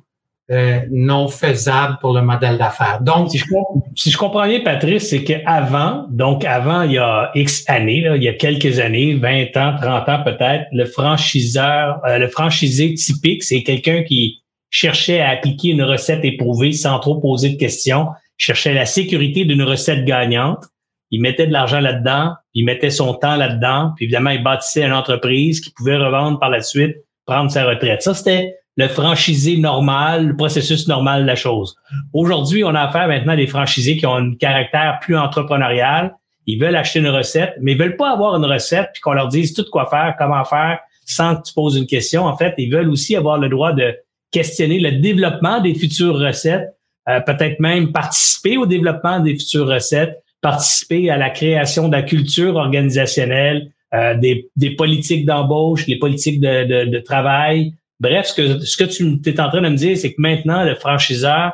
euh, 0.52 0.80
non 0.90 1.28
faisable 1.28 1.98
pour 2.00 2.14
le 2.14 2.22
modèle 2.22 2.58
d'affaires. 2.58 3.02
Donc, 3.02 3.32
si 3.32 3.40
je, 3.40 3.46
si 3.96 4.10
je, 4.10 4.18
comprends 4.18 4.48
bien, 4.48 4.62
Patrice, 4.62 5.10
c'est 5.10 5.26
qu'avant, 5.26 6.06
donc 6.10 6.46
avant, 6.46 6.84
il 6.84 6.94
y 6.94 6.98
a 6.98 7.32
X 7.36 7.66
années, 7.68 8.06
il 8.16 8.24
y 8.24 8.30
a 8.30 8.34
quelques 8.34 8.80
années, 8.80 9.16
20 9.16 9.58
ans, 9.58 9.76
30 9.82 10.10
ans 10.10 10.24
peut-être, 10.24 10.66
le 10.72 10.86
franchiseur, 10.86 12.00
euh, 12.06 12.18
le 12.20 12.30
franchisé 12.30 12.94
typique, 12.94 13.44
c'est 13.44 13.64
quelqu'un 13.64 14.04
qui 14.04 14.41
cherchait 14.72 15.22
à 15.22 15.30
appliquer 15.30 15.70
une 15.70 15.84
recette 15.84 16.26
éprouvée 16.26 16.72
sans 16.72 16.98
trop 16.98 17.20
poser 17.20 17.50
de 17.50 17.58
questions, 17.58 18.08
cherchait 18.38 18.74
la 18.74 18.88
sécurité 18.88 19.46
d'une 19.46 19.62
recette 19.62 20.06
gagnante 20.06 20.66
il 21.12 21.22
mettait 21.22 21.46
de 21.46 21.52
l'argent 21.52 21.82
là-dedans, 21.82 22.34
il 22.54 22.66
mettait 22.66 22.90
son 22.90 23.14
temps 23.14 23.36
là-dedans, 23.36 23.92
puis 23.96 24.06
évidemment, 24.06 24.30
il 24.30 24.42
bâtissait 24.42 24.84
une 24.84 24.94
entreprise 24.94 25.60
qui 25.60 25.72
pouvait 25.72 25.98
revendre 25.98 26.40
par 26.40 26.50
la 26.50 26.62
suite, 26.62 26.96
prendre 27.26 27.52
sa 27.52 27.66
retraite. 27.66 28.02
Ça, 28.02 28.14
c'était 28.14 28.56
le 28.78 28.88
franchisé 28.88 29.58
normal, 29.58 30.28
le 30.30 30.36
processus 30.38 30.88
normal 30.88 31.24
de 31.24 31.28
la 31.28 31.36
chose. 31.36 31.76
Aujourd'hui, 32.14 32.64
on 32.64 32.74
a 32.74 32.82
affaire 32.82 33.10
maintenant 33.10 33.34
à 33.34 33.36
des 33.36 33.46
franchisés 33.46 33.98
qui 33.98 34.06
ont 34.06 34.16
un 34.16 34.34
caractère 34.36 35.00
plus 35.02 35.18
entrepreneurial. 35.18 36.16
Ils 36.48 36.60
veulent 36.60 36.78
acheter 36.78 37.00
une 37.00 37.10
recette, 37.10 37.56
mais 37.60 37.74
ils 37.74 37.78
veulent 37.78 37.98
pas 37.98 38.12
avoir 38.12 38.36
une 38.38 38.46
recette 38.46 38.92
puis 38.94 39.02
qu'on 39.02 39.12
leur 39.12 39.28
dise 39.28 39.54
tout 39.54 39.66
quoi 39.70 39.88
faire, 39.88 40.16
comment 40.18 40.46
faire, 40.46 40.80
sans 41.06 41.36
que 41.36 41.42
tu 41.44 41.54
poses 41.54 41.76
une 41.76 41.86
question. 41.86 42.26
En 42.26 42.38
fait, 42.38 42.56
ils 42.58 42.72
veulent 42.72 42.90
aussi 42.90 43.18
avoir 43.18 43.38
le 43.38 43.50
droit 43.50 43.74
de 43.74 43.94
questionner 44.32 44.80
le 44.80 44.94
développement 44.94 45.62
des 45.62 45.76
futures 45.76 46.18
recettes 46.18 46.70
peut-être 47.26 47.60
même 47.60 47.92
participer 47.92 48.58
au 48.58 48.66
développement 48.66 49.20
des 49.20 49.38
futures 49.38 49.68
recettes, 49.68 50.24
participer 50.40 51.10
à 51.10 51.18
la 51.18 51.30
création 51.30 51.88
de 51.88 51.94
la 51.94 52.04
culture 52.04 52.56
organisationnelle, 52.56 53.72
des, 53.92 54.50
des, 54.56 54.76
politiques 54.76 55.26
d'embauche, 55.26 55.88
des 55.88 55.98
politiques 55.98 56.40
de, 56.40 56.64
de, 56.64 56.90
de, 56.90 57.00
travail. 57.00 57.74
Bref, 58.00 58.28
ce 58.28 58.34
que, 58.36 58.60
ce 58.60 58.78
que 58.78 58.84
tu 58.86 59.30
es 59.30 59.40
en 59.42 59.50
train 59.50 59.62
de 59.62 59.68
me 59.68 59.76
dire, 59.76 59.98
c'est 59.98 60.14
que 60.14 60.22
maintenant, 60.22 60.64
le 60.64 60.76
franchiseur 60.76 61.54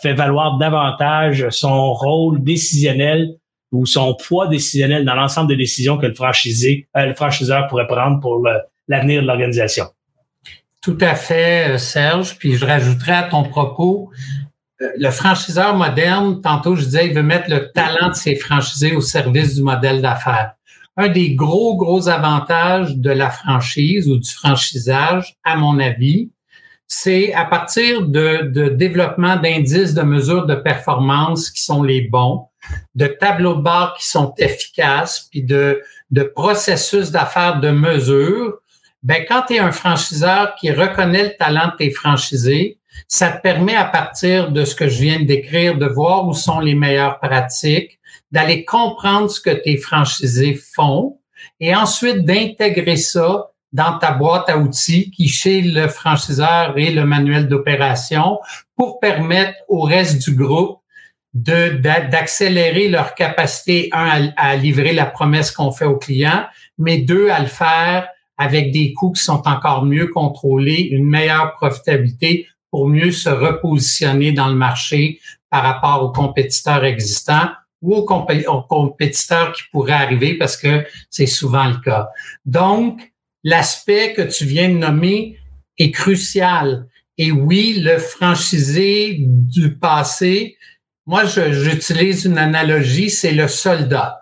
fait 0.00 0.14
valoir 0.14 0.58
davantage 0.58 1.48
son 1.50 1.92
rôle 1.92 2.42
décisionnel 2.42 3.34
ou 3.72 3.86
son 3.86 4.14
poids 4.14 4.46
décisionnel 4.46 5.04
dans 5.04 5.14
l'ensemble 5.14 5.48
des 5.48 5.56
décisions 5.56 5.96
que 5.96 6.06
le 6.06 6.14
franchisé, 6.14 6.88
euh, 6.96 7.06
le 7.06 7.14
franchiseur 7.14 7.66
pourrait 7.68 7.86
prendre 7.86 8.20
pour 8.20 8.46
l'avenir 8.86 9.22
de 9.22 9.26
l'organisation. 9.26 9.86
Tout 10.82 10.98
à 11.00 11.14
fait, 11.14 11.74
euh, 11.74 11.78
Serge. 11.78 12.36
Puis 12.38 12.56
je 12.56 12.66
rajouterais 12.66 13.12
à 13.12 13.22
ton 13.22 13.44
propos, 13.44 14.10
euh, 14.82 14.88
le 14.98 15.10
franchiseur 15.10 15.76
moderne, 15.76 16.40
tantôt 16.42 16.74
je 16.74 16.84
disais, 16.84 17.06
il 17.06 17.14
veut 17.14 17.22
mettre 17.22 17.48
le 17.48 17.70
talent 17.70 18.08
de 18.08 18.14
ses 18.14 18.34
franchisés 18.34 18.94
au 18.94 19.00
service 19.00 19.54
du 19.54 19.62
modèle 19.62 20.02
d'affaires. 20.02 20.54
Un 20.96 21.08
des 21.08 21.34
gros, 21.34 21.76
gros 21.76 22.08
avantages 22.08 22.96
de 22.96 23.10
la 23.10 23.30
franchise 23.30 24.08
ou 24.08 24.18
du 24.18 24.28
franchisage, 24.28 25.36
à 25.44 25.56
mon 25.56 25.78
avis, 25.78 26.30
c'est 26.86 27.32
à 27.32 27.46
partir 27.46 28.02
de, 28.02 28.50
de 28.52 28.68
développement 28.68 29.36
d'indices 29.36 29.94
de 29.94 30.02
mesure 30.02 30.44
de 30.44 30.54
performance 30.54 31.50
qui 31.50 31.62
sont 31.62 31.82
les 31.82 32.02
bons, 32.02 32.48
de 32.94 33.06
tableaux 33.06 33.54
de 33.54 33.62
bord 33.62 33.94
qui 33.98 34.06
sont 34.06 34.34
efficaces, 34.36 35.28
puis 35.30 35.42
de, 35.42 35.80
de 36.10 36.22
processus 36.22 37.10
d'affaires 37.10 37.60
de 37.60 37.70
mesure, 37.70 38.58
ben 39.02 39.24
quand 39.28 39.42
tu 39.48 39.54
es 39.54 39.58
un 39.58 39.72
franchiseur 39.72 40.54
qui 40.54 40.70
reconnaît 40.70 41.24
le 41.24 41.36
talent 41.36 41.68
de 41.68 41.76
tes 41.76 41.90
franchisés, 41.90 42.78
ça 43.08 43.30
te 43.30 43.42
permet 43.42 43.74
à 43.74 43.84
partir 43.84 44.52
de 44.52 44.64
ce 44.64 44.74
que 44.74 44.88
je 44.88 45.02
viens 45.02 45.20
de 45.20 45.24
décrire 45.24 45.76
de 45.76 45.86
voir 45.86 46.26
où 46.26 46.34
sont 46.34 46.60
les 46.60 46.74
meilleures 46.74 47.18
pratiques, 47.18 47.98
d'aller 48.30 48.64
comprendre 48.64 49.30
ce 49.30 49.40
que 49.40 49.50
tes 49.50 49.76
franchisés 49.76 50.54
font 50.54 51.18
et 51.60 51.74
ensuite 51.74 52.24
d'intégrer 52.24 52.96
ça 52.96 53.48
dans 53.72 53.98
ta 53.98 54.12
boîte 54.12 54.48
à 54.48 54.58
outils 54.58 55.10
qui 55.10 55.28
chez 55.28 55.62
le 55.62 55.88
franchiseur 55.88 56.76
et 56.76 56.92
le 56.92 57.04
manuel 57.04 57.48
d'opération 57.48 58.38
pour 58.76 59.00
permettre 59.00 59.58
au 59.68 59.80
reste 59.80 60.22
du 60.22 60.36
groupe 60.36 60.78
de 61.34 61.70
d'accélérer 62.10 62.88
leur 62.88 63.14
capacité 63.14 63.88
un 63.92 64.30
à, 64.36 64.54
livrer 64.54 64.92
la 64.92 65.06
promesse 65.06 65.50
qu'on 65.50 65.72
fait 65.72 65.86
aux 65.86 65.96
clients, 65.96 66.44
mais 66.76 66.98
deux 66.98 67.30
à 67.30 67.40
le 67.40 67.46
faire 67.46 68.06
avec 68.42 68.72
des 68.72 68.92
coûts 68.92 69.12
qui 69.12 69.22
sont 69.22 69.46
encore 69.46 69.84
mieux 69.84 70.08
contrôlés, 70.08 70.88
une 70.90 71.06
meilleure 71.06 71.52
profitabilité 71.54 72.46
pour 72.70 72.88
mieux 72.88 73.12
se 73.12 73.28
repositionner 73.28 74.32
dans 74.32 74.48
le 74.48 74.54
marché 74.54 75.20
par 75.50 75.62
rapport 75.62 76.02
aux 76.02 76.10
compétiteurs 76.10 76.84
existants 76.84 77.50
ou 77.82 77.94
aux, 77.94 78.62
compétiteurs 78.68 79.52
qui 79.52 79.62
pourraient 79.70 79.92
arriver 79.92 80.34
parce 80.38 80.56
que 80.56 80.84
c'est 81.10 81.26
souvent 81.26 81.68
le 81.68 81.78
cas. 81.84 82.08
Donc, 82.44 83.12
l'aspect 83.44 84.14
que 84.14 84.22
tu 84.22 84.44
viens 84.44 84.68
de 84.68 84.78
nommer 84.78 85.36
est 85.78 85.90
crucial. 85.90 86.86
Et 87.18 87.30
oui, 87.30 87.80
le 87.80 87.98
franchisé 87.98 89.16
du 89.18 89.76
passé, 89.76 90.56
moi, 91.06 91.24
j'utilise 91.24 92.24
une 92.24 92.38
analogie, 92.38 93.10
c'est 93.10 93.32
le 93.32 93.48
soldat. 93.48 94.21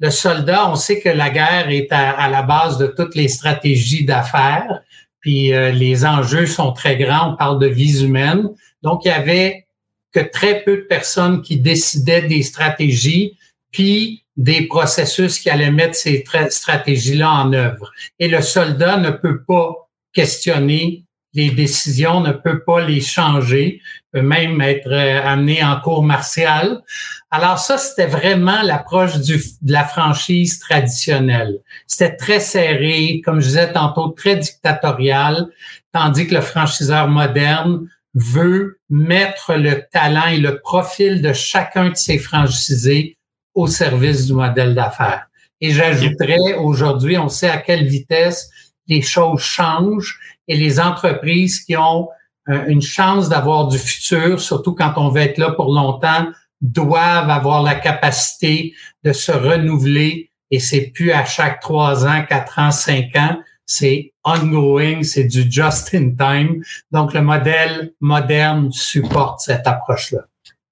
Le 0.00 0.10
soldat, 0.10 0.70
on 0.70 0.76
sait 0.76 1.00
que 1.00 1.08
la 1.08 1.30
guerre 1.30 1.70
est 1.70 1.90
à, 1.90 2.28
la 2.28 2.42
base 2.42 2.78
de 2.78 2.86
toutes 2.86 3.14
les 3.14 3.28
stratégies 3.28 4.04
d'affaires, 4.04 4.80
puis 5.20 5.52
euh, 5.52 5.72
les 5.72 6.04
enjeux 6.04 6.46
sont 6.46 6.72
très 6.72 6.96
grands, 6.96 7.32
on 7.32 7.36
parle 7.36 7.58
de 7.58 7.66
vies 7.66 8.04
humaines. 8.04 8.48
Donc, 8.82 9.04
il 9.04 9.08
y 9.08 9.10
avait 9.10 9.66
que 10.12 10.20
très 10.20 10.62
peu 10.62 10.76
de 10.76 10.82
personnes 10.82 11.42
qui 11.42 11.58
décidaient 11.58 12.22
des 12.22 12.42
stratégies, 12.42 13.36
puis 13.72 14.24
des 14.36 14.62
processus 14.68 15.40
qui 15.40 15.50
allaient 15.50 15.72
mettre 15.72 15.96
ces 15.96 16.24
stratégies-là 16.48 17.30
en 17.30 17.52
œuvre. 17.52 17.90
Et 18.20 18.28
le 18.28 18.40
soldat 18.40 18.96
ne 18.98 19.10
peut 19.10 19.42
pas 19.42 19.88
questionner 20.12 21.04
les 21.34 21.50
décisions, 21.50 22.20
ne 22.20 22.32
peut 22.32 22.62
pas 22.64 22.80
les 22.80 23.00
changer, 23.00 23.80
peut 24.12 24.22
même 24.22 24.60
être 24.60 24.90
euh, 24.90 25.22
amené 25.22 25.62
en 25.62 25.78
cours 25.80 26.02
martial. 26.02 26.82
Alors 27.30 27.58
ça, 27.58 27.76
c'était 27.76 28.06
vraiment 28.06 28.62
l'approche 28.62 29.18
de 29.18 29.38
la 29.66 29.84
franchise 29.84 30.58
traditionnelle. 30.58 31.58
C'était 31.86 32.16
très 32.16 32.40
serré, 32.40 33.20
comme 33.24 33.40
je 33.40 33.46
disais 33.46 33.72
tantôt, 33.72 34.08
très 34.08 34.36
dictatorial, 34.36 35.48
tandis 35.92 36.26
que 36.26 36.34
le 36.34 36.40
franchiseur 36.40 37.08
moderne 37.08 37.88
veut 38.14 38.80
mettre 38.88 39.54
le 39.54 39.82
talent 39.92 40.26
et 40.26 40.38
le 40.38 40.58
profil 40.60 41.20
de 41.20 41.32
chacun 41.32 41.90
de 41.90 41.96
ses 41.96 42.18
franchisés 42.18 43.16
au 43.54 43.66
service 43.66 44.26
du 44.26 44.32
modèle 44.32 44.74
d'affaires. 44.74 45.26
Et 45.60 45.72
j'ajouterais, 45.72 46.54
aujourd'hui, 46.58 47.18
on 47.18 47.28
sait 47.28 47.50
à 47.50 47.58
quelle 47.58 47.86
vitesse 47.86 48.48
les 48.86 49.02
choses 49.02 49.42
changent 49.42 50.18
et 50.48 50.56
les 50.56 50.80
entreprises 50.80 51.60
qui 51.60 51.76
ont 51.76 52.08
euh, 52.48 52.64
une 52.66 52.82
chance 52.82 53.28
d'avoir 53.28 53.68
du 53.68 53.78
futur, 53.78 54.40
surtout 54.40 54.74
quand 54.74 54.94
on 54.96 55.10
veut 55.10 55.20
être 55.20 55.38
là 55.38 55.52
pour 55.52 55.72
longtemps, 55.72 56.28
doivent 56.60 57.30
avoir 57.30 57.62
la 57.62 57.74
capacité 57.74 58.74
de 59.04 59.12
se 59.12 59.30
renouveler 59.30 60.30
et 60.50 60.58
c'est 60.58 60.90
plus 60.94 61.12
à 61.12 61.24
chaque 61.24 61.60
trois 61.60 62.06
ans, 62.06 62.24
quatre 62.28 62.58
ans, 62.58 62.70
cinq 62.70 63.14
ans, 63.16 63.38
c'est 63.66 64.12
ongoing, 64.24 65.02
c'est 65.02 65.24
du 65.24 65.50
just 65.50 65.94
in 65.94 66.14
time. 66.16 66.62
Donc 66.90 67.12
le 67.12 67.20
modèle 67.20 67.92
moderne 68.00 68.72
supporte 68.72 69.40
cette 69.40 69.66
approche-là. 69.66 70.20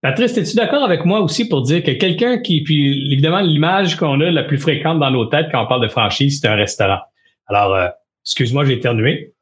Patrice, 0.00 0.36
es-tu 0.36 0.56
d'accord 0.56 0.84
avec 0.84 1.04
moi 1.04 1.20
aussi 1.20 1.48
pour 1.48 1.62
dire 1.62 1.82
que 1.82 1.90
quelqu'un 1.90 2.38
qui, 2.38 2.62
puis 2.62 3.12
évidemment, 3.12 3.40
l'image 3.40 3.96
qu'on 3.96 4.20
a 4.20 4.30
la 4.30 4.44
plus 4.44 4.58
fréquente 4.58 4.98
dans 5.00 5.10
nos 5.10 5.26
têtes 5.26 5.48
quand 5.50 5.64
on 5.64 5.66
parle 5.66 5.82
de 5.82 5.88
franchise, 5.88 6.40
c'est 6.40 6.48
un 6.48 6.54
restaurant. 6.54 7.00
Alors, 7.46 7.74
euh, 7.74 7.88
excuse-moi, 8.24 8.64
j'ai 8.64 8.74
éternué. 8.74 9.34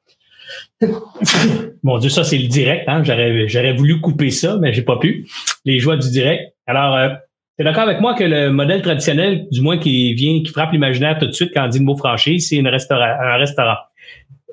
Mon 1.83 1.99
Dieu, 1.99 2.11
ça, 2.11 2.25
c'est 2.25 2.39
le 2.39 2.49
direct. 2.49 2.85
Hein? 2.89 3.03
J'aurais, 3.05 3.73
voulu 3.73 4.01
couper 4.01 4.31
ça, 4.31 4.57
mais 4.61 4.73
j'ai 4.73 4.83
pas 4.83 4.99
pu. 4.99 5.27
Les 5.65 5.79
joies 5.79 5.97
du 5.97 6.11
direct. 6.11 6.55
Alors, 6.67 6.97
euh, 6.97 7.09
tu 7.57 7.63
es 7.63 7.65
d'accord 7.65 7.85
avec 7.85 8.01
moi 8.01 8.15
que 8.15 8.25
le 8.25 8.51
modèle 8.51 8.83
traditionnel, 8.83 9.47
du 9.51 9.61
moins 9.61 9.79
qui 9.79 10.15
vient, 10.15 10.43
qui 10.43 10.51
frappe 10.53 10.73
l'imaginaire 10.73 11.19
tout 11.19 11.27
de 11.27 11.33
suite 11.33 11.53
quand 11.55 11.65
on 11.65 11.69
dit 11.69 11.79
le 11.79 11.85
mot 11.85 11.97
franchise, 11.97 12.49
c'est 12.49 12.59
un 12.59 12.71
restaurant. 12.71 13.77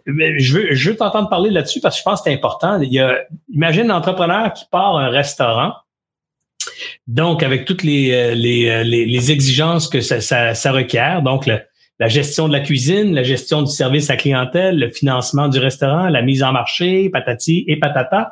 je 0.05 0.53
veux, 0.53 0.73
je 0.73 0.89
veux 0.89 0.95
t'entendre 0.95 1.29
parler 1.29 1.49
là-dessus 1.49 1.81
parce 1.81 1.95
que 1.95 1.99
je 1.99 2.03
pense 2.03 2.21
que 2.21 2.29
c'est 2.29 2.35
important. 2.35 2.79
Il 2.81 2.93
y 2.93 2.99
a, 2.99 3.19
imagine 3.53 3.89
un 3.89 3.95
entrepreneur 3.95 4.53
qui 4.53 4.65
part 4.71 4.97
un 4.97 5.09
restaurant 5.09 5.73
donc, 7.07 7.43
avec 7.43 7.65
toutes 7.65 7.83
les, 7.83 8.11
euh, 8.11 8.31
euh, 8.31 8.83
les, 8.83 9.05
les, 9.05 9.31
exigences 9.31 9.87
que 9.87 10.01
ça, 10.01 10.21
ça, 10.21 10.53
ça 10.53 10.71
requiert, 10.71 11.21
donc 11.21 11.49
la 12.01 12.07
gestion 12.07 12.47
de 12.47 12.53
la 12.53 12.61
cuisine, 12.61 13.13
la 13.13 13.21
gestion 13.21 13.61
du 13.61 13.71
service 13.71 14.09
à 14.09 14.17
clientèle, 14.17 14.79
le 14.79 14.89
financement 14.89 15.47
du 15.47 15.59
restaurant, 15.59 16.09
la 16.09 16.23
mise 16.23 16.41
en 16.41 16.51
marché, 16.51 17.11
patati 17.11 17.63
et 17.67 17.77
patata. 17.77 18.31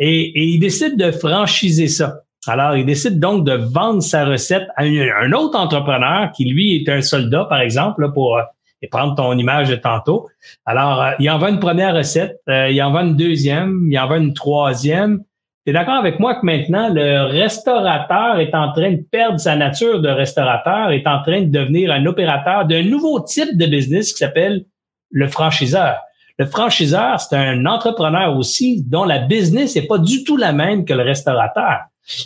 Et, 0.00 0.20
et 0.20 0.42
il 0.42 0.58
décide 0.58 0.96
de 0.96 1.12
franchiser 1.12 1.86
ça. 1.86 2.22
Alors, 2.48 2.76
il 2.76 2.84
décide 2.84 3.20
donc 3.20 3.46
de 3.46 3.52
vendre 3.52 4.02
sa 4.02 4.24
recette 4.24 4.66
à 4.76 4.82
un, 4.82 5.32
autre 5.32 5.56
entrepreneur 5.56 6.32
qui, 6.32 6.44
lui, 6.44 6.74
est 6.74 6.88
un 6.88 7.02
soldat, 7.02 7.44
par 7.44 7.60
exemple, 7.60 8.12
pour 8.12 8.36
euh, 8.36 8.42
prendre 8.90 9.14
ton 9.14 9.38
image 9.38 9.68
de 9.68 9.76
tantôt. 9.76 10.26
Alors, 10.66 11.12
il 11.20 11.30
en 11.30 11.38
vend 11.38 11.50
une 11.50 11.60
première 11.60 11.94
recette, 11.94 12.40
il 12.48 12.82
en 12.82 12.90
vend 12.90 13.06
une 13.06 13.16
deuxième, 13.16 13.86
il 13.88 13.96
en 13.96 14.08
vend 14.08 14.16
une 14.16 14.34
troisième, 14.34 15.22
tu 15.64 15.70
es 15.70 15.72
d'accord 15.72 15.94
avec 15.94 16.20
moi 16.20 16.34
que 16.34 16.44
maintenant, 16.44 16.90
le 16.92 17.22
restaurateur 17.22 18.38
est 18.38 18.54
en 18.54 18.70
train 18.72 18.92
de 18.92 19.02
perdre 19.10 19.40
sa 19.40 19.56
nature 19.56 20.02
de 20.02 20.08
restaurateur, 20.08 20.90
est 20.90 21.06
en 21.06 21.22
train 21.22 21.40
de 21.40 21.50
devenir 21.50 21.90
un 21.90 22.04
opérateur 22.04 22.66
d'un 22.66 22.82
nouveau 22.82 23.20
type 23.20 23.56
de 23.56 23.64
business 23.64 24.12
qui 24.12 24.18
s'appelle 24.18 24.66
le 25.10 25.26
franchiseur. 25.26 25.96
Le 26.38 26.44
franchiseur, 26.44 27.18
c'est 27.18 27.36
un 27.36 27.64
entrepreneur 27.64 28.36
aussi 28.36 28.82
dont 28.82 29.04
la 29.04 29.20
business 29.20 29.76
n'est 29.76 29.86
pas 29.86 29.98
du 29.98 30.24
tout 30.24 30.36
la 30.36 30.52
même 30.52 30.84
que 30.84 30.92
le 30.92 31.02
restaurateur. 31.02 31.78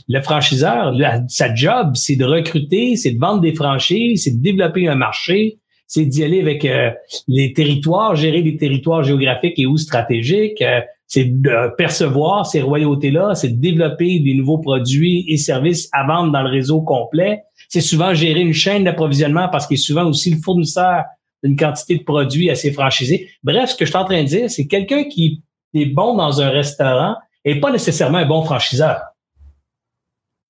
Le 0.09 0.20
franchiseur, 0.20 0.92
sa 1.29 1.55
job, 1.55 1.92
c'est 1.94 2.16
de 2.16 2.24
recruter, 2.24 2.96
c'est 2.96 3.12
de 3.12 3.20
vendre 3.20 3.40
des 3.40 3.55
franchises, 3.55 4.24
c'est 4.24 4.37
de 4.37 4.42
développer 4.42 4.88
un 4.88 4.96
marché, 4.96 5.59
c'est 5.87 6.07
d'y 6.07 6.24
aller 6.24 6.40
avec 6.40 6.64
euh, 6.64 6.90
les 7.29 7.53
territoires, 7.53 8.16
gérer 8.16 8.42
des 8.42 8.57
territoires 8.57 9.05
géographiques 9.05 9.59
et 9.59 9.66
ou 9.66 9.77
stratégiques, 9.77 10.61
euh, 10.62 10.81
c'est 11.09 11.25
de 11.25 11.75
percevoir 11.77 12.47
ces 12.47 12.61
royautés-là, 12.61 13.35
c'est 13.35 13.49
de 13.49 13.61
développer 13.61 14.21
des 14.21 14.35
nouveaux 14.35 14.59
produits 14.59 15.25
et 15.29 15.38
services 15.38 15.88
à 15.92 16.07
vendre 16.07 16.31
dans 16.33 16.42
le 16.42 16.51
réseau 16.51 16.83
complet. 16.83 17.42
C'est 17.71 17.81
souvent 17.81 18.12
gérer 18.12 18.40
une 18.40 18.53
chaîne 18.53 18.85
d'approvisionnement 18.85 19.49
parce 19.49 19.66
qu'il 19.66 19.77
est 19.77 19.83
souvent 19.83 20.05
aussi 20.05 20.31
le 20.31 20.40
fournisseur 20.40 21.05
d'une 21.42 21.57
quantité 21.57 21.97
de 21.97 22.05
produits 22.05 22.51
à 22.51 22.55
ses 22.55 22.73
franchisés. 22.73 23.31
Bref, 23.42 23.71
ce 23.71 23.77
que 23.77 23.87
je 23.87 23.90
suis 23.90 23.99
en 23.99 24.05
train 24.05 24.23
de 24.23 24.29
dire, 24.29 24.51
c'est 24.51 24.66
quelqu'un 24.66 25.05
qui 25.05 25.42
est 25.75 25.87
bon 25.87 26.14
dans 26.14 26.42
un 26.42 26.51
restaurant 26.51 27.16
et 27.44 27.59
pas 27.59 27.73
nécessairement 27.73 28.18
un 28.18 28.27
bon 28.27 28.42
franchiseur. 28.42 29.01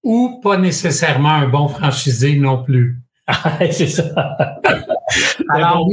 Ou 0.02 0.40
pas 0.42 0.56
nécessairement 0.56 1.30
un 1.30 1.48
bon 1.48 1.68
franchisé 1.68 2.36
non 2.36 2.64
plus. 2.64 2.96
c'est 3.70 3.86
ça. 3.86 4.04
Alors, 5.50 5.86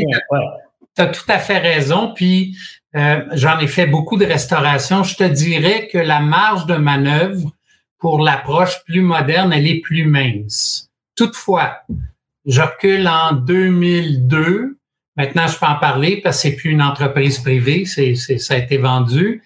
tu 0.96 1.02
as 1.02 1.08
tout 1.08 1.26
à 1.28 1.38
fait 1.38 1.60
raison. 1.60 2.14
Puis, 2.16 2.56
euh, 2.96 3.26
j'en 3.34 3.60
ai 3.60 3.68
fait 3.68 3.88
beaucoup 3.88 4.18
de 4.18 4.26
restauration. 4.26 5.04
Je 5.04 5.16
te 5.16 5.24
dirais 5.24 5.90
que 5.92 5.98
la 5.98 6.20
marge 6.20 6.66
de 6.66 6.76
manœuvre 6.76 7.52
pour 8.00 8.20
l'approche 8.20 8.84
plus 8.86 9.02
moderne, 9.02 9.52
elle 9.52 9.68
est 9.68 9.82
plus 9.82 10.06
mince. 10.06 10.90
Toutefois, 11.16 11.80
je 12.46 12.62
recule 12.62 13.08
en 13.08 13.34
2002. 13.34 14.78
Maintenant, 15.18 15.48
je 15.48 15.58
peux 15.58 15.66
en 15.66 15.76
parler 15.76 16.20
parce 16.22 16.38
que 16.38 16.42
c'est 16.50 16.56
plus 16.56 16.72
une 16.72 16.82
entreprise 16.82 17.40
privée, 17.40 17.86
c'est, 17.86 18.16
ça 18.16 18.54
a 18.54 18.58
été 18.58 18.78
vendu. 18.78 19.42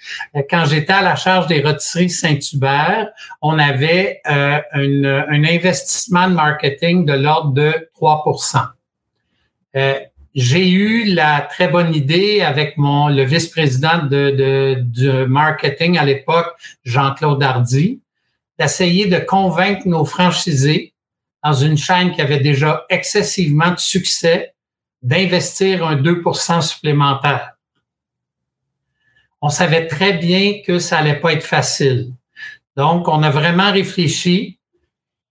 Quand 0.50 0.66
j'étais 0.66 0.94
à 0.94 1.04
la 1.04 1.16
charge 1.16 1.46
des 1.46 1.62
rôtisseries 1.62 2.10
Saint-Hubert, 2.10 3.10
on 3.44 3.60
avait 3.60 4.20
euh, 4.28 4.60
un 4.74 5.44
investissement 5.44 6.28
de 6.28 6.34
marketing 6.34 7.06
de 7.06 7.14
l'ordre 7.14 7.54
de 7.54 7.90
3 7.94 8.24
euh, 9.76 10.00
j'ai 10.36 10.70
eu 10.70 11.06
la 11.06 11.42
très 11.42 11.68
bonne 11.68 11.94
idée 11.94 12.42
avec 12.42 12.78
mon 12.78 13.08
le 13.08 13.24
vice-président 13.24 14.04
de, 14.04 14.32
de, 14.32 14.76
du 14.82 15.28
marketing 15.28 15.98
à 15.98 16.06
l'époque, 16.06 16.54
Jean-Claude 16.84 17.42
Hardy, 17.42 18.00
d'essayer 18.58 19.08
de 19.08 19.18
convaincre 19.18 19.88
nos 19.88 20.06
franchisés 20.06 20.94
dans 21.44 21.54
une 21.54 21.78
chaîne 21.78 22.12
qui 22.12 22.22
avait 22.22 22.40
déjà 22.40 22.86
excessivement 22.90 23.72
de 23.72 23.80
succès 23.80 24.54
d'investir 25.02 25.86
un 25.86 25.96
2% 25.96 26.62
supplémentaire. 26.62 27.54
On 29.42 29.50
savait 29.50 29.88
très 29.88 30.14
bien 30.14 30.62
que 30.66 30.80
ça 30.80 30.98
allait 30.98 31.20
pas 31.20 31.32
être 31.32 31.46
facile. 31.46 32.12
Donc, 32.76 33.08
on 33.08 33.24
a 33.24 33.30
vraiment 33.30 33.72
réfléchi 33.72 34.59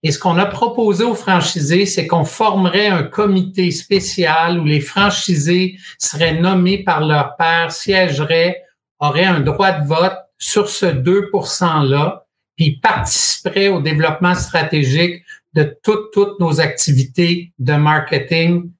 et 0.01 0.11
ce 0.11 0.19
qu'on 0.19 0.37
a 0.37 0.45
proposé 0.45 1.03
aux 1.03 1.15
franchisés, 1.15 1.85
c'est 1.85 2.07
qu'on 2.07 2.23
formerait 2.23 2.87
un 2.87 3.03
comité 3.03 3.69
spécial 3.71 4.59
où 4.59 4.63
les 4.63 4.79
franchisés 4.79 5.77
seraient 5.97 6.39
nommés 6.39 6.83
par 6.83 7.05
leur 7.05 7.35
père, 7.35 7.71
siégeraient, 7.71 8.63
auraient 8.99 9.25
un 9.25 9.41
droit 9.41 9.73
de 9.73 9.85
vote 9.85 10.17
sur 10.37 10.69
ce 10.69 10.85
2 10.85 11.31
%-là, 11.33 12.25
puis 12.55 12.79
participeraient 12.79 13.67
au 13.67 13.81
développement 13.81 14.35
stratégique 14.35 15.23
de 15.53 15.77
toutes, 15.83 16.11
toutes 16.13 16.39
nos 16.39 16.61
activités 16.61 17.51
de 17.59 17.73
marketing 17.73 18.71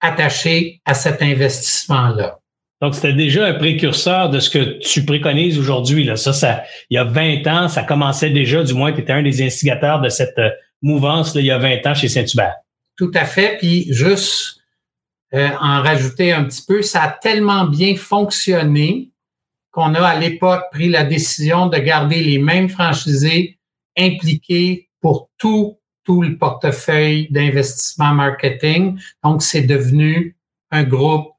attachées 0.00 0.82
à 0.84 0.92
cet 0.92 1.22
investissement-là. 1.22 2.39
Donc, 2.80 2.94
c'était 2.94 3.12
déjà 3.12 3.46
un 3.46 3.54
précurseur 3.54 4.30
de 4.30 4.40
ce 4.40 4.48
que 4.48 4.78
tu 4.78 5.04
préconises 5.04 5.58
aujourd'hui. 5.58 6.04
Là. 6.04 6.16
Ça, 6.16 6.32
ça, 6.32 6.62
il 6.88 6.94
y 6.94 6.98
a 6.98 7.04
20 7.04 7.46
ans, 7.46 7.68
ça 7.68 7.82
commençait 7.82 8.30
déjà, 8.30 8.62
du 8.62 8.72
moins, 8.72 8.92
tu 8.92 9.00
étais 9.00 9.12
un 9.12 9.22
des 9.22 9.42
instigateurs 9.42 10.00
de 10.00 10.08
cette 10.08 10.38
euh, 10.38 10.50
mouvance 10.82 11.34
là, 11.34 11.42
il 11.42 11.46
y 11.46 11.50
a 11.50 11.58
20 11.58 11.86
ans 11.86 11.94
chez 11.94 12.08
Saint-Hubert. 12.08 12.56
Tout 12.96 13.10
à 13.14 13.24
fait. 13.24 13.58
Puis 13.58 13.92
juste 13.92 14.62
euh, 15.34 15.48
en 15.60 15.82
rajouter 15.82 16.32
un 16.32 16.44
petit 16.44 16.62
peu, 16.66 16.82
ça 16.82 17.02
a 17.02 17.08
tellement 17.10 17.66
bien 17.66 17.94
fonctionné 17.96 19.10
qu'on 19.70 19.94
a 19.94 20.02
à 20.02 20.18
l'époque 20.18 20.64
pris 20.72 20.88
la 20.88 21.04
décision 21.04 21.66
de 21.66 21.78
garder 21.78 22.22
les 22.22 22.38
mêmes 22.38 22.68
franchisés 22.68 23.58
impliqués 23.96 24.88
pour 25.00 25.30
tout, 25.38 25.78
tout 26.04 26.22
le 26.22 26.36
portefeuille 26.36 27.28
d'investissement 27.30 28.14
marketing. 28.14 28.98
Donc, 29.22 29.42
c'est 29.42 29.62
devenu 29.62 30.36
un 30.70 30.82
groupe 30.82 31.32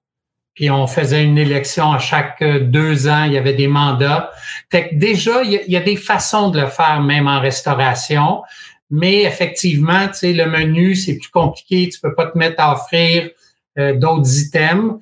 puis 0.62 0.70
on 0.70 0.86
faisait 0.86 1.24
une 1.24 1.40
élection 1.40 1.92
à 1.92 1.98
chaque 1.98 2.44
deux 2.44 3.08
ans, 3.08 3.24
il 3.24 3.34
y 3.34 3.38
avait 3.40 3.56
des 3.56 3.68
mandats. 3.68 4.32
Fait 4.70 4.90
que 4.90 4.94
déjà, 4.96 5.42
il 5.42 5.60
y, 5.68 5.76
a, 5.76 5.82
des 5.82 5.96
façons 5.96 6.52
de 6.52 6.62
le 6.62 6.68
faire, 6.68 7.02
même 7.02 7.28
en 7.28 7.40
restauration. 7.40 8.44
Mais 8.92 9.24
effectivement, 9.24 10.08
tu 10.10 10.14
sais, 10.14 10.34
le 10.34 10.46
menu, 10.46 10.94
c'est 10.94 11.18
plus 11.18 11.32
compliqué. 11.32 11.90
Tu 11.90 12.00
peux 12.00 12.14
pas 12.14 12.28
te 12.28 12.38
mettre 12.38 12.62
à 12.62 12.74
offrir 12.74 13.32
euh, 13.80 13.98
d'autres 13.98 14.40
items. 14.40 15.00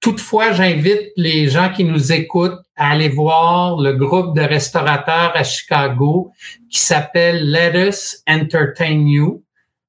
Toutefois, 0.00 0.50
j'invite 0.54 1.12
les 1.14 1.46
gens 1.46 1.70
qui 1.70 1.84
nous 1.84 2.10
écoutent 2.10 2.58
à 2.74 2.90
aller 2.90 3.10
voir 3.10 3.80
le 3.80 3.92
groupe 3.92 4.34
de 4.34 4.42
restaurateurs 4.42 5.30
à 5.36 5.44
Chicago 5.44 6.32
qui 6.68 6.80
s'appelle 6.80 7.48
Let 7.48 7.90
Us 7.90 8.24
Entertain 8.28 9.06
You. 9.06 9.44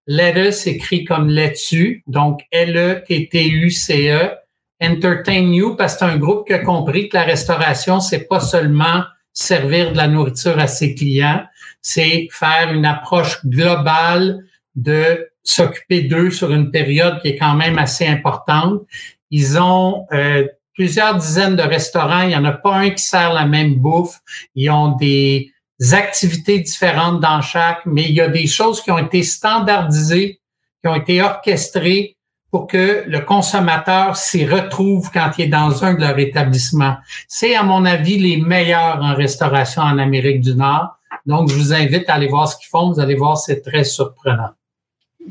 Let 0.06 0.50
Us 0.50 0.68
écrit 0.68 1.06
comme 1.06 1.28
laitue, 1.28 2.04
donc 2.06 2.42
L-E-T-T-U-C-E 2.52 4.36
Entertain 4.82 5.54
You 5.54 5.76
parce 5.76 5.94
que 5.94 6.00
c'est 6.00 6.06
un 6.06 6.17
groupe 6.17 6.48
qui 6.48 6.54
a 6.54 6.60
compris 6.60 7.10
que 7.10 7.17
la 7.17 7.24
restauration, 7.24 8.00
c'est 8.00 8.28
pas 8.28 8.39
seulement 8.39 9.04
servir 9.34 9.91
de 9.91 9.98
la 9.98 10.08
nourriture 10.08 10.60
à 10.60 10.67
ses 10.67 10.96
clients, 10.96 11.44
c'est 11.82 12.28
faire 12.32 12.74
une 12.74 12.86
approche 12.86 13.46
globale 13.46 14.44
de 14.76 15.30
s'occuper 15.44 16.02
d'eux 16.02 16.32
sur 16.32 16.52
une 16.52 16.72
période 16.72 17.20
qui 17.22 17.30
est 17.30 17.38
quand 17.38 17.56
même 17.56 17.78
assez 17.78 18.06
importante. 18.06 18.82
Ils 19.30 19.58
ont 19.58 20.06
euh, 20.13 20.46
plusieurs 20.74 21.15
dizaines 21.15 21.56
de 21.56 21.63
restaurants. 21.63 22.24
Il 22.24 22.30
n'y 22.30 22.36
en 22.36 22.46
a 22.46 22.52
pas 22.52 22.76
un 22.76 22.89
qui 22.91 23.04
sert 23.04 23.34
la 23.34 23.46
même 23.46 23.76
bouffe. 23.76 24.20
Ils 24.56 24.70
ont 24.70 24.96
des 24.98 25.52
activités 25.91 26.60
différentes 26.60 27.20
dans 27.22 27.41
chaque, 27.41 27.86
mais 27.86 28.04
il 28.04 28.13
y 28.13 28.22
a 28.22 28.28
des 28.28 28.48
choses 28.48 28.82
qui 28.82 28.91
ont 28.91 29.00
été 29.00 29.24
standardisées, 29.24 30.41
qui 30.82 30.88
ont 30.88 30.96
été 30.96 31.22
orchestrées 31.22 32.17
pour 32.52 32.68
que 32.68 33.06
le 33.08 33.22
consommateur 33.22 34.18
s'y 34.18 34.46
retrouve 34.46 35.10
quand 35.12 35.32
il 35.38 35.46
est 35.46 35.48
dans 35.48 35.84
un 35.86 35.94
de 35.94 36.02
leurs 36.02 36.20
établissements. 36.20 36.98
C'est, 37.28 37.56
à 37.56 37.64
mon 37.64 37.86
avis, 37.86 38.20
les 38.20 38.38
meilleurs 38.38 39.00
en 39.02 39.16
restauration 39.16 39.82
en 39.82 39.98
Amérique 39.98 40.42
du 40.42 40.54
Nord. 40.54 40.98
Donc, 41.26 41.50
je 41.50 41.56
vous 41.56 41.74
invite 41.74 42.10
à 42.10 42.16
aller 42.16 42.28
voir 42.28 42.50
ce 42.50 42.58
qu'ils 42.58 42.68
font. 42.68 42.92
Vous 42.92 43.00
allez 43.00 43.16
voir, 43.16 43.38
c'est 43.38 43.62
très 43.62 43.86
surprenant. 43.86 44.50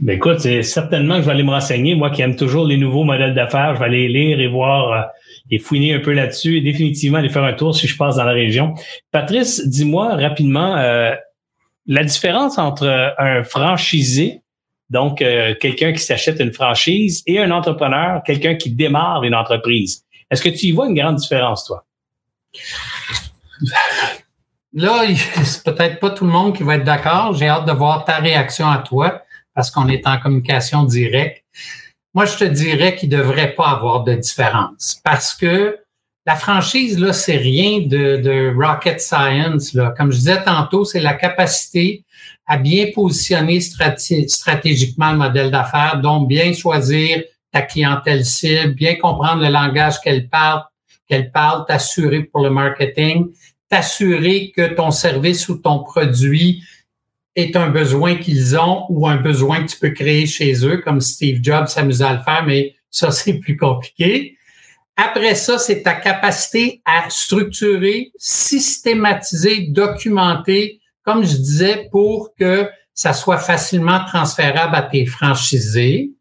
Ben 0.00 0.16
écoute, 0.16 0.38
c'est 0.38 0.62
certainement 0.62 1.16
que 1.16 1.22
je 1.22 1.26
vais 1.26 1.33
aller 1.33 1.42
me 1.42 1.50
renseigner. 1.50 1.94
Moi 1.94 2.11
qui 2.11 2.22
aime 2.22 2.37
toujours 2.37 2.64
les 2.64 2.76
nouveaux 2.76 3.02
modèles 3.02 3.35
d'affaires, 3.35 3.74
je 3.74 3.80
vais 3.80 3.87
aller 3.87 4.09
lire 4.09 4.40
et 4.40 4.46
voir 4.46 4.92
euh, 4.92 5.02
et 5.50 5.59
fouiner 5.59 5.94
un 5.94 5.98
peu 5.98 6.12
là-dessus 6.12 6.59
et 6.59 6.61
définitivement 6.61 7.18
aller 7.18 7.28
faire 7.28 7.42
un 7.42 7.52
tour 7.52 7.74
si 7.74 7.88
je 7.88 7.96
passe 7.96 8.16
dans 8.16 8.24
la 8.24 8.33
région. 8.33 8.74
Patrice, 9.11 9.66
dis-moi 9.66 10.14
rapidement 10.14 10.76
euh, 10.76 11.12
la 11.87 12.04
différence 12.04 12.56
entre 12.56 13.14
un 13.18 13.42
franchisé 13.42 14.39
donc, 14.90 15.22
euh, 15.22 15.55
quelqu'un 15.55 15.92
qui 15.92 16.00
s'achète 16.00 16.40
une 16.40 16.53
franchise 16.53 17.22
et 17.26 17.38
un 17.38 17.53
entrepreneur, 17.53 18.22
quelqu'un 18.24 18.57
qui 18.57 18.70
démarre 18.70 19.22
une 19.22 19.37
entreprise. 19.37 20.05
Est-ce 20.31 20.42
que 20.42 20.48
tu 20.48 20.66
y 20.66 20.72
vois 20.72 20.88
une 20.88 20.94
grande 20.94 21.16
différence, 21.16 21.64
toi? 21.64 21.85
Là, 24.72 25.03
c'est 25.44 25.64
peut-être 25.64 25.98
pas 25.98 26.11
tout 26.11 26.24
le 26.24 26.31
monde 26.31 26.57
qui 26.57 26.62
va 26.62 26.76
être 26.76 26.85
d'accord. 26.85 27.35
J'ai 27.35 27.48
hâte 27.48 27.66
de 27.66 27.72
voir 27.72 28.05
ta 28.05 28.18
réaction 28.18 28.68
à 28.68 28.79
toi 28.79 29.22
parce 29.55 29.68
qu'on 29.70 29.88
est 29.88 30.07
en 30.07 30.18
communication 30.18 30.85
directe. 30.85 31.44
Moi, 32.14 32.24
je 32.26 32.37
te 32.37 32.44
dirais 32.44 32.94
qu'il 32.94 33.09
devrait 33.09 33.53
pas 33.55 33.70
avoir 33.70 34.05
de 34.05 34.14
différence 34.14 35.00
parce 35.05 35.35
que 35.35 35.76
la 36.26 36.37
franchise, 36.37 37.00
là, 37.00 37.12
c'est 37.12 37.37
rien 37.37 37.81
de, 37.81 38.16
de 38.18 38.55
rocket 38.57 39.00
science. 39.00 39.74
Là. 39.74 39.92
Comme 39.96 40.12
je 40.12 40.18
disais 40.18 40.42
tantôt, 40.44 40.85
c'est 40.85 41.00
la 41.00 41.14
capacité 41.14 42.05
à 42.50 42.56
bien 42.56 42.86
positionner 42.92 43.60
stratégiquement 43.60 45.12
le 45.12 45.18
modèle 45.18 45.52
d'affaires, 45.52 46.00
donc 46.00 46.26
bien 46.26 46.52
choisir 46.52 47.22
ta 47.52 47.62
clientèle 47.62 48.24
cible, 48.24 48.74
bien 48.74 48.96
comprendre 48.96 49.40
le 49.40 49.50
langage 49.50 50.00
qu'elle 50.00 50.28
parle, 50.28 50.64
qu'elle 51.08 51.30
parle, 51.30 51.64
t'assurer 51.66 52.24
pour 52.24 52.42
le 52.42 52.50
marketing, 52.50 53.28
t'assurer 53.68 54.50
que 54.50 54.74
ton 54.74 54.90
service 54.90 55.48
ou 55.48 55.58
ton 55.58 55.84
produit 55.84 56.64
est 57.36 57.54
un 57.54 57.68
besoin 57.68 58.16
qu'ils 58.16 58.58
ont 58.58 58.84
ou 58.88 59.06
un 59.06 59.18
besoin 59.18 59.62
que 59.62 59.70
tu 59.70 59.78
peux 59.78 59.90
créer 59.90 60.26
chez 60.26 60.66
eux, 60.66 60.78
comme 60.78 61.00
Steve 61.00 61.38
Jobs 61.40 61.68
s'amusait 61.68 62.04
à 62.04 62.14
le 62.14 62.22
faire, 62.22 62.44
mais 62.44 62.74
ça, 62.90 63.10
c'est 63.12 63.34
plus 63.34 63.56
compliqué. 63.56 64.36
Après 64.96 65.36
ça, 65.36 65.56
c'est 65.56 65.84
ta 65.84 65.94
capacité 65.94 66.82
à 66.84 67.08
structurer, 67.10 68.10
systématiser, 68.18 69.68
documenter 69.68 70.79
comme 71.10 71.24
je 71.24 71.36
disais, 71.36 71.88
pour 71.90 72.34
que 72.38 72.70
ça 72.94 73.12
soit 73.12 73.38
facilement 73.38 74.04
transférable 74.04 74.76
à 74.76 74.82
tes 74.82 75.06
franchisés. 75.06 76.12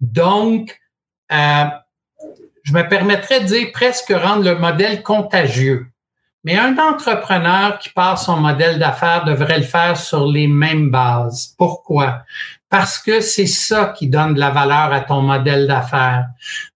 Donc, 0.00 0.80
euh, 1.30 1.64
je 2.64 2.72
me 2.72 2.88
permettrais 2.88 3.40
de 3.40 3.46
dire 3.46 3.68
presque 3.72 4.12
rendre 4.12 4.42
le 4.42 4.56
modèle 4.56 5.04
contagieux. 5.04 5.86
Mais 6.42 6.58
un 6.58 6.76
entrepreneur 6.76 7.78
qui 7.78 7.90
part 7.90 8.18
son 8.18 8.38
modèle 8.38 8.80
d'affaires 8.80 9.24
devrait 9.24 9.58
le 9.58 9.64
faire 9.64 9.96
sur 9.96 10.26
les 10.26 10.48
mêmes 10.48 10.90
bases. 10.90 11.54
Pourquoi? 11.56 12.22
Parce 12.72 12.98
que 12.98 13.20
c'est 13.20 13.46
ça 13.46 13.92
qui 13.94 14.06
donne 14.06 14.32
de 14.32 14.40
la 14.40 14.48
valeur 14.48 14.94
à 14.94 15.02
ton 15.02 15.20
modèle 15.20 15.66
d'affaires. 15.66 16.28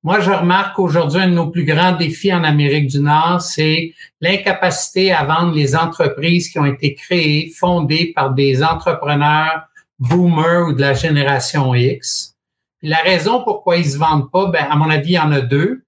Moi, 0.03 0.21
je 0.21 0.31
remarque 0.31 0.77
qu'aujourd'hui, 0.77 1.23
un 1.23 1.29
de 1.29 1.33
nos 1.33 1.47
plus 1.47 1.65
grands 1.65 1.93
défis 1.93 2.35
en 2.35 2.45
Amérique 2.45 2.89
du 2.89 3.01
Nord, 3.01 3.41
c'est 3.41 3.95
l'incapacité 4.21 5.11
à 5.11 5.25
vendre 5.25 5.55
les 5.55 5.75
entreprises 5.75 6.51
qui 6.51 6.59
ont 6.59 6.67
été 6.67 6.95
créées, 6.95 7.51
fondées 7.59 8.13
par 8.15 8.35
des 8.35 8.63
entrepreneurs 8.63 9.63
boomers 9.99 10.69
ou 10.69 10.73
de 10.75 10.83
la 10.83 10.93
génération 10.93 11.75
X. 11.75 12.35
la 12.83 12.99
raison 12.99 13.43
pourquoi 13.43 13.79
ils 13.79 13.91
se 13.93 13.97
vendent 13.97 14.31
pas, 14.31 14.49
ben, 14.49 14.67
à 14.71 14.77
mon 14.77 14.91
avis, 14.91 15.13
il 15.13 15.15
y 15.15 15.19
en 15.19 15.33
a 15.33 15.41
deux 15.41 15.83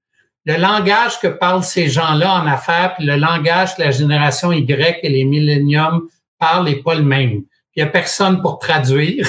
le 0.46 0.56
langage 0.56 1.20
que 1.20 1.26
parlent 1.26 1.62
ces 1.62 1.88
gens-là 1.88 2.32
en 2.32 2.46
affaires, 2.46 2.94
puis 2.96 3.04
le 3.04 3.16
langage 3.16 3.76
que 3.76 3.82
la 3.82 3.90
génération 3.90 4.52
Y 4.52 5.00
et 5.02 5.08
les 5.10 5.26
milléniums 5.26 6.08
parlent 6.38 6.64
n'est 6.64 6.82
pas 6.82 6.94
le 6.94 7.02
même. 7.02 7.42
Il 7.76 7.82
n'y 7.82 7.82
a 7.82 7.86
personne 7.86 8.40
pour 8.40 8.58
traduire. 8.58 9.28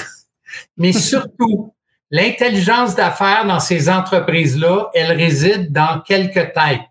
Mais 0.77 0.93
surtout, 0.93 1.73
l'intelligence 2.11 2.95
d'affaires 2.95 3.45
dans 3.45 3.59
ces 3.59 3.89
entreprises-là, 3.89 4.89
elle 4.93 5.11
réside 5.11 5.71
dans 5.71 6.01
quelques 6.01 6.53
têtes. 6.53 6.81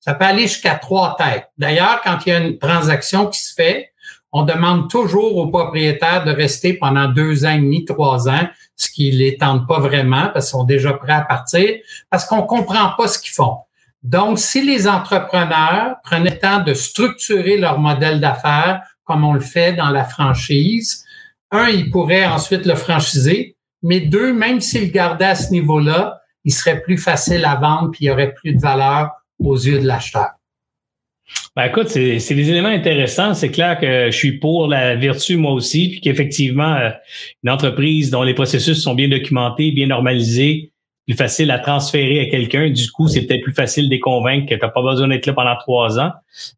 Ça 0.00 0.14
peut 0.14 0.24
aller 0.24 0.42
jusqu'à 0.42 0.74
trois 0.74 1.16
têtes. 1.16 1.48
D'ailleurs, 1.58 2.00
quand 2.02 2.18
il 2.26 2.28
y 2.30 2.32
a 2.32 2.38
une 2.38 2.58
transaction 2.58 3.26
qui 3.28 3.40
se 3.40 3.54
fait, 3.54 3.92
on 4.32 4.42
demande 4.42 4.90
toujours 4.90 5.36
aux 5.36 5.48
propriétaires 5.48 6.24
de 6.24 6.32
rester 6.32 6.74
pendant 6.74 7.06
deux 7.06 7.44
ans 7.44 7.50
et 7.50 7.58
demi, 7.58 7.84
trois 7.84 8.28
ans, 8.28 8.48
ce 8.76 8.90
qui 8.90 9.10
les 9.10 9.36
tente 9.36 9.68
pas 9.68 9.78
vraiment 9.78 10.30
parce 10.32 10.46
qu'ils 10.46 10.58
sont 10.58 10.64
déjà 10.64 10.94
prêts 10.94 11.12
à 11.12 11.20
partir, 11.20 11.68
parce 12.10 12.24
qu'on 12.24 12.42
comprend 12.42 12.92
pas 12.96 13.08
ce 13.08 13.18
qu'ils 13.18 13.34
font. 13.34 13.58
Donc, 14.02 14.38
si 14.38 14.64
les 14.64 14.88
entrepreneurs 14.88 15.96
prenaient 16.02 16.30
le 16.30 16.38
temps 16.38 16.60
de 16.60 16.74
structurer 16.74 17.58
leur 17.58 17.78
modèle 17.78 18.20
d'affaires 18.20 18.82
comme 19.04 19.24
on 19.24 19.34
le 19.34 19.40
fait 19.40 19.74
dans 19.74 19.90
la 19.90 20.04
franchise, 20.04 21.04
un, 21.52 21.68
ils 21.68 21.90
pourraient 21.90 22.26
ensuite 22.26 22.66
le 22.66 22.74
franchiser, 22.74 23.56
mais 23.82 24.00
deux, 24.00 24.32
même 24.32 24.60
s'ils 24.60 24.86
le 24.86 24.88
gardaient 24.88 25.26
à 25.26 25.34
ce 25.34 25.52
niveau-là, 25.52 26.18
il 26.44 26.52
serait 26.52 26.80
plus 26.80 26.98
facile 26.98 27.44
à 27.44 27.54
vendre 27.54 27.90
puis 27.90 28.04
il 28.04 28.08
y 28.08 28.10
aurait 28.10 28.32
plus 28.32 28.54
de 28.54 28.60
valeur 28.60 29.10
aux 29.38 29.56
yeux 29.56 29.78
de 29.78 29.86
l'acheteur. 29.86 30.30
Ben 31.54 31.64
écoute, 31.66 31.88
c'est, 31.88 32.18
c'est 32.18 32.34
des 32.34 32.50
éléments 32.50 32.68
intéressants. 32.68 33.34
C'est 33.34 33.50
clair 33.50 33.78
que 33.78 34.10
je 34.10 34.16
suis 34.16 34.38
pour 34.38 34.66
la 34.66 34.96
vertu 34.96 35.36
moi 35.36 35.52
aussi, 35.52 35.90
puis 35.90 36.00
qu'effectivement, 36.00 36.74
euh, 36.74 36.90
une 37.42 37.50
entreprise 37.50 38.10
dont 38.10 38.22
les 38.22 38.34
processus 38.34 38.82
sont 38.82 38.94
bien 38.94 39.08
documentés, 39.08 39.70
bien 39.70 39.86
normalisés, 39.86 40.71
plus 41.12 41.18
facile 41.18 41.50
à 41.50 41.58
transférer 41.58 42.20
à 42.20 42.26
quelqu'un. 42.26 42.70
Du 42.70 42.90
coup, 42.90 43.06
c'est 43.06 43.26
peut-être 43.26 43.42
plus 43.42 43.52
facile 43.52 43.84
de 43.86 43.90
les 43.90 44.00
convaincre 44.00 44.48
que 44.48 44.54
tu 44.54 44.60
n'as 44.60 44.70
pas 44.70 44.82
besoin 44.82 45.08
d'être 45.08 45.26
là 45.26 45.34
pendant 45.34 45.56
trois 45.56 45.98
ans. 45.98 46.12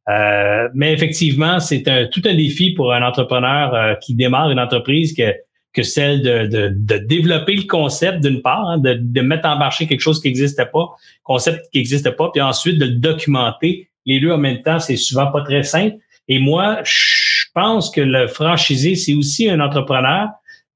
Euh, 0.09 0.69
mais 0.75 0.93
effectivement, 0.93 1.59
c'est 1.59 1.89
un, 1.89 2.07
tout 2.07 2.23
un 2.25 2.35
défi 2.35 2.71
pour 2.71 2.93
un 2.93 3.03
entrepreneur 3.03 3.75
euh, 3.75 3.95
qui 3.97 4.15
démarre 4.15 4.51
une 4.51 4.61
entreprise 4.61 5.13
que, 5.13 5.35
que 5.73 5.83
celle 5.83 6.23
de, 6.23 6.47
de, 6.47 6.73
de 6.73 6.99
développer 6.99 7.57
le 7.57 7.65
concept 7.65 8.21
d'une 8.21 8.43
part, 8.43 8.69
hein, 8.69 8.79
de, 8.79 8.95
de 9.01 9.21
mettre 9.23 9.49
en 9.49 9.57
marché 9.57 9.89
quelque 9.89 10.01
chose 10.01 10.21
qui 10.21 10.29
n'existait 10.29 10.67
pas, 10.67 10.89
concept 11.25 11.69
qui 11.73 11.79
n'existait 11.79 12.13
pas, 12.13 12.31
puis 12.33 12.41
ensuite 12.41 12.79
de 12.79 12.85
le 12.85 12.93
documenter. 12.93 13.89
Les 14.07 14.21
deux 14.21 14.31
en 14.31 14.39
même 14.39 14.63
temps, 14.63 14.79
c'est 14.79 14.97
souvent 14.97 15.33
pas 15.33 15.43
très 15.43 15.65
simple. 15.65 15.97
Et 16.29 16.39
moi, 16.39 16.79
je 16.85 17.47
pense 17.55 17.91
que 17.91 18.01
le 18.01 18.29
franchisé, 18.29 18.95
c'est 18.95 19.15
aussi 19.15 19.49
un 19.51 19.59
entrepreneur, 19.59 20.29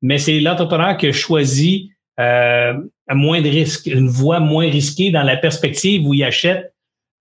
mais 0.03 0.19
c'est 0.19 0.41
l'entrepreneur 0.41 0.97
qui 0.97 1.07
a 1.07 1.13
choisi 1.13 1.93
euh, 2.19 2.75
moins 3.15 3.41
de 3.41 3.49
risques, 3.49 3.87
une 3.87 4.09
voie 4.09 4.41
moins 4.41 4.69
risquée 4.69 5.11
dans 5.11 5.23
la 5.23 5.37
perspective 5.37 6.07
où 6.07 6.15
il 6.15 6.25
achète 6.25 6.73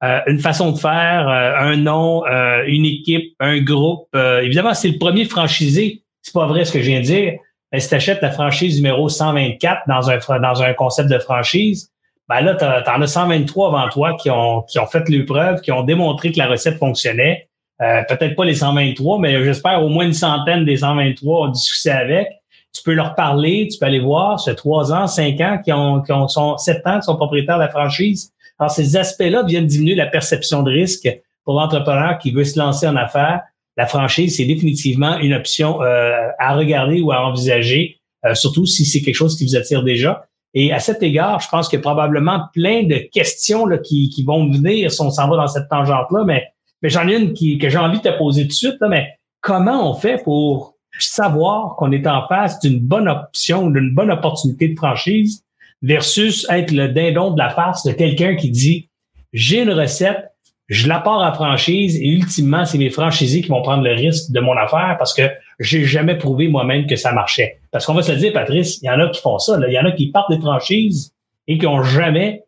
euh, 0.04 0.20
une 0.28 0.40
façon 0.40 0.72
de 0.72 0.78
faire, 0.78 1.28
euh, 1.28 1.54
un 1.58 1.76
nom, 1.76 2.24
euh, 2.28 2.64
une 2.68 2.86
équipe, 2.86 3.34
un 3.40 3.60
groupe. 3.60 4.08
évidemment, 4.16 4.74
c'est 4.74 4.90
le 4.90 4.98
premier 4.98 5.26
franchisé. 5.26 6.04
C'est 6.22 6.34
pas 6.34 6.46
vrai 6.46 6.66
ce 6.66 6.74
que 6.74 6.80
je 6.80 6.86
viens 6.86 7.00
de 7.00 7.06
dire. 7.06 7.34
Mais 7.72 7.80
si 7.80 7.90
tu 7.90 7.96
achètes 7.96 8.22
la 8.22 8.32
franchise 8.32 8.78
numéro 8.78 9.10
124 9.10 9.84
dans 9.88 10.10
un, 10.10 10.40
dans 10.40 10.62
un 10.62 10.74
concept 10.74 11.10
de 11.10 11.20
franchise, 11.20 11.92
ben 12.30 12.42
là, 12.42 12.56
tu 12.56 12.66
en 12.66 13.02
as 13.02 13.08
123 13.08 13.68
avant 13.70 13.90
toi 13.90 14.16
qui 14.16 14.30
ont, 14.30 14.62
qui 14.64 14.80
ont 14.80 14.86
fait 14.86 15.08
l'épreuve, 15.10 15.62
qui 15.62 15.72
ont 15.72 15.84
démontré 15.84 16.32
que 16.32 16.38
la 16.38 16.48
recette 16.48 16.78
fonctionnait. 16.78 17.50
Peut-être 17.80 18.36
pas 18.36 18.44
les 18.44 18.56
123, 18.56 19.20
mais 19.20 19.44
j'espère 19.44 19.84
au 19.84 19.90
moins 19.90 20.06
une 20.06 20.14
centaine 20.14 20.66
des 20.66 20.78
123 20.78 21.48
ont 21.48 21.52
du 21.52 21.60
succès 21.60 21.92
avec 21.92 22.28
tu 22.74 22.84
peux 22.84 22.94
leur 22.94 23.16
parler, 23.16 23.68
tu 23.72 23.80
peux 23.80 23.86
aller 23.86 24.00
voir, 24.00 24.40
c'est 24.40 24.56
trois 24.56 24.94
ans, 24.94 25.08
cinq 25.08 25.42
ans, 25.42 25.60
qui 25.64 25.72
ont, 25.72 26.02
qui 26.02 26.12
ont 26.12 26.28
sont 26.28 26.58
sept 26.58 26.86
ans, 26.86 27.00
qui 27.00 27.06
sont 27.06 27.16
propriétaires 27.16 27.58
de 27.58 27.64
la 27.64 27.70
franchise. 27.70 28.32
Alors, 28.60 28.72
ces 28.72 28.96
aspects-là 28.96 29.44
viennent 29.44 29.68
diminuer 29.68 29.96
la 29.96 30.08
perception 30.08 30.64
de 30.64 30.72
risque 30.72 31.10
pour 31.44 31.56
l'entrepreneur 31.56 32.18
qui 32.18 32.32
veut 32.32 32.44
se 32.44 32.60
lancer 32.60 32.88
en 32.88 32.96
affaires. 32.96 33.42
La 33.78 33.86
franchise, 33.86 34.38
c'est 34.38 34.46
définitivement 34.46 35.18
une 35.20 35.34
option 35.34 35.82
euh, 35.82 36.30
à 36.40 36.56
regarder 36.56 37.02
ou 37.02 37.12
à 37.12 37.26
envisager, 37.26 38.00
euh, 38.26 38.34
surtout 38.34 38.66
si 38.66 38.86
c'est 38.86 39.02
quelque 39.02 39.16
chose 39.16 39.38
qui 39.38 39.46
vous 39.46 39.56
attire 39.56 39.84
déjà. 39.84 40.26
Et 40.54 40.74
à 40.74 40.80
cet 40.80 41.04
égard, 41.04 41.40
je 41.40 41.50
pense 41.50 41.72
a 41.72 41.78
probablement 41.78 42.42
plein 42.54 42.84
de 42.84 42.98
questions 43.12 43.66
là, 43.66 43.78
qui, 43.78 44.10
qui 44.10 44.24
vont 44.24 44.50
venir 44.50 44.92
si 44.92 45.02
on 45.02 45.12
s'en 45.12 45.30
va 45.30 45.38
dans 45.38 45.48
cette 45.48 45.70
tangente-là, 45.70 46.24
mais, 46.26 46.48
mais 46.82 46.90
j'en 46.90 47.08
ai 47.08 47.16
une 47.16 47.34
qui, 47.34 47.58
que 47.60 47.70
j'ai 47.70 47.78
envie 47.78 48.00
de 48.00 48.10
te 48.10 48.18
poser 48.18 48.44
tout 48.44 48.48
de 48.48 48.54
suite. 48.54 48.78
Là, 48.82 48.88
mais 48.88 49.08
comment 49.42 49.90
on 49.90 49.94
fait 49.94 50.24
pour 50.24 50.77
savoir 51.00 51.76
qu'on 51.76 51.92
est 51.92 52.08
en 52.08 52.28
face 52.28 52.60
d'une 52.60 52.80
bonne 52.80 53.08
option, 53.08 53.70
d'une 53.70 53.94
bonne 53.94 54.12
opportunité 54.12 54.68
de 54.70 54.76
franchise 54.76 55.44
versus 55.82 56.48
être 56.50 56.72
le 56.72 56.90
dindon 56.90 57.32
de 57.32 57.38
la 57.38 57.50
face 57.50 57.84
de 57.84 57.92
quelqu'un 57.92 58.36
qui 58.36 58.50
dit 58.50 58.90
j'ai 59.34 59.62
une 59.62 59.72
recette, 59.72 60.32
je 60.68 60.88
la 60.88 61.00
pars 61.00 61.22
à 61.22 61.34
franchise 61.34 61.96
et 61.98 62.08
ultimement, 62.08 62.66
c'est 62.66 62.78
mes 62.78 62.90
franchisés 62.90 63.42
qui 63.42 63.50
vont 63.50 63.62
prendre 63.62 63.84
le 63.84 63.94
risque 63.94 64.32
de 64.32 64.40
mon 64.40 64.58
affaire 64.58 64.96
parce 64.98 65.14
que 65.14 65.24
j'ai 65.60 65.86
jamais 65.86 66.18
prouvé 66.18 66.48
moi-même 66.48 66.88
que 66.88 66.96
ça 66.96 67.14
marchait. 67.14 67.60
Parce 67.72 67.86
qu'on 67.86 67.94
va 67.94 68.02
se 68.02 68.12
le 68.12 68.18
dire, 68.18 68.34
Patrice, 68.34 68.80
il 68.82 68.88
y 68.88 68.90
en 68.90 69.00
a 69.00 69.10
qui 69.10 69.22
font 69.22 69.38
ça. 69.40 69.58
Il 69.68 69.74
y 69.74 69.80
en 69.80 69.86
a 69.86 69.92
qui 69.92 70.12
partent 70.12 70.30
des 70.30 70.40
franchises 70.40 71.14
et 71.48 71.58
qui 71.58 71.68
ont 71.68 71.84
jamais, 71.84 72.44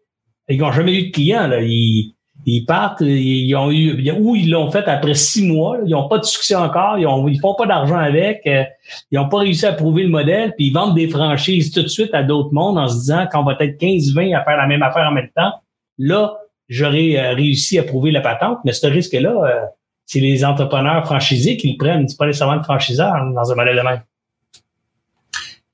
qui 0.49 0.62
ont 0.62 0.71
jamais 0.71 0.95
eu 0.95 1.07
de 1.07 1.12
clients. 1.12 1.47
Là. 1.47 1.62
Ils, 1.62 2.15
ils 2.45 2.65
partent, 2.65 3.02
ils 3.02 3.54
ont 3.56 3.71
eu, 3.71 4.12
ou 4.12 4.36
ils 4.36 4.49
l'ont 4.49 4.71
fait 4.71 4.88
après 4.88 5.13
six 5.13 5.45
mois, 5.45 5.78
ils 5.86 5.91
n'ont 5.91 6.08
pas 6.08 6.19
de 6.19 6.23
succès 6.23 6.56
encore, 6.56 6.97
ils 6.97 7.34
ils 7.34 7.39
font 7.39 7.54
pas 7.54 7.65
d'argent 7.65 7.97
avec, 7.97 8.41
euh, 8.47 8.63
ils 9.12 9.19
n'ont 9.19 9.28
pas 9.28 9.39
réussi 9.39 9.65
à 9.65 9.73
prouver 9.73 10.04
le 10.04 10.10
modèle, 10.10 10.54
puis 10.56 10.67
ils 10.67 10.73
vendent 10.73 10.95
des 10.95 11.10
franchises 11.10 11.71
tout 11.71 11.82
de 11.82 11.88
suite 11.88 12.13
à 12.13 12.23
d'autres 12.23 12.54
mondes 12.54 12.78
en 12.78 12.88
se 12.88 12.95
disant 12.95 13.28
qu'on 13.32 13.43
va 13.43 13.56
être 13.60 13.80
15-20 13.80 14.36
à 14.36 14.43
faire 14.43 14.58
la 14.58 14.67
même 14.67 14.82
affaire 14.82 15.08
en 15.08 15.12
même 15.12 15.30
temps. 15.36 15.52
Là, 15.97 16.38
j'aurais 16.69 17.17
euh, 17.17 17.34
réussi 17.34 17.78
à 17.78 17.84
prouver 17.84 18.12
la 18.12 18.21
patente, 18.21 18.60
mais 18.63 18.71
ce 18.71 18.88
risque-là, 18.88 19.30
euh, 19.30 19.65
c'est 20.06 20.21
les 20.21 20.45
entrepreneurs 20.45 21.06
franchisés 21.06 21.58
qui 21.58 21.71
le 21.71 21.78
prennent, 21.78 22.08
c'est 22.08 22.17
pas 22.17 22.25
nécessairement 22.25 22.56
le 22.56 22.63
franchiseur 22.63 23.13
dans 23.34 23.52
un 23.52 23.56
modèle 23.56 23.75
de 23.75 23.82
même. 23.82 24.02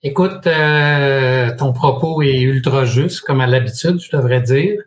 Écoute, 0.03 0.47
ton 1.57 1.73
propos 1.73 2.21
est 2.21 2.41
ultra 2.41 2.85
juste, 2.85 3.21
comme 3.21 3.41
à 3.41 3.47
l'habitude, 3.47 3.99
je 3.99 4.15
devrais 4.15 4.41
dire 4.41 4.79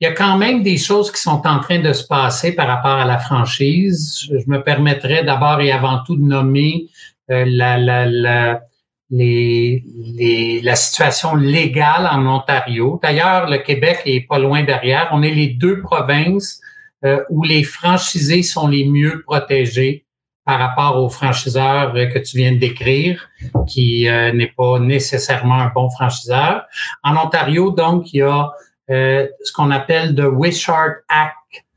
il 0.00 0.06
y 0.06 0.06
a 0.06 0.12
quand 0.12 0.38
même 0.38 0.62
des 0.62 0.78
choses 0.78 1.12
qui 1.12 1.20
sont 1.20 1.42
en 1.46 1.60
train 1.60 1.78
de 1.78 1.92
se 1.92 2.06
passer 2.06 2.52
par 2.52 2.66
rapport 2.66 2.98
à 2.98 3.04
la 3.04 3.18
franchise. 3.18 4.26
Je 4.30 4.50
me 4.50 4.62
permettrais 4.62 5.24
d'abord 5.24 5.60
et 5.60 5.72
avant 5.72 6.02
tout 6.04 6.16
de 6.16 6.22
nommer 6.22 6.86
euh, 7.30 7.44
la, 7.46 7.76
la, 7.76 8.06
la, 8.06 8.62
les, 9.10 9.84
les, 10.16 10.62
la 10.62 10.74
situation 10.74 11.34
légale 11.34 12.08
en 12.10 12.26
Ontario. 12.26 12.98
D'ailleurs, 13.02 13.50
le 13.50 13.58
Québec 13.58 14.00
est 14.06 14.26
pas 14.26 14.38
loin 14.38 14.62
derrière. 14.62 15.10
On 15.12 15.22
est 15.22 15.34
les 15.34 15.48
deux 15.48 15.80
provinces 15.80 16.62
euh, 17.04 17.22
où 17.28 17.44
les 17.44 17.62
franchisés 17.62 18.42
sont 18.42 18.68
les 18.68 18.86
mieux 18.86 19.22
protégés 19.26 20.06
par 20.46 20.58
rapport 20.58 20.96
aux 20.96 21.10
franchiseurs 21.10 21.92
que 21.92 22.18
tu 22.18 22.38
viens 22.38 22.52
de 22.52 22.56
décrire, 22.56 23.28
qui 23.68 24.08
euh, 24.08 24.32
n'est 24.32 24.52
pas 24.56 24.78
nécessairement 24.78 25.60
un 25.60 25.70
bon 25.74 25.90
franchiseur. 25.90 26.64
En 27.04 27.16
Ontario, 27.16 27.70
donc, 27.70 28.14
il 28.14 28.20
y 28.20 28.22
a 28.22 28.50
euh, 28.90 29.28
ce 29.44 29.52
qu'on 29.52 29.70
appelle 29.70 30.14
the 30.14 30.26
Wishart 30.26 30.96
Act 31.08 31.36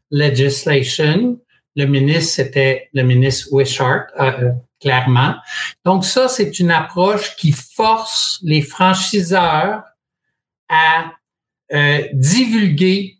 legislation. 0.09 1.39
Le 1.75 1.85
ministre, 1.85 2.33
c'était 2.35 2.89
le 2.93 3.03
ministre 3.03 3.47
Wishart, 3.51 4.07
euh, 4.19 4.31
euh, 4.39 4.51
clairement. 4.79 5.35
Donc 5.85 6.05
ça, 6.05 6.27
c'est 6.27 6.59
une 6.59 6.71
approche 6.71 7.35
qui 7.35 7.51
force 7.51 8.39
les 8.43 8.61
franchiseurs 8.61 9.83
à 10.69 11.11
divulguer 12.13 13.17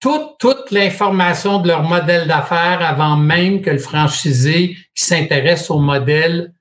toute, 0.00 0.38
toute 0.38 0.70
l'information 0.70 1.58
de 1.58 1.66
leur 1.66 1.82
modèle 1.82 2.28
d'affaires 2.28 2.82
avant 2.82 3.16
même 3.16 3.62
que 3.62 3.70
le 3.70 3.78
franchisé 3.78 4.76
qui 4.94 5.04
s'intéresse 5.04 5.68
au 5.70 5.80
modèle 5.80 6.54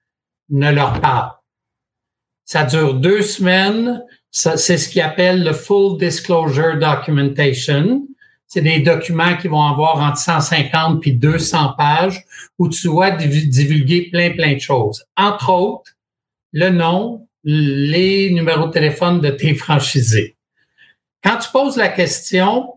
ne 0.49 0.71
leur 0.71 0.99
parle. 0.99 1.31
Ça 2.45 2.63
dure 2.63 2.95
deux 2.95 3.21
semaines 3.21 4.01
c'est 4.37 4.77
ce 4.77 4.87
qu'ils 4.87 5.01
appelle 5.01 5.43
le 5.43 5.51
Full 5.51 5.97
Disclosure 5.97 6.77
Documentation. 6.77 8.07
C'est 8.45 8.61
des 8.61 8.79
documents 8.81 9.35
qui 9.35 9.47
vont 9.47 9.63
avoir 9.63 9.97
entre 9.97 10.19
150 10.19 11.01
puis 11.01 11.13
200 11.13 11.73
pages 11.75 12.23
où 12.59 12.69
tu 12.69 12.85
dois 12.85 13.09
divulguer 13.11 14.09
plein, 14.11 14.31
plein 14.31 14.53
de 14.53 14.59
choses. 14.59 15.05
Entre 15.17 15.49
autres, 15.49 15.91
le 16.53 16.69
nom, 16.69 17.27
les 17.43 18.29
numéros 18.29 18.67
de 18.67 18.71
téléphone 18.73 19.21
de 19.21 19.31
tes 19.31 19.55
franchisés. 19.55 20.35
Quand 21.23 21.37
tu 21.37 21.49
poses 21.51 21.75
la 21.75 21.89
question, 21.89 22.73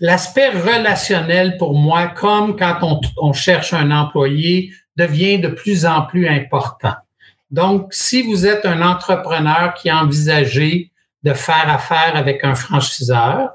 l'aspect 0.00 0.48
relationnel 0.48 1.58
pour 1.58 1.74
moi, 1.74 2.08
comme 2.08 2.56
quand 2.56 2.78
on, 2.80 3.00
on 3.18 3.34
cherche 3.34 3.74
un 3.74 3.90
employé, 3.90 4.72
devient 4.96 5.38
de 5.38 5.48
plus 5.48 5.84
en 5.84 6.02
plus 6.06 6.26
important. 6.26 6.94
Donc, 7.50 7.92
si 7.92 8.22
vous 8.22 8.46
êtes 8.46 8.64
un 8.64 8.80
entrepreneur 8.80 9.74
qui 9.74 9.92
envisagez 9.92 10.91
de 11.22 11.34
faire 11.34 11.68
affaire 11.68 12.16
avec 12.16 12.44
un 12.44 12.54
franchiseur. 12.54 13.50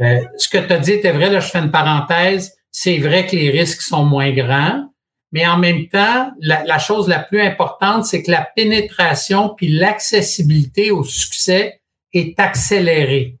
Euh, 0.00 0.20
ce 0.36 0.48
que 0.48 0.58
tu 0.58 0.72
as 0.72 0.78
dit 0.78 0.92
était 0.92 1.12
vrai, 1.12 1.30
là, 1.30 1.40
je 1.40 1.48
fais 1.48 1.58
une 1.58 1.70
parenthèse. 1.70 2.56
C'est 2.70 2.98
vrai 2.98 3.26
que 3.26 3.34
les 3.34 3.50
risques 3.50 3.82
sont 3.82 4.04
moins 4.04 4.30
grands, 4.32 4.92
mais 5.32 5.46
en 5.46 5.56
même 5.56 5.88
temps, 5.88 6.30
la, 6.40 6.64
la 6.64 6.78
chose 6.78 7.08
la 7.08 7.20
plus 7.20 7.40
importante, 7.40 8.04
c'est 8.04 8.22
que 8.22 8.30
la 8.30 8.46
pénétration 8.54 9.54
puis 9.56 9.68
l'accessibilité 9.68 10.90
au 10.90 11.04
succès 11.04 11.80
est 12.12 12.38
accélérée. 12.38 13.36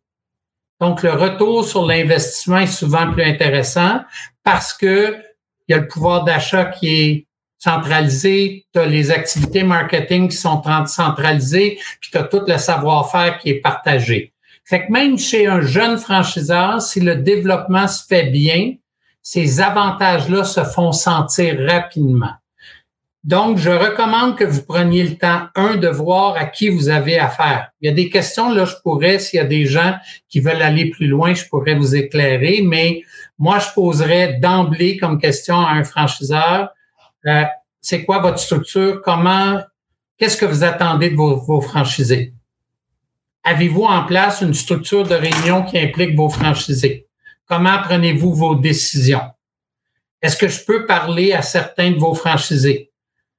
Donc, 0.80 1.02
le 1.02 1.12
retour 1.12 1.64
sur 1.64 1.86
l'investissement 1.86 2.58
est 2.58 2.66
souvent 2.66 3.10
plus 3.10 3.24
intéressant 3.24 4.00
parce 4.42 4.72
que 4.72 5.16
il 5.68 5.72
y 5.72 5.74
a 5.74 5.80
le 5.80 5.88
pouvoir 5.88 6.24
d'achat 6.24 6.66
qui 6.66 6.88
est 6.88 7.25
centralisé, 7.66 8.64
tu 8.72 8.78
as 8.78 8.86
les 8.86 9.10
activités 9.10 9.64
marketing 9.64 10.28
qui 10.28 10.36
sont 10.36 10.62
centralisées, 10.86 11.78
puis 12.00 12.10
tu 12.12 12.18
as 12.18 12.24
tout 12.24 12.42
le 12.46 12.58
savoir-faire 12.58 13.38
qui 13.38 13.50
est 13.50 13.60
partagé. 13.60 14.32
Fait 14.64 14.86
que 14.86 14.92
même 14.92 15.18
chez 15.18 15.46
un 15.46 15.60
jeune 15.60 15.98
franchiseur, 15.98 16.80
si 16.80 17.00
le 17.00 17.16
développement 17.16 17.88
se 17.88 18.04
fait 18.06 18.30
bien, 18.30 18.74
ces 19.22 19.60
avantages-là 19.60 20.44
se 20.44 20.62
font 20.62 20.92
sentir 20.92 21.56
rapidement. 21.68 22.34
Donc, 23.24 23.58
je 23.58 23.70
recommande 23.70 24.36
que 24.36 24.44
vous 24.44 24.62
preniez 24.62 25.02
le 25.02 25.16
temps, 25.16 25.48
un, 25.56 25.74
de 25.74 25.88
voir 25.88 26.36
à 26.36 26.44
qui 26.44 26.68
vous 26.68 26.88
avez 26.88 27.18
affaire. 27.18 27.72
Il 27.80 27.88
y 27.88 27.92
a 27.92 27.94
des 27.94 28.08
questions, 28.08 28.52
là, 28.54 28.64
je 28.64 28.74
pourrais, 28.84 29.18
s'il 29.18 29.38
y 29.38 29.40
a 29.40 29.46
des 29.46 29.66
gens 29.66 29.96
qui 30.28 30.38
veulent 30.38 30.62
aller 30.62 30.90
plus 30.90 31.08
loin, 31.08 31.34
je 31.34 31.44
pourrais 31.46 31.74
vous 31.74 31.96
éclairer, 31.96 32.60
mais 32.62 33.02
moi, 33.36 33.58
je 33.58 33.66
poserais 33.74 34.38
d'emblée 34.40 34.96
comme 34.96 35.20
question 35.20 35.58
à 35.58 35.72
un 35.72 35.82
franchiseur, 35.82 36.68
euh, 37.26 37.44
c'est 37.80 38.04
quoi 38.04 38.18
votre 38.18 38.38
structure? 38.38 39.00
Comment, 39.02 39.60
qu'est-ce 40.18 40.36
que 40.36 40.46
vous 40.46 40.64
attendez 40.64 41.10
de 41.10 41.16
vos, 41.16 41.60
franchisés? 41.60 42.32
Avez-vous 43.44 43.84
en 43.84 44.04
place 44.04 44.40
une 44.40 44.54
structure 44.54 45.06
de 45.06 45.14
réunion 45.14 45.62
qui 45.62 45.78
implique 45.78 46.16
vos 46.16 46.28
franchisés? 46.28 47.06
Comment 47.46 47.78
prenez-vous 47.82 48.34
vos 48.34 48.54
décisions? 48.56 49.22
Est-ce 50.20 50.36
que 50.36 50.48
je 50.48 50.64
peux 50.64 50.86
parler 50.86 51.32
à 51.32 51.42
certains 51.42 51.92
de 51.92 51.98
vos 51.98 52.14
franchisés? 52.14 52.90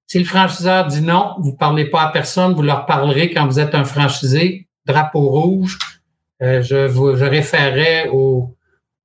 Si 0.06 0.20
le 0.20 0.26
franchiseur 0.26 0.88
dit 0.88 1.02
non, 1.02 1.36
vous 1.40 1.54
parlez 1.54 1.90
pas 1.90 2.04
à 2.04 2.12
personne, 2.12 2.54
vous 2.54 2.62
leur 2.62 2.86
parlerez 2.86 3.34
quand 3.34 3.46
vous 3.46 3.60
êtes 3.60 3.76
un 3.76 3.84
franchisé, 3.84 4.68
drapeau 4.86 5.28
rouge. 5.28 5.78
Euh, 6.42 6.62
je 6.62 6.88
vous 6.88 7.18
je 7.18 8.08
au, 8.10 8.56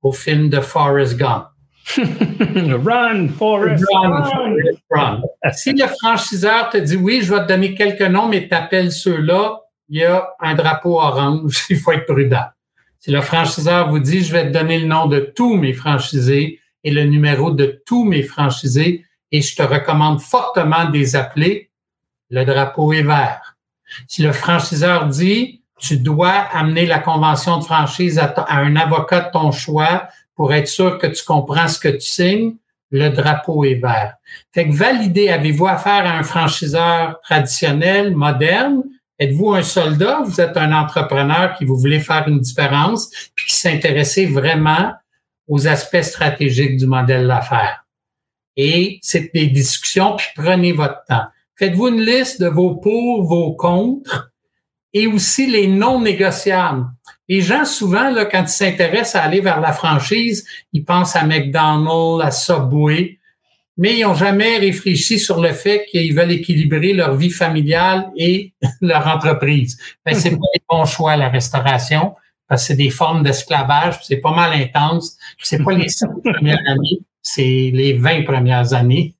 au 0.01 0.11
film 0.13 0.49
de 0.49 0.61
Forrest 0.61 1.17
Gump. 1.17 1.47
run, 1.97 3.27
Forrest, 3.29 3.83
run, 3.93 4.23
Forrest, 4.23 4.79
run. 4.89 5.21
si 5.51 5.73
le 5.73 5.87
franchiseur 5.87 6.69
te 6.69 6.77
dit 6.77 6.95
oui, 6.95 7.21
je 7.21 7.33
vais 7.33 7.41
te 7.41 7.47
donner 7.47 7.75
quelques 7.75 8.01
noms, 8.01 8.27
mais 8.27 8.47
t'appelles 8.47 8.91
ceux-là, 8.91 9.59
il 9.89 9.99
y 9.99 10.03
a 10.05 10.29
un 10.39 10.55
drapeau 10.55 10.99
orange, 10.99 11.65
il 11.69 11.77
faut 11.77 11.91
être 11.91 12.05
prudent. 12.05 12.45
Si 12.99 13.11
le 13.11 13.21
franchiseur 13.21 13.89
vous 13.89 13.99
dit 13.99 14.23
je 14.23 14.31
vais 14.31 14.47
te 14.47 14.57
donner 14.57 14.79
le 14.79 14.87
nom 14.87 15.07
de 15.07 15.19
tous 15.35 15.55
mes 15.55 15.73
franchisés 15.73 16.59
et 16.83 16.91
le 16.91 17.03
numéro 17.03 17.51
de 17.51 17.81
tous 17.85 18.05
mes 18.05 18.23
franchisés, 18.23 19.05
et 19.31 19.41
je 19.41 19.55
te 19.55 19.63
recommande 19.63 20.21
fortement 20.21 20.85
de 20.85 20.93
les 20.93 21.15
appeler, 21.15 21.69
le 22.29 22.45
drapeau 22.45 22.93
est 22.93 23.03
vert. 23.03 23.57
Si 24.07 24.21
le 24.21 24.31
franchiseur 24.31 25.07
dit, 25.07 25.61
tu 25.77 25.97
dois 25.97 26.31
amener 26.31 26.85
la 26.85 26.99
convention 26.99 27.57
de 27.57 27.63
franchise 27.63 28.19
à, 28.19 28.33
un 28.49 28.75
avocat 28.75 29.21
de 29.21 29.31
ton 29.31 29.51
choix 29.51 30.07
pour 30.35 30.53
être 30.53 30.67
sûr 30.67 30.97
que 30.97 31.07
tu 31.07 31.23
comprends 31.23 31.67
ce 31.67 31.79
que 31.79 31.89
tu 31.89 32.01
signes, 32.01 32.55
le 32.91 33.09
drapeau 33.09 33.63
est 33.65 33.75
vert. 33.75 34.15
Fait 34.51 34.67
que 34.67 34.73
valider, 34.73 35.29
avez-vous 35.29 35.67
affaire 35.67 36.05
à 36.05 36.17
un 36.17 36.23
franchiseur 36.23 37.19
traditionnel, 37.21 38.15
moderne? 38.15 38.83
Êtes-vous 39.19 39.53
un 39.53 39.63
soldat? 39.63 40.21
Vous 40.25 40.41
êtes 40.41 40.57
un 40.57 40.71
entrepreneur 40.73 41.55
qui 41.57 41.65
vous 41.65 41.77
voulez 41.77 41.99
faire 41.99 42.27
une 42.27 42.39
différence 42.39 43.09
puis 43.35 43.47
qui 43.47 43.55
s'intéressez 43.55 44.25
vraiment 44.25 44.91
aux 45.47 45.67
aspects 45.67 46.01
stratégiques 46.01 46.77
du 46.77 46.85
modèle 46.85 47.27
d'affaires 47.27 47.83
et 48.55 48.99
c'est 49.01 49.31
des 49.33 49.47
discussions, 49.47 50.15
puis 50.15 50.27
prenez 50.35 50.71
votre 50.71 51.03
temps. 51.07 51.25
Faites-vous 51.57 51.87
une 51.87 52.01
liste 52.01 52.41
de 52.41 52.47
vos 52.47 52.75
pour, 52.75 53.23
vos 53.23 53.53
contre 53.53 54.31
et 54.93 55.07
aussi 55.07 55.47
les 55.47 55.67
non 55.67 56.01
négociables. 56.01 56.85
Les 57.29 57.41
gens, 57.41 57.65
souvent, 57.65 58.09
là, 58.09 58.25
quand 58.25 58.43
ils 58.43 58.49
s'intéressent 58.49 59.15
à 59.15 59.23
aller 59.23 59.39
vers 59.39 59.61
la 59.61 59.71
franchise, 59.71 60.45
ils 60.73 60.83
pensent 60.83 61.15
à 61.15 61.23
McDonald's, 61.25 62.23
à 62.23 62.31
Subway, 62.31 63.19
mais 63.77 63.97
ils 63.97 64.03
n'ont 64.03 64.13
jamais 64.13 64.57
réfléchi 64.57 65.19
sur 65.19 65.41
le 65.41 65.51
fait 65.53 65.85
qu'ils 65.89 66.13
veulent 66.13 66.31
équilibrer 66.31 66.93
leur 66.93 67.15
vie 67.15 67.31
familiale 67.31 68.11
et 68.17 68.53
leur 68.81 69.07
entreprise. 69.07 69.77
Ben, 70.05 70.13
c'est 70.13 70.31
pas 70.31 70.47
les 70.53 70.61
bons 70.69 70.85
choix, 70.85 71.15
la 71.15 71.29
restauration, 71.29 72.15
parce 72.47 72.63
que 72.63 72.67
c'est 72.67 72.75
des 72.75 72.89
formes 72.89 73.23
d'esclavage, 73.23 73.99
c'est 74.03 74.17
pas 74.17 74.35
mal 74.35 74.53
intense, 74.53 75.17
c'est 75.41 75.63
pas 75.63 75.71
les 75.71 75.89
cinq 75.89 76.11
premières 76.23 76.59
années 76.67 76.99
c'est 77.23 77.71
les 77.73 77.93
20 77.93 78.23
premières 78.25 78.73
années. 78.73 79.15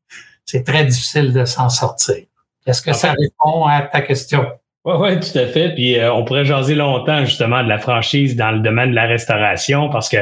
C'est 0.45 0.63
très 0.63 0.85
difficile 0.85 1.33
de 1.33 1.45
s'en 1.45 1.69
sortir. 1.69 2.25
Est-ce 2.67 2.81
que 2.81 2.93
ça 2.93 3.13
répond 3.13 3.65
à 3.65 3.81
ta 3.81 4.01
question? 4.01 4.45
Oui, 4.85 4.93
oui, 4.99 5.19
tout 5.19 5.37
à 5.37 5.47
fait. 5.47 5.73
Puis 5.73 5.97
euh, 5.97 6.13
on 6.13 6.25
pourrait 6.25 6.45
jaser 6.45 6.75
longtemps 6.75 7.23
justement 7.25 7.63
de 7.63 7.69
la 7.69 7.79
franchise 7.79 8.35
dans 8.35 8.51
le 8.51 8.59
domaine 8.59 8.91
de 8.91 8.95
la 8.95 9.05
restauration 9.05 9.89
parce 9.89 10.09
que 10.09 10.17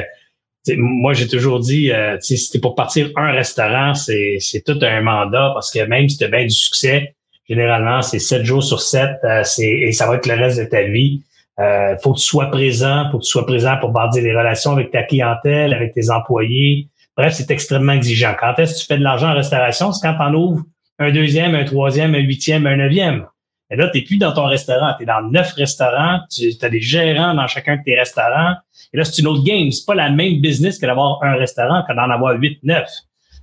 moi, 0.78 1.14
j'ai 1.14 1.28
toujours 1.28 1.60
dit, 1.60 1.92
euh, 1.92 2.18
si 2.20 2.38
c'était 2.38 2.60
pour 2.60 2.76
partir 2.76 3.10
un 3.16 3.32
restaurant, 3.32 3.96
c'est, 3.96 4.38
c'est 4.40 4.64
tout 4.64 4.78
un 4.82 5.02
mandat 5.02 5.52
parce 5.56 5.72
que 5.72 5.84
même 5.86 6.08
si 6.08 6.18
tu 6.18 6.24
as 6.24 6.28
bien 6.28 6.44
du 6.44 6.52
succès, 6.52 7.16
généralement, 7.50 8.04
c'est 8.04 8.20
sept 8.20 8.44
jours 8.44 8.64
sur 8.64 8.80
sept 8.80 9.18
euh, 9.24 9.44
et 9.58 9.92
ça 9.92 10.08
va 10.08 10.16
être 10.16 10.28
le 10.28 10.36
reste 10.36 10.60
de 10.60 10.66
ta 10.66 10.84
vie. 10.84 11.24
Euh, 11.60 11.96
faut 11.98 12.14
que 12.14 12.20
tu 12.20 12.26
sois 12.26 12.52
présent, 12.52 13.10
faut 13.12 13.18
que 13.18 13.24
tu 13.24 13.30
sois 13.30 13.46
présent 13.46 13.78
pour 13.80 13.90
bâtir 13.90 14.22
les 14.22 14.36
relations 14.36 14.72
avec 14.72 14.92
ta 14.92 15.04
clientèle, 15.04 15.74
avec 15.74 15.94
tes 15.94 16.12
employés, 16.12 16.88
Bref, 17.18 17.34
c'est 17.34 17.52
extrêmement 17.52 17.92
exigeant. 17.94 18.34
Quand 18.40 18.58
est-ce 18.58 18.74
que 18.74 18.80
tu 18.80 18.86
fais 18.86 18.98
de 18.98 19.04
l'argent 19.04 19.30
en 19.30 19.36
restauration? 19.36 19.92
C'est 19.92 20.08
quand 20.08 20.16
tu 20.16 20.22
en 20.22 20.34
ouvres 20.34 20.64
un 20.98 21.12
deuxième, 21.12 21.56
un 21.56 21.66
troisième, 21.66 22.16
un 22.16 22.20
huitième, 22.20 22.66
un 22.66 22.78
neuvième. 22.78 23.28
Et 23.72 23.78
là, 23.78 23.88
tu 23.88 23.98
n'es 23.98 24.04
plus 24.04 24.18
dans 24.18 24.34
ton 24.34 24.46
restaurant, 24.46 24.94
tu 24.98 25.04
es 25.04 25.06
dans 25.06 25.22
neuf 25.22 25.54
restaurants, 25.54 26.20
tu 26.30 26.52
as 26.62 26.70
des 26.70 26.82
gérants 26.82 27.34
dans 27.34 27.48
chacun 27.48 27.78
de 27.78 27.84
tes 27.84 27.98
restaurants. 27.98 28.56
Et 28.94 28.98
là, 28.98 29.06
c'est 29.06 29.22
une 29.22 29.28
autre 29.28 29.44
game. 29.44 29.72
C'est 29.72 29.86
pas 29.86 29.96
la 29.96 30.10
même 30.10 30.42
business 30.42 30.78
que 30.78 30.86
d'avoir 30.86 31.24
un 31.24 31.36
restaurant 31.36 31.84
que 31.88 31.94
d'en 31.96 32.10
avoir 32.10 32.38
huit, 32.38 32.60
neuf. 32.64 32.90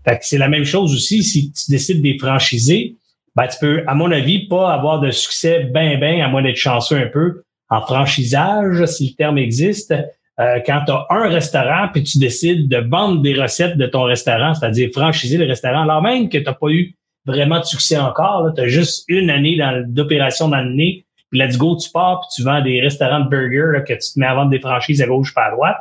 Fait 0.07 0.19
que 0.19 0.25
c'est 0.27 0.39
la 0.39 0.49
même 0.49 0.65
chose 0.65 0.95
aussi 0.95 1.23
si 1.23 1.51
tu 1.53 1.71
décides 1.71 2.03
de 2.03 2.09
les 2.09 2.19
franchiser. 2.19 2.97
Ben, 3.35 3.47
tu 3.47 3.59
peux, 3.59 3.85
à 3.87 3.95
mon 3.95 4.11
avis, 4.13 4.47
pas 4.49 4.73
avoir 4.73 5.01
de 5.01 5.11
succès 5.11 5.65
ben, 5.73 5.99
ben, 5.99 6.21
à 6.21 6.29
moins 6.29 6.43
d'être 6.43 6.57
chanceux 6.57 6.97
un 6.97 7.09
peu 7.09 7.43
en 7.71 7.81
franchisage, 7.81 8.85
si 8.87 9.11
le 9.11 9.15
terme 9.15 9.39
existe. 9.39 9.95
Euh, 10.41 10.61
quand 10.65 10.83
tu 10.87 10.93
as 10.93 11.07
un 11.11 11.29
restaurant 11.29 11.89
puis 11.93 12.05
tu 12.05 12.19
décides 12.19 12.69
de 12.69 12.77
vendre 12.77 13.23
des 13.23 13.35
recettes 13.35 13.77
de 13.77 13.87
ton 13.87 14.05
restaurant, 14.05 14.55
c'est-à-dire 14.55 14.91
franchiser 14.93 15.37
le 15.37 15.47
restaurant, 15.47 15.83
alors 15.83 16.01
même 16.01 16.29
que 16.29 16.39
tu 16.39 16.45
n'as 16.45 16.53
pas 16.53 16.69
eu 16.69 16.95
vraiment 17.29 17.61
de 17.61 17.65
succès 17.65 17.97
encore, 17.97 18.51
tu 18.55 18.61
as 18.61 18.67
juste 18.67 19.05
une 19.09 19.31
année 19.31 19.59
d'opération 19.87 20.49
dans 20.49 20.57
l'année, 20.57 21.05
puis 21.31 21.39
let's 21.39 21.57
go, 21.57 21.77
tu 21.77 21.91
pars 21.91 22.21
puis 22.21 22.29
tu 22.35 22.43
vends 22.43 22.63
des 22.63 22.81
restaurants 22.81 23.21
de 23.21 23.29
burgers 23.29 23.85
que 23.87 23.93
tu 23.93 24.13
te 24.15 24.19
mets 24.19 24.27
à 24.27 24.35
vendre 24.35 24.51
des 24.51 24.59
franchises 24.59 25.03
à 25.03 25.07
gauche 25.07 25.35
pas 25.35 25.47
à 25.47 25.51
droite. 25.51 25.77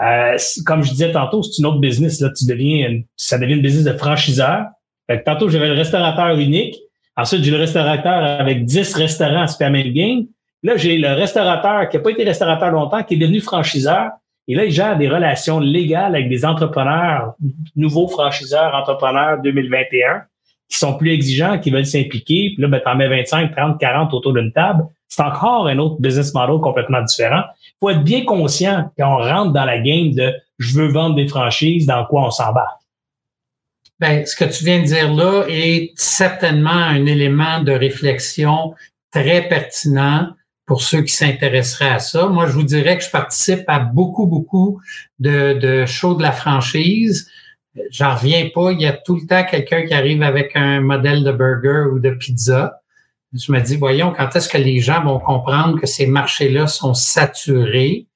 Euh, 0.00 0.38
comme 0.64 0.82
je 0.82 0.90
disais 0.90 1.12
tantôt, 1.12 1.42
c'est 1.42 1.58
une 1.58 1.66
autre 1.66 1.80
business. 1.80 2.20
Là, 2.20 2.30
tu 2.36 2.46
deviens, 2.46 3.00
ça 3.16 3.38
devient 3.38 3.54
une 3.54 3.62
business 3.62 3.84
de 3.84 3.98
franchiseur. 3.98 4.66
Fait 5.06 5.18
que 5.20 5.24
tantôt, 5.24 5.48
j'avais 5.48 5.68
le 5.68 5.74
restaurateur 5.74 6.38
unique. 6.38 6.76
Ensuite, 7.16 7.42
j'ai 7.42 7.50
le 7.50 7.58
restaurateur 7.58 8.40
avec 8.40 8.64
10 8.64 8.94
restaurants 8.94 9.42
à 9.42 9.46
Superman 9.46 9.92
Game. 9.92 10.26
Là, 10.62 10.76
j'ai 10.76 10.96
le 10.96 11.08
restaurateur 11.08 11.88
qui 11.88 11.96
n'a 11.96 12.02
pas 12.02 12.10
été 12.10 12.24
restaurateur 12.24 12.70
longtemps, 12.70 13.02
qui 13.02 13.14
est 13.14 13.18
devenu 13.18 13.40
franchiseur. 13.40 14.10
Et 14.46 14.54
là, 14.54 14.64
il 14.64 14.72
gère 14.72 14.96
des 14.96 15.08
relations 15.08 15.60
légales 15.60 16.14
avec 16.14 16.28
des 16.28 16.44
entrepreneurs, 16.44 17.34
nouveaux 17.76 18.08
franchiseurs, 18.08 18.74
entrepreneurs 18.74 19.42
2021, 19.42 20.22
qui 20.68 20.78
sont 20.78 20.94
plus 20.94 21.12
exigeants, 21.12 21.58
qui 21.58 21.70
veulent 21.70 21.86
s'impliquer. 21.86 22.52
Puis 22.54 22.56
là, 22.58 22.68
ben, 22.68 22.80
t'en 22.84 22.94
mets 22.94 23.08
25, 23.08 23.56
30, 23.56 23.80
40 23.80 24.14
autour 24.14 24.34
d'une 24.34 24.52
table. 24.52 24.84
C'est 25.08 25.22
encore 25.22 25.66
un 25.66 25.78
autre 25.78 26.00
business 26.00 26.34
model 26.34 26.60
complètement 26.60 27.02
différent. 27.02 27.42
Il 27.64 27.76
faut 27.80 27.90
être 27.90 28.04
bien 28.04 28.24
conscient 28.24 28.90
quand 28.98 29.16
on 29.16 29.22
rentre 29.22 29.52
dans 29.52 29.64
la 29.64 29.78
game 29.78 30.12
de 30.12 30.34
je 30.58 30.78
veux 30.78 30.88
vendre 30.88 31.16
des 31.16 31.28
franchises, 31.28 31.86
dans 31.86 32.04
quoi 32.04 32.26
on 32.26 32.30
s'embarque. 32.30 32.80
Ben, 34.00 34.24
ce 34.26 34.36
que 34.36 34.44
tu 34.44 34.64
viens 34.64 34.80
de 34.80 34.84
dire 34.84 35.12
là 35.12 35.44
est 35.48 35.92
certainement 35.96 36.70
un 36.70 37.06
élément 37.06 37.62
de 37.62 37.72
réflexion 37.72 38.74
très 39.10 39.48
pertinent 39.48 40.28
pour 40.66 40.82
ceux 40.82 41.02
qui 41.02 41.14
s'intéresseraient 41.14 41.88
à 41.88 41.98
ça. 41.98 42.26
Moi, 42.26 42.46
je 42.46 42.52
vous 42.52 42.62
dirais 42.62 42.98
que 42.98 43.04
je 43.04 43.10
participe 43.10 43.64
à 43.68 43.78
beaucoup, 43.78 44.26
beaucoup 44.26 44.80
de, 45.18 45.54
de 45.54 45.86
shows 45.86 46.14
de 46.14 46.22
la 46.22 46.32
franchise. 46.32 47.30
J'en 47.90 48.14
reviens 48.14 48.48
pas. 48.54 48.72
Il 48.72 48.80
y 48.80 48.86
a 48.86 48.92
tout 48.92 49.16
le 49.16 49.26
temps 49.26 49.44
quelqu'un 49.44 49.86
qui 49.86 49.94
arrive 49.94 50.22
avec 50.22 50.52
un 50.54 50.80
modèle 50.80 51.24
de 51.24 51.32
burger 51.32 51.90
ou 51.92 51.98
de 51.98 52.10
pizza. 52.10 52.80
Je 53.32 53.52
me 53.52 53.60
dis, 53.60 53.76
voyons, 53.76 54.12
quand 54.16 54.34
est-ce 54.34 54.48
que 54.48 54.58
les 54.58 54.80
gens 54.80 55.04
vont 55.04 55.18
comprendre 55.18 55.78
que 55.78 55.86
ces 55.86 56.06
marchés-là 56.06 56.66
sont 56.66 56.94
saturés? 56.94 58.06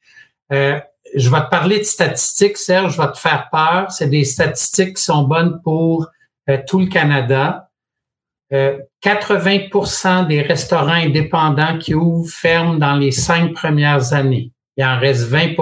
Euh, 0.53 0.81
je 1.15 1.29
vais 1.29 1.41
te 1.41 1.51
parler 1.51 1.79
de 1.79 1.85
statistiques, 1.85 2.57
Serge, 2.57 2.95
je 2.97 3.01
vais 3.01 3.13
te 3.13 3.19
faire 3.19 3.49
peur. 3.51 3.93
C'est 3.93 4.09
des 4.09 4.25
statistiques 4.25 4.97
qui 4.97 5.03
sont 5.03 5.25
bonnes 5.25 5.61
pour 5.63 6.09
euh, 6.49 6.59
tout 6.67 6.81
le 6.81 6.87
Canada. 6.87 7.69
80% 8.51 10.07
euh, 10.07 10.25
des 10.27 10.43
restaurants 10.43 10.89
indépendants 10.93 11.79
qui 11.79 11.95
ouvrent 11.95 12.31
ferment 12.31 12.75
dans 12.75 12.97
les 12.97 13.11
cinq 13.11 13.55
premières 13.55 14.13
années. 14.13 14.53
Il 14.77 14.85
en 14.85 14.99
reste 14.99 15.23
20 15.23 15.55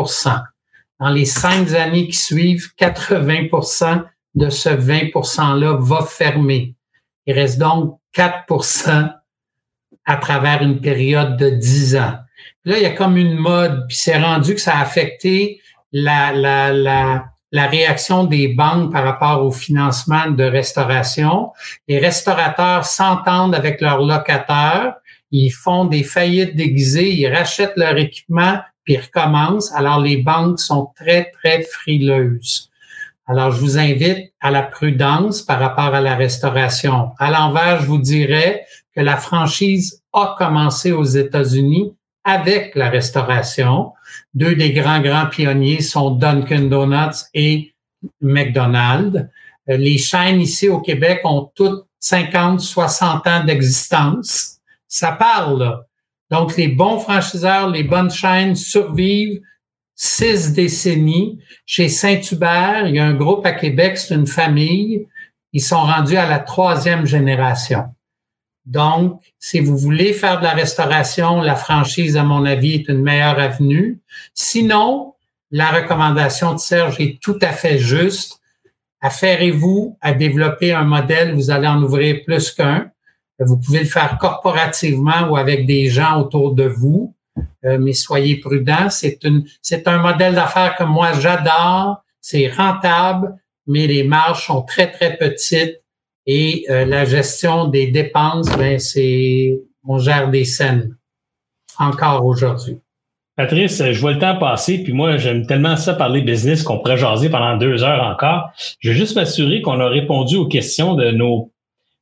Dans 1.01 1.09
les 1.09 1.25
cinq 1.25 1.73
années 1.73 2.09
qui 2.09 2.19
suivent, 2.19 2.69
80% 2.79 4.05
de 4.35 4.51
ce 4.51 4.69
20 4.69 5.11
%-là 5.15 5.77
va 5.81 6.03
fermer. 6.03 6.75
Il 7.27 7.35
reste 7.35 7.59
donc 7.59 7.99
4% 8.15 9.13
à 10.05 10.17
travers 10.17 10.63
une 10.63 10.81
période 10.81 11.37
de 11.37 11.51
10 11.51 11.97
ans. 11.97 12.19
Là, 12.65 12.77
il 12.77 12.83
y 12.83 12.87
a 12.87 12.91
comme 12.91 13.17
une 13.17 13.37
mode, 13.37 13.87
puis 13.89 13.97
c'est 13.97 14.19
rendu 14.19 14.55
que 14.55 14.61
ça 14.61 14.77
a 14.77 14.83
affecté 14.83 15.61
la, 15.93 16.33
la, 16.33 16.73
la, 16.73 17.25
la 17.53 17.67
réaction 17.67 18.25
des 18.25 18.49
banques 18.49 18.93
par 18.93 19.05
rapport 19.05 19.45
au 19.45 19.51
financement 19.51 20.31
de 20.31 20.45
restauration. 20.45 21.53
Les 21.89 21.99
restaurateurs 21.99 22.85
s'entendent 22.85 23.55
avec 23.55 23.81
leurs 23.81 24.03
locataires, 24.03 24.95
ils 25.31 25.51
font 25.51 25.85
des 25.85 26.03
faillites 26.03 26.57
déguisées, 26.57 27.11
ils 27.13 27.29
rachètent 27.29 27.77
leur 27.77 27.97
équipement, 27.97 28.61
puis 28.85 28.97
recommencent. 28.97 29.73
Alors 29.75 30.01
les 30.01 30.19
banques 30.19 30.61
sont 30.61 30.91
très, 30.97 31.31
très 31.31 31.63
frileuses. 31.63 32.71
Alors, 33.31 33.53
je 33.53 33.61
vous 33.61 33.79
invite 33.79 34.33
à 34.41 34.51
la 34.51 34.63
prudence 34.63 35.41
par 35.41 35.61
rapport 35.61 35.95
à 35.95 36.01
la 36.01 36.17
restauration. 36.17 37.13
À 37.17 37.31
l'envers, 37.31 37.81
je 37.81 37.87
vous 37.87 38.01
dirais 38.01 38.67
que 38.93 39.01
la 39.01 39.17
franchise 39.17 40.03
a 40.13 40.35
commencé 40.37 40.91
aux 40.91 41.05
États-Unis 41.05 41.95
avec 42.25 42.75
la 42.75 42.91
restauration. 42.91 43.93
Deux 44.35 44.57
des 44.57 44.73
grands, 44.73 45.01
grands 45.01 45.27
pionniers 45.27 45.81
sont 45.81 46.11
Dunkin' 46.11 46.69
Donuts 46.69 47.23
et 47.33 47.73
McDonald's. 48.21 49.29
Euh, 49.69 49.77
les 49.77 49.99
chaînes 49.99 50.41
ici 50.41 50.69
au 50.69 50.81
Québec 50.81 51.21
ont 51.23 51.53
toutes 51.55 51.87
50, 52.01 52.61
60 52.61 53.27
ans 53.29 53.45
d'existence. 53.45 54.57
Ça 54.89 55.13
parle. 55.13 55.85
Donc, 56.31 56.57
les 56.57 56.69
bons 56.69 56.99
franchiseurs, 56.99 57.71
les 57.71 57.83
bonnes 57.83 58.11
chaînes 58.11 58.55
survivent 58.55 59.41
six 59.97 60.53
décennies. 60.53 61.41
Chez 61.67 61.89
Saint-Hubert, 61.89 62.87
il 62.87 62.97
y 62.97 62.99
a 62.99 63.05
un 63.05 63.15
groupe 63.15 63.45
à 63.45 63.53
Québec, 63.53 63.99
c'est 63.99 64.15
une 64.15 64.27
famille. 64.27 65.07
Ils 65.53 65.63
sont 65.63 65.81
rendus 65.81 66.17
à 66.17 66.29
la 66.29 66.39
troisième 66.39 67.05
génération. 67.05 67.85
Donc, 68.65 69.21
si 69.39 69.59
vous 69.59 69.77
voulez 69.77 70.13
faire 70.13 70.39
de 70.39 70.45
la 70.45 70.53
restauration, 70.53 71.41
la 71.41 71.57
franchise, 71.57 72.17
à 72.17 72.23
mon 72.23 72.45
avis, 72.45 72.75
est 72.75 72.89
une 72.89 73.03
meilleure 73.03 73.39
avenue. 73.39 73.99
Sinon, 74.33 75.15
la 75.51 75.71
recommandation 75.71 76.55
de 76.55 76.59
Serge 76.59 77.01
est 77.01 77.21
tout 77.21 77.39
à 77.43 77.49
fait 77.49 77.79
juste. 77.79 78.41
Affairez-vous 79.01 79.99
à 80.01 80.13
développer 80.13 80.73
un 80.73 80.85
modèle, 80.85 81.35
vous 81.35 81.51
allez 81.51 81.67
en 81.67 81.83
ouvrir 81.83 82.23
plus 82.25 82.53
qu'un. 82.53 82.91
Vous 83.41 83.59
pouvez 83.59 83.81
le 83.81 83.87
faire 83.87 84.19
corporativement 84.19 85.29
ou 85.31 85.37
avec 85.37 85.67
des 85.67 85.87
gens 85.87 86.21
autour 86.21 86.55
de 86.55 86.65
vous, 86.65 87.15
euh, 87.65 87.79
mais 87.79 87.95
soyez 87.95 88.37
prudents. 88.37 88.91
C'est 88.91 89.25
une, 89.25 89.45
c'est 89.63 89.89
un 89.89 89.99
modèle 89.99 90.35
d'affaires 90.35 90.77
que 90.77 90.85
moi 90.85 91.13
j'adore. 91.19 92.03
C'est 92.21 92.49
rentable, 92.49 93.35
mais 93.67 93.87
les 93.87 94.05
marges 94.05 94.47
sont 94.47 94.63
très 94.63 94.91
très 94.91 95.17
petites 95.17 95.81
et 96.27 96.67
euh, 96.69 96.85
la 96.85 97.05
gestion 97.05 97.67
des 97.69 97.87
dépenses, 97.87 98.49
ben 98.57 98.79
c'est 98.79 99.59
on 99.87 99.99
gère 99.99 100.31
des 100.31 100.45
scènes 100.45 100.97
encore 101.79 102.25
aujourd'hui. 102.27 102.77
Patrice, 103.37 103.83
je 103.83 103.99
vois 104.01 104.13
le 104.13 104.19
temps 104.19 104.39
passer, 104.39 104.83
puis 104.83 104.93
moi, 104.93 105.17
j'aime 105.17 105.47
tellement 105.47 105.77
ça 105.77 105.95
parler 105.95 106.21
business 106.21 106.63
qu'on 106.63 106.79
pourrait 106.79 106.99
jaser 106.99 107.31
pendant 107.31 107.57
deux 107.57 107.83
heures 107.83 108.05
encore. 108.05 108.51
Je 108.81 108.91
veux 108.91 108.95
juste 108.95 109.17
m'assurer 109.17 109.63
qu'on 109.63 109.81
a 109.81 109.89
répondu 109.89 110.37
aux 110.37 110.47
questions 110.47 110.95
de 110.95 111.11
nos, 111.11 111.51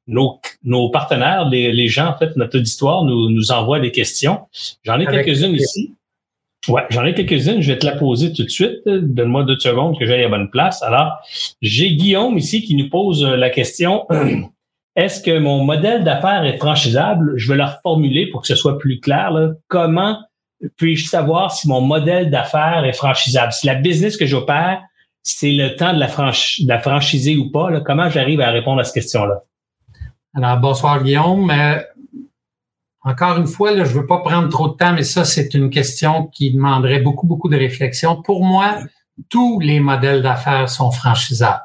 nos, 0.09 0.41
nos 0.65 0.91
partenaires, 0.91 1.49
les, 1.49 1.71
les, 1.73 1.87
gens, 1.87 2.09
en 2.09 2.17
fait, 2.17 2.35
notre 2.37 2.59
auditoire 2.59 3.05
nous, 3.05 3.31
nous 3.31 3.53
envoie 3.53 3.79
des 3.79 3.93
questions. 3.93 4.41
J'en 4.83 4.99
ai 4.99 5.07
quelques-unes 5.07 5.55
ici. 5.55 5.95
Ouais, 6.67 6.83
j'en 6.91 7.05
ai 7.05 7.15
quelques-unes. 7.15 7.61
Je 7.61 7.73
vais 7.73 7.79
te 7.79 7.87
la 7.87 7.97
poser 7.97 8.33
tout 8.33 8.43
de 8.43 8.49
suite. 8.49 8.81
Donne-moi 8.87 9.45
deux 9.45 9.59
secondes 9.59 9.99
que 9.99 10.07
j'aille 10.07 10.25
à 10.25 10.29
bonne 10.29 10.51
place. 10.51 10.83
Alors, 10.83 11.19
j'ai 11.63 11.95
Guillaume 11.95 12.37
ici 12.37 12.63
qui 12.63 12.75
nous 12.75 12.89
pose 12.89 13.25
la 13.25 13.51
question. 13.51 14.07
Est-ce 14.97 15.23
que 15.23 15.39
mon 15.39 15.63
modèle 15.63 16.03
d'affaires 16.03 16.45
est 16.45 16.57
franchisable? 16.57 17.35
Je 17.37 17.53
vais 17.53 17.57
la 17.57 17.67
reformuler 17.67 18.27
pour 18.27 18.41
que 18.41 18.49
ce 18.49 18.57
soit 18.57 18.79
plus 18.79 18.99
clair. 18.99 19.31
Là. 19.31 19.53
Comment 19.69 20.19
puis-je 20.77 21.07
savoir 21.07 21.53
si 21.53 21.69
mon 21.69 21.81
modèle 21.81 22.31
d'affaires 22.31 22.85
est 22.85 22.95
franchisable? 22.95 23.53
Si 23.53 23.67
la 23.67 23.77
business 23.77 24.17
que 24.17 24.27
j'opère, 24.27 24.83
c'est 25.23 25.53
le 25.53 25.77
temps 25.77 25.93
de 25.93 26.01
la, 26.01 26.09
de 26.09 26.69
la 26.69 26.79
franchiser 26.81 27.37
ou 27.37 27.51
pas, 27.51 27.71
là, 27.71 27.81
comment 27.81 28.11
j'arrive 28.11 28.41
à 28.41 28.51
répondre 28.51 28.81
à 28.81 28.85
cette 28.85 28.95
question-là? 28.95 29.43
Alors, 30.39 30.57
bonsoir 30.59 31.03
Guillaume. 31.03 31.51
Euh, 31.51 31.83
encore 33.03 33.39
une 33.39 33.49
fois, 33.49 33.75
je 33.75 33.81
ne 33.81 33.87
veux 33.87 34.07
pas 34.07 34.19
prendre 34.19 34.49
trop 34.49 34.69
de 34.69 34.75
temps, 34.75 34.93
mais 34.93 35.03
ça, 35.03 35.25
c'est 35.25 35.53
une 35.53 35.69
question 35.69 36.27
qui 36.29 36.53
demanderait 36.53 37.01
beaucoup, 37.01 37.27
beaucoup 37.27 37.49
de 37.49 37.57
réflexion. 37.57 38.23
Pour 38.23 38.45
moi, 38.45 38.79
tous 39.31 39.59
les 39.59 39.81
modèles 39.81 40.23
d'affaires 40.23 40.71
sont 40.71 40.93
franchisables. 40.93 41.65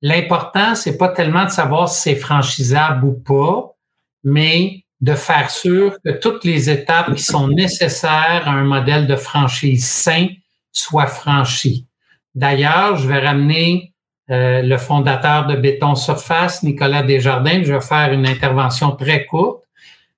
L'important, 0.00 0.74
c'est 0.74 0.98
pas 0.98 1.10
tellement 1.10 1.44
de 1.44 1.50
savoir 1.50 1.88
si 1.88 2.00
c'est 2.02 2.16
franchisable 2.16 3.04
ou 3.04 3.12
pas, 3.12 3.76
mais 4.24 4.84
de 5.00 5.14
faire 5.14 5.48
sûr 5.48 5.98
que 6.04 6.10
toutes 6.10 6.42
les 6.42 6.70
étapes 6.70 7.14
qui 7.14 7.22
sont 7.22 7.46
nécessaires 7.46 8.48
à 8.48 8.50
un 8.50 8.64
modèle 8.64 9.06
de 9.06 9.14
franchise 9.14 9.86
sain 9.86 10.26
soient 10.72 11.06
franchies. 11.06 11.86
D'ailleurs, 12.34 12.96
je 12.96 13.06
vais 13.06 13.24
ramener 13.24 13.91
euh, 14.32 14.62
le 14.62 14.78
fondateur 14.78 15.46
de 15.46 15.56
Béton 15.56 15.94
Surface, 15.94 16.62
Nicolas 16.62 17.02
Desjardins. 17.02 17.62
Je 17.62 17.74
vais 17.74 17.80
faire 17.82 18.12
une 18.12 18.26
intervention 18.26 18.92
très 18.92 19.26
courte. 19.26 19.64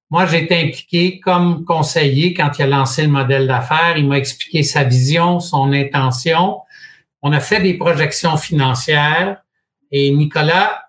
Moi, 0.08 0.26
j'ai 0.26 0.44
été 0.44 0.56
impliqué 0.56 1.18
comme 1.18 1.64
conseiller 1.64 2.32
quand 2.32 2.50
il 2.58 2.62
a 2.62 2.66
lancé 2.68 3.02
le 3.02 3.08
modèle 3.08 3.48
d'affaires. 3.48 3.96
Il 3.96 4.06
m'a 4.06 4.18
expliqué 4.18 4.62
sa 4.62 4.84
vision, 4.84 5.40
son 5.40 5.72
intention. 5.72 6.60
On 7.22 7.32
a 7.32 7.40
fait 7.40 7.60
des 7.60 7.74
projections 7.74 8.36
financières 8.36 9.42
et 9.90 10.12
Nicolas 10.12 10.84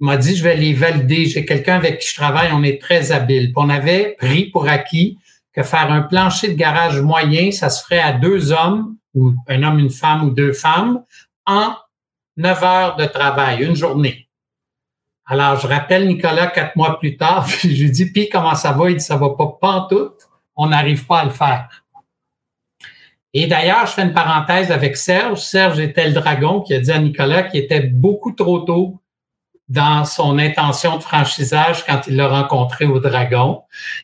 m'a 0.00 0.16
dit, 0.16 0.34
je 0.34 0.42
vais 0.42 0.56
les 0.56 0.72
valider. 0.72 1.26
J'ai 1.26 1.44
quelqu'un 1.44 1.76
avec 1.76 1.98
qui 1.98 2.08
je 2.08 2.14
travaille, 2.14 2.50
on 2.52 2.62
est 2.62 2.80
très 2.80 3.12
habile. 3.12 3.52
on 3.56 3.68
avait 3.68 4.16
pris 4.18 4.46
pour 4.46 4.68
acquis 4.68 5.18
que 5.52 5.62
faire 5.62 5.92
un 5.92 6.00
plancher 6.00 6.48
de 6.48 6.54
garage 6.54 7.00
moyen, 7.02 7.50
ça 7.50 7.68
se 7.68 7.84
ferait 7.84 8.00
à 8.00 8.12
deux 8.12 8.52
hommes, 8.52 8.96
ou 9.14 9.34
un 9.48 9.62
homme, 9.62 9.78
une 9.78 9.90
femme 9.90 10.24
ou 10.24 10.30
deux 10.30 10.54
femmes, 10.54 11.02
en 11.44 11.74
neuf 12.36 12.62
heures 12.62 12.96
de 12.96 13.06
travail, 13.06 13.64
une 13.64 13.76
journée. 13.76 14.28
Alors, 15.26 15.58
je 15.60 15.66
rappelle 15.66 16.06
Nicolas 16.08 16.48
quatre 16.48 16.76
mois 16.76 16.98
plus 16.98 17.16
tard, 17.16 17.46
je 17.62 17.68
lui 17.68 17.90
dis, 17.90 18.10
puis 18.10 18.28
comment 18.28 18.54
ça 18.54 18.72
va? 18.72 18.90
Il 18.90 18.96
dit, 18.96 19.04
ça 19.04 19.16
va 19.16 19.30
pas 19.30 19.58
pantoute, 19.60 20.28
on 20.56 20.68
n'arrive 20.68 21.06
pas 21.06 21.20
à 21.20 21.24
le 21.24 21.30
faire. 21.30 21.84
Et 23.34 23.46
d'ailleurs, 23.46 23.86
je 23.86 23.92
fais 23.92 24.02
une 24.02 24.12
parenthèse 24.12 24.70
avec 24.70 24.96
Serge. 24.96 25.40
Serge 25.40 25.80
était 25.80 26.06
le 26.06 26.12
dragon 26.12 26.60
qui 26.60 26.74
a 26.74 26.80
dit 26.80 26.92
à 26.92 26.98
Nicolas 26.98 27.44
qu'il 27.44 27.60
était 27.60 27.80
beaucoup 27.80 28.32
trop 28.32 28.60
tôt 28.60 29.00
dans 29.68 30.04
son 30.04 30.38
intention 30.38 30.98
de 30.98 31.02
franchisage 31.02 31.86
quand 31.86 32.02
il 32.06 32.16
l'a 32.16 32.28
rencontré 32.28 32.84
au 32.84 33.00
Dragon. 33.00 33.62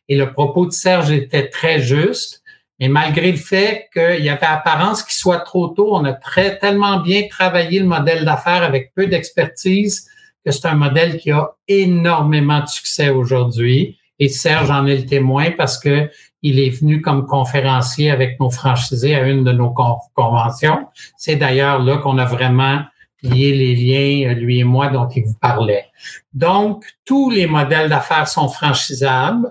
Et 0.08 0.16
le 0.16 0.32
propos 0.32 0.64
de 0.64 0.72
Serge 0.72 1.10
était 1.10 1.50
très 1.50 1.78
juste. 1.80 2.42
Mais 2.80 2.88
malgré 2.88 3.32
le 3.32 3.38
fait 3.38 3.88
qu'il 3.92 4.24
y 4.24 4.28
avait 4.28 4.46
apparence 4.46 5.02
qu'il 5.02 5.14
soit 5.14 5.40
trop 5.40 5.68
tôt, 5.68 5.96
on 5.96 6.04
a 6.04 6.12
très, 6.12 6.58
tellement 6.58 7.00
bien 7.00 7.26
travaillé 7.28 7.80
le 7.80 7.86
modèle 7.86 8.24
d'affaires 8.24 8.62
avec 8.62 8.92
peu 8.94 9.06
d'expertise 9.06 10.08
que 10.44 10.52
c'est 10.52 10.66
un 10.66 10.74
modèle 10.74 11.18
qui 11.18 11.32
a 11.32 11.50
énormément 11.66 12.60
de 12.60 12.68
succès 12.68 13.10
aujourd'hui. 13.10 13.98
Et 14.20 14.28
Serge 14.28 14.70
en 14.70 14.86
est 14.86 14.96
le 14.96 15.06
témoin 15.06 15.50
parce 15.50 15.78
que 15.78 16.08
il 16.42 16.60
est 16.60 16.70
venu 16.70 17.00
comme 17.00 17.26
conférencier 17.26 18.10
avec 18.10 18.38
nos 18.38 18.50
franchisés 18.50 19.16
à 19.16 19.26
une 19.26 19.42
de 19.42 19.52
nos 19.52 19.74
conventions. 20.14 20.86
C'est 21.16 21.36
d'ailleurs 21.36 21.82
là 21.82 21.98
qu'on 21.98 22.16
a 22.18 22.24
vraiment 22.24 22.82
lier 23.22 23.52
les 23.52 23.74
liens, 23.74 24.30
euh, 24.30 24.34
lui 24.34 24.60
et 24.60 24.64
moi, 24.64 24.88
dont 24.88 25.08
il 25.08 25.24
vous 25.24 25.38
parlait. 25.40 25.86
Donc, 26.32 26.84
tous 27.04 27.30
les 27.30 27.46
modèles 27.46 27.88
d'affaires 27.88 28.28
sont 28.28 28.48
franchisables. 28.48 29.48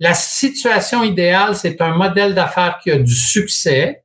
La 0.00 0.14
situation 0.14 1.04
idéale, 1.04 1.54
c'est 1.54 1.80
un 1.80 1.94
modèle 1.94 2.34
d'affaires 2.34 2.78
qui 2.82 2.90
a 2.90 2.98
du 2.98 3.14
succès, 3.14 4.04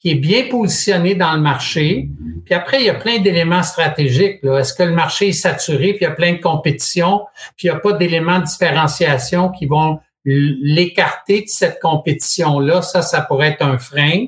qui 0.00 0.10
est 0.10 0.16
bien 0.16 0.48
positionné 0.50 1.14
dans 1.14 1.32
le 1.32 1.40
marché. 1.40 2.08
Puis 2.44 2.54
après, 2.54 2.80
il 2.80 2.86
y 2.86 2.90
a 2.90 2.94
plein 2.94 3.20
d'éléments 3.20 3.62
stratégiques. 3.62 4.44
Est-ce 4.44 4.74
que 4.74 4.82
le 4.82 4.92
marché 4.92 5.28
est 5.28 5.32
saturé, 5.32 5.94
puis 5.94 6.00
il 6.00 6.04
y 6.04 6.06
a 6.06 6.10
plein 6.10 6.34
de 6.34 6.40
compétition, 6.40 7.22
puis 7.56 7.68
il 7.68 7.70
n'y 7.70 7.76
a 7.76 7.80
pas 7.80 7.92
d'éléments 7.92 8.40
de 8.40 8.44
différenciation 8.44 9.50
qui 9.50 9.66
vont 9.66 10.00
l'écarter 10.26 11.42
de 11.42 11.48
cette 11.48 11.80
compétition-là? 11.80 12.82
Ça, 12.82 13.00
ça 13.00 13.22
pourrait 13.22 13.52
être 13.52 13.62
un 13.62 13.78
frein. 13.78 14.26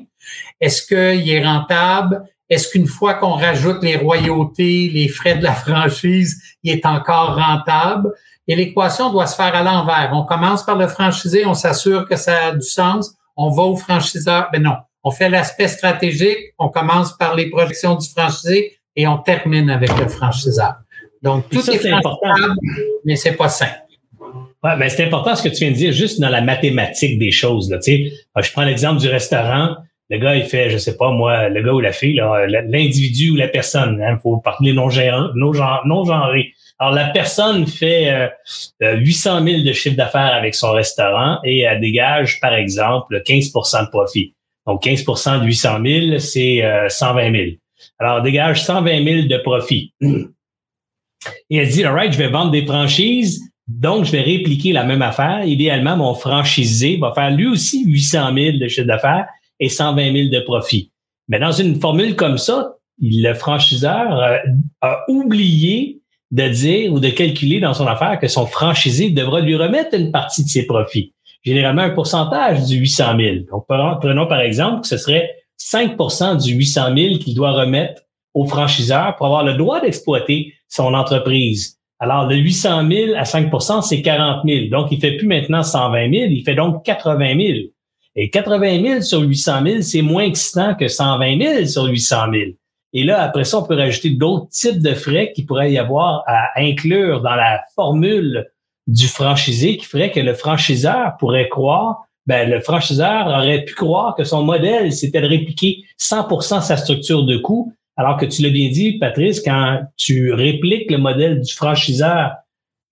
Est-ce 0.59 0.81
qu'il 0.81 1.29
est 1.29 1.45
rentable? 1.45 2.23
Est-ce 2.49 2.69
qu'une 2.71 2.87
fois 2.87 3.13
qu'on 3.15 3.33
rajoute 3.33 3.83
les 3.83 3.97
royautés, 3.97 4.89
les 4.91 5.09
frais 5.09 5.35
de 5.35 5.43
la 5.43 5.53
franchise, 5.53 6.41
il 6.63 6.71
est 6.71 6.85
encore 6.85 7.35
rentable? 7.35 8.13
Et 8.47 8.55
l'équation 8.55 9.11
doit 9.11 9.27
se 9.27 9.35
faire 9.35 9.53
à 9.55 9.63
l'envers. 9.63 10.11
On 10.13 10.23
commence 10.23 10.65
par 10.65 10.77
le 10.77 10.87
franchisé, 10.87 11.45
on 11.45 11.53
s'assure 11.53 12.07
que 12.07 12.15
ça 12.15 12.47
a 12.47 12.51
du 12.53 12.65
sens, 12.65 13.15
on 13.35 13.49
va 13.49 13.63
au 13.63 13.75
franchiseur. 13.75 14.49
Ben 14.53 14.63
non, 14.63 14.75
on 15.03 15.11
fait 15.11 15.29
l'aspect 15.29 15.67
stratégique, 15.67 16.53
on 16.57 16.69
commence 16.69 17.17
par 17.17 17.35
les 17.35 17.49
projections 17.49 17.95
du 17.95 18.07
franchisé 18.09 18.77
et 18.95 19.07
on 19.07 19.17
termine 19.17 19.69
avec 19.69 19.97
le 19.97 20.07
franchiseur. 20.07 20.75
Donc, 21.21 21.49
tout 21.49 21.69
est, 21.69 21.91
important, 21.91 22.31
mais 23.03 23.15
c'est 23.15 23.33
pas 23.33 23.49
simple. 23.49 23.73
Ouais, 24.63 24.75
mais 24.77 24.89
c'est 24.89 25.03
important 25.03 25.35
ce 25.35 25.43
que 25.43 25.49
tu 25.49 25.65
viens 25.65 25.71
de 25.71 25.75
dire, 25.75 25.91
juste 25.91 26.19
dans 26.19 26.29
la 26.29 26.41
mathématique 26.41 27.19
des 27.19 27.31
choses. 27.31 27.69
Là, 27.69 27.79
tu 27.79 28.09
sais, 28.09 28.13
je 28.41 28.51
prends 28.51 28.63
l'exemple 28.63 29.01
du 29.01 29.09
restaurant 29.09 29.75
le 30.09 30.19
gars, 30.19 30.35
il 30.35 30.43
fait, 30.43 30.69
je 30.69 30.77
sais 30.77 30.95
pas 30.95 31.11
moi, 31.11 31.49
le 31.49 31.61
gars 31.61 31.73
ou 31.73 31.81
la 31.81 31.91
fille, 31.91 32.21
l'individu 32.47 33.31
ou 33.31 33.35
la 33.35 33.47
personne. 33.47 33.97
Il 33.99 34.03
hein, 34.05 34.17
faut 34.21 34.37
parler 34.37 34.73
non 34.73 34.87
non 35.35 36.05
genré. 36.05 36.53
Alors 36.79 36.93
la 36.93 37.09
personne 37.09 37.65
fait 37.65 38.29
800 38.81 39.41
euh, 39.41 39.51
000 39.51 39.63
de 39.63 39.73
chiffre 39.73 39.95
d'affaires 39.95 40.33
avec 40.33 40.53
son 40.53 40.71
restaurant 40.71 41.39
et 41.43 41.61
elle 41.61 41.81
dégage 41.81 42.39
par 42.39 42.53
exemple 42.53 43.21
15% 43.25 43.85
de 43.85 43.89
profit. 43.89 44.35
Donc 44.67 44.85
15% 44.85 45.41
de 45.41 45.45
800 45.45 45.79
000, 45.85 46.19
c'est 46.19 46.61
120 46.89 47.31
000. 47.31 47.43
Alors 47.99 48.17
elle 48.17 48.23
dégage 48.23 48.63
120 48.63 49.03
000 49.03 49.27
de 49.27 49.37
profit. 49.37 49.93
Et 51.49 51.57
elle 51.57 51.69
dit, 51.69 51.83
alright, 51.83 52.13
je 52.13 52.17
vais 52.17 52.29
vendre 52.29 52.51
des 52.51 52.65
franchises, 52.65 53.41
donc 53.67 54.05
je 54.05 54.11
vais 54.11 54.21
répliquer 54.21 54.71
la 54.71 54.83
même 54.83 55.01
affaire. 55.01 55.43
Idéalement, 55.45 55.97
mon 55.97 56.13
franchisé 56.13 56.97
va 56.97 57.11
faire 57.13 57.31
lui 57.31 57.47
aussi 57.47 57.85
800 57.85 58.33
000 58.35 58.57
de 58.57 58.67
chiffre 58.67 58.87
d'affaires 58.87 59.25
et 59.59 59.69
120 59.69 60.13
000 60.13 60.29
de 60.29 60.39
profit. 60.41 60.91
Mais 61.27 61.39
dans 61.39 61.51
une 61.51 61.79
formule 61.79 62.15
comme 62.15 62.37
ça, 62.37 62.75
le 63.01 63.33
franchiseur 63.33 64.19
euh, 64.19 64.37
a 64.81 65.03
oublié 65.07 66.01
de 66.31 66.47
dire 66.47 66.93
ou 66.93 66.99
de 66.99 67.09
calculer 67.09 67.59
dans 67.59 67.73
son 67.73 67.87
affaire 67.87 68.19
que 68.19 68.27
son 68.27 68.45
franchisé 68.45 69.09
devra 69.09 69.39
lui 69.39 69.55
remettre 69.55 69.95
une 69.95 70.11
partie 70.11 70.43
de 70.43 70.49
ses 70.49 70.65
profits, 70.65 71.13
généralement 71.43 71.83
un 71.83 71.91
pourcentage 71.91 72.65
du 72.65 72.77
800 72.77 73.17
000. 73.17 73.35
Donc, 73.49 73.65
prenons 73.67 74.27
par 74.27 74.41
exemple 74.41 74.81
que 74.81 74.87
ce 74.87 74.97
serait 74.97 75.31
5% 75.59 76.43
du 76.43 76.53
800 76.53 76.95
000 76.95 77.17
qu'il 77.17 77.35
doit 77.35 77.51
remettre 77.51 78.01
au 78.33 78.45
franchiseur 78.45 79.15
pour 79.15 79.27
avoir 79.27 79.43
le 79.43 79.55
droit 79.55 79.81
d'exploiter 79.81 80.53
son 80.67 80.93
entreprise. 80.93 81.77
Alors, 81.99 82.27
le 82.27 82.35
800 82.35 82.89
000 82.89 83.15
à 83.15 83.23
5% 83.23 83.81
c'est 83.81 84.01
40 84.01 84.43
000. 84.45 84.67
Donc, 84.69 84.91
il 84.91 84.99
fait 84.99 85.17
plus 85.17 85.27
maintenant 85.27 85.63
120 85.63 86.11
000, 86.11 86.25
il 86.29 86.43
fait 86.43 86.55
donc 86.55 86.83
80 86.85 87.39
000. 87.39 87.59
Et 88.15 88.29
80 88.29 88.81
000 88.81 89.01
sur 89.01 89.21
800 89.21 89.63
000, 89.63 89.81
c'est 89.81 90.01
moins 90.01 90.23
excitant 90.23 90.75
que 90.75 90.87
120 90.87 91.39
000 91.39 91.65
sur 91.65 91.85
800 91.85 92.15
000. 92.31 92.51
Et 92.93 93.03
là, 93.03 93.21
après 93.21 93.43
ça, 93.43 93.59
on 93.59 93.63
peut 93.63 93.75
rajouter 93.75 94.11
d'autres 94.11 94.49
types 94.49 94.81
de 94.81 94.93
frais 94.93 95.31
qui 95.35 95.43
pourraient 95.43 95.71
y 95.71 95.77
avoir 95.77 96.23
à 96.27 96.49
inclure 96.57 97.21
dans 97.21 97.35
la 97.35 97.61
formule 97.75 98.47
du 98.87 99.07
franchisé 99.07 99.77
qui 99.77 99.85
ferait 99.85 100.11
que 100.11 100.19
le 100.19 100.33
franchiseur 100.33 101.17
pourrait 101.19 101.49
croire, 101.49 102.07
ben, 102.25 102.49
le 102.49 102.59
franchiseur 102.59 103.27
aurait 103.27 103.63
pu 103.63 103.73
croire 103.73 104.15
que 104.15 104.23
son 104.23 104.43
modèle, 104.43 104.91
c'était 104.91 105.21
de 105.21 105.27
répliquer 105.27 105.83
100% 105.99 106.61
sa 106.61 106.77
structure 106.77 107.23
de 107.23 107.37
coût, 107.37 107.73
alors 107.95 108.17
que 108.17 108.25
tu 108.25 108.41
l'as 108.41 108.49
bien 108.49 108.69
dit, 108.69 108.97
Patrice, 108.97 109.41
quand 109.41 109.81
tu 109.97 110.33
répliques 110.33 110.91
le 110.91 110.97
modèle 110.97 111.41
du 111.41 111.53
franchiseur 111.53 112.33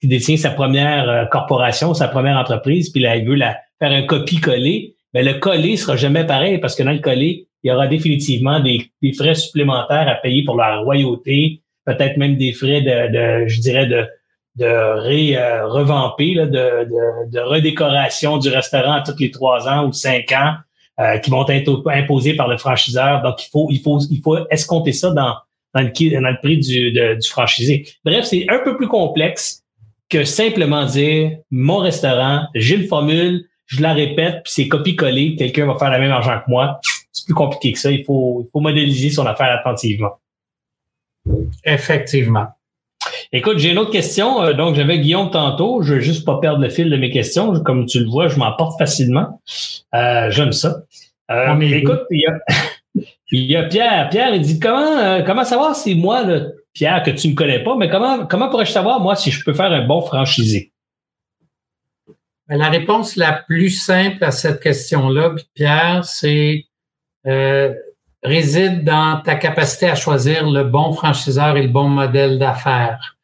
qui 0.02 0.08
détient 0.08 0.38
sa 0.38 0.52
première 0.52 1.10
euh, 1.10 1.26
corporation, 1.26 1.94
sa 1.94 2.08
première 2.08 2.38
entreprise, 2.38 2.90
puis 2.90 3.02
là, 3.02 3.16
il 3.16 3.26
veut 3.26 3.36
la, 3.36 3.58
faire 3.80 3.92
un 3.92 4.04
copie-coller, 4.04 4.96
mais 5.14 5.24
le 5.24 5.36
coller 5.36 5.78
sera 5.78 5.96
jamais 5.96 6.26
pareil 6.26 6.58
parce 6.58 6.76
que 6.76 6.84
dans 6.84 6.92
le 6.92 7.00
coller, 7.00 7.48
il 7.66 7.70
y 7.70 7.72
aura 7.72 7.88
définitivement 7.88 8.60
des, 8.60 8.92
frais 9.14 9.34
supplémentaires 9.34 10.08
à 10.08 10.14
payer 10.16 10.44
pour 10.44 10.56
la 10.56 10.78
royauté, 10.78 11.64
peut-être 11.84 12.16
même 12.16 12.38
des 12.38 12.54
frais 12.54 12.82
de, 12.82 13.48
je 13.48 13.60
dirais, 13.60 13.88
de, 13.88 14.06
de 14.58 15.00
ré, 15.02 15.36
euh, 15.36 15.68
revamper, 15.68 16.36
là, 16.36 16.46
de, 16.46 16.88
de, 17.32 17.40
redécoration 17.40 18.38
du 18.38 18.50
restaurant 18.50 19.02
tous 19.04 19.20
les 19.20 19.32
trois 19.32 19.68
ans 19.68 19.88
ou 19.88 19.94
cinq 19.94 20.32
ans, 20.32 20.54
euh, 21.00 21.18
qui 21.18 21.32
vont 21.32 21.48
être 21.50 21.82
imposés 21.88 22.36
par 22.36 22.48
le 22.48 22.58
franchiseur. 22.58 23.24
Donc, 23.24 23.44
il 23.44 23.50
faut, 23.50 23.68
il 23.72 23.82
faut, 23.82 24.00
il 24.12 24.22
faut 24.22 24.38
escompter 24.52 24.92
ça 24.92 25.10
dans, 25.10 25.34
dans, 25.74 25.82
le, 25.82 26.22
dans 26.22 26.30
le 26.30 26.38
prix 26.44 26.60
du, 26.60 26.92
du 26.92 27.28
franchisé. 27.28 27.88
Bref, 28.06 28.26
c'est 28.26 28.46
un 28.48 28.60
peu 28.60 28.78
plus 28.78 28.88
complexe 28.88 29.64
que 30.10 30.24
simplement 30.24 30.86
dire 30.86 31.32
mon 31.50 31.80
restaurant, 31.80 32.46
j'ai 32.54 32.78
le 32.78 32.86
formule, 32.86 33.44
je 33.66 33.82
la 33.82 33.94
répète, 33.94 34.44
puis 34.44 34.54
c'est 34.54 34.68
copier-coller, 34.68 35.36
quelqu'un 35.36 35.66
va 35.66 35.80
faire 35.80 35.90
le 35.90 35.98
même 35.98 36.12
argent 36.12 36.40
que 36.46 36.52
moi. 36.52 36.80
C'est 37.16 37.24
plus 37.24 37.34
compliqué 37.34 37.72
que 37.72 37.80
ça. 37.80 37.92
Il 37.92 38.04
faut, 38.04 38.44
il 38.46 38.52
faut 38.52 38.60
modéliser 38.60 39.10
son 39.10 39.26
affaire 39.26 39.58
attentivement. 39.58 40.20
Effectivement. 41.64 42.48
Écoute, 43.32 43.58
j'ai 43.58 43.72
une 43.72 43.78
autre 43.78 43.92
question. 43.92 44.42
Euh, 44.42 44.52
donc, 44.52 44.76
j'avais 44.76 45.00
Guillaume 45.00 45.32
tantôt. 45.32 45.82
Je 45.82 45.94
veux 45.94 46.00
juste 46.02 46.26
pas 46.26 46.40
perdre 46.40 46.62
le 46.62 46.70
fil 46.70 46.90
de 46.90 46.98
mes 46.98 47.10
questions. 47.10 47.58
Comme 47.64 47.86
tu 47.86 48.02
le 48.02 48.10
vois, 48.10 48.28
je 48.28 48.38
m'emporte 48.38 48.78
facilement. 48.78 49.42
Euh, 49.94 50.30
J'aime 50.30 50.52
ça. 50.52 50.82
Euh, 51.32 51.58
écoute, 51.62 52.02
il 52.12 52.20
y, 52.20 52.26
a, 52.26 52.38
il 53.32 53.44
y, 53.44 53.56
a, 53.56 53.64
Pierre. 53.64 54.10
Pierre, 54.10 54.36
il 54.36 54.42
dit 54.42 54.60
comment 54.60 54.98
euh, 54.98 55.24
comment 55.24 55.46
savoir 55.46 55.74
si 55.74 55.96
moi, 55.96 56.26
Pierre, 56.74 57.02
que 57.02 57.12
tu 57.12 57.30
ne 57.30 57.34
connais 57.34 57.64
pas, 57.64 57.78
mais 57.78 57.90
comment 57.90 58.26
comment 58.28 58.50
pourrais-je 58.50 58.74
savoir 58.74 59.00
moi 59.00 59.16
si 59.16 59.32
je 59.32 59.42
peux 59.44 59.54
faire 59.54 59.72
un 59.72 59.88
bon 59.88 60.02
franchisé? 60.02 60.74
Ben, 62.50 62.58
la 62.58 62.70
réponse 62.70 63.16
la 63.16 63.32
plus 63.34 63.72
simple 63.72 64.24
à 64.24 64.32
cette 64.32 64.62
question-là, 64.62 65.34
Pierre, 65.56 66.06
c'est 66.06 66.66
euh, 67.28 67.74
réside 68.24 68.84
dans 68.84 69.22
ta 69.22 69.36
capacité 69.36 69.88
à 69.88 69.96
choisir 69.96 70.50
le 70.50 70.64
bon 70.64 70.94
franchiseur 70.94 71.58
et 71.58 71.64
le 71.64 71.70
bon 71.70 71.88
modèle 71.88 72.40
d'affaires. 72.40 73.18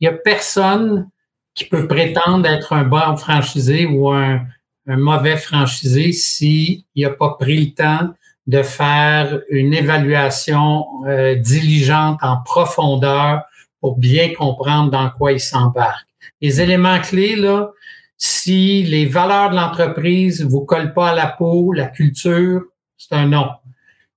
Il 0.00 0.06
y 0.06 0.08
a 0.08 0.12
personne 0.12 1.08
qui 1.54 1.64
peut 1.64 1.86
prétendre 1.86 2.46
être 2.46 2.72
un 2.72 2.84
bon 2.84 3.16
franchisé 3.16 3.86
ou 3.86 4.10
un, 4.10 4.40
mauvais 4.86 5.36
franchisé 5.36 6.12
s'il 6.12 6.82
n'a 6.96 7.10
pas 7.10 7.36
pris 7.38 7.66
le 7.66 7.74
temps 7.74 8.08
de 8.46 8.62
faire 8.62 9.40
une 9.50 9.72
évaluation 9.72 10.84
euh, 11.06 11.36
diligente 11.36 12.18
en 12.22 12.38
profondeur 12.42 13.42
pour 13.80 13.98
bien 13.98 14.32
comprendre 14.34 14.90
dans 14.90 15.10
quoi 15.10 15.32
il 15.32 15.40
s'embarque. 15.40 16.06
Les 16.40 16.60
éléments 16.60 16.98
clés, 17.00 17.36
là, 17.36 17.70
si 18.16 18.82
les 18.82 19.06
valeurs 19.06 19.50
de 19.50 19.56
l'entreprise 19.56 20.44
vous 20.44 20.64
collent 20.64 20.92
pas 20.92 21.10
à 21.10 21.14
la 21.14 21.26
peau, 21.26 21.72
la 21.72 21.86
culture, 21.86 22.62
c'est 23.00 23.16
un 23.16 23.26
non. 23.26 23.48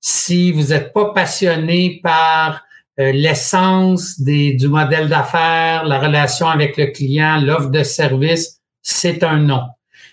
Si 0.02 0.52
vous 0.52 0.68
n'êtes 0.68 0.92
pas 0.92 1.14
passionné 1.14 2.02
par 2.04 2.64
euh, 3.00 3.12
l'essence 3.14 4.20
du 4.20 4.68
modèle 4.68 5.08
d'affaires, 5.08 5.86
la 5.86 6.00
relation 6.00 6.48
avec 6.48 6.76
le 6.76 6.88
client, 6.88 7.40
l'offre 7.40 7.70
de 7.70 7.84
service, 7.84 8.60
c'est 8.82 9.24
un 9.24 9.38
non. 9.38 9.64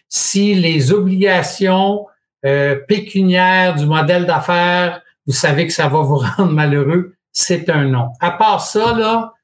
Si 0.08 0.54
les 0.54 0.92
obligations 0.92 2.06
euh, 2.46 2.76
pécuniaires 2.76 3.74
du 3.74 3.86
modèle 3.86 4.24
d'affaires, 4.24 5.02
vous 5.26 5.32
savez 5.32 5.66
que 5.66 5.72
ça 5.72 5.88
va 5.88 6.00
vous 6.02 6.16
rendre 6.36 6.52
malheureux, 6.52 7.16
c'est 7.32 7.68
un 7.68 7.84
non. 7.84 8.10
À 8.20 8.30
part 8.30 8.60
ça, 8.60 8.94
là, 8.96 9.34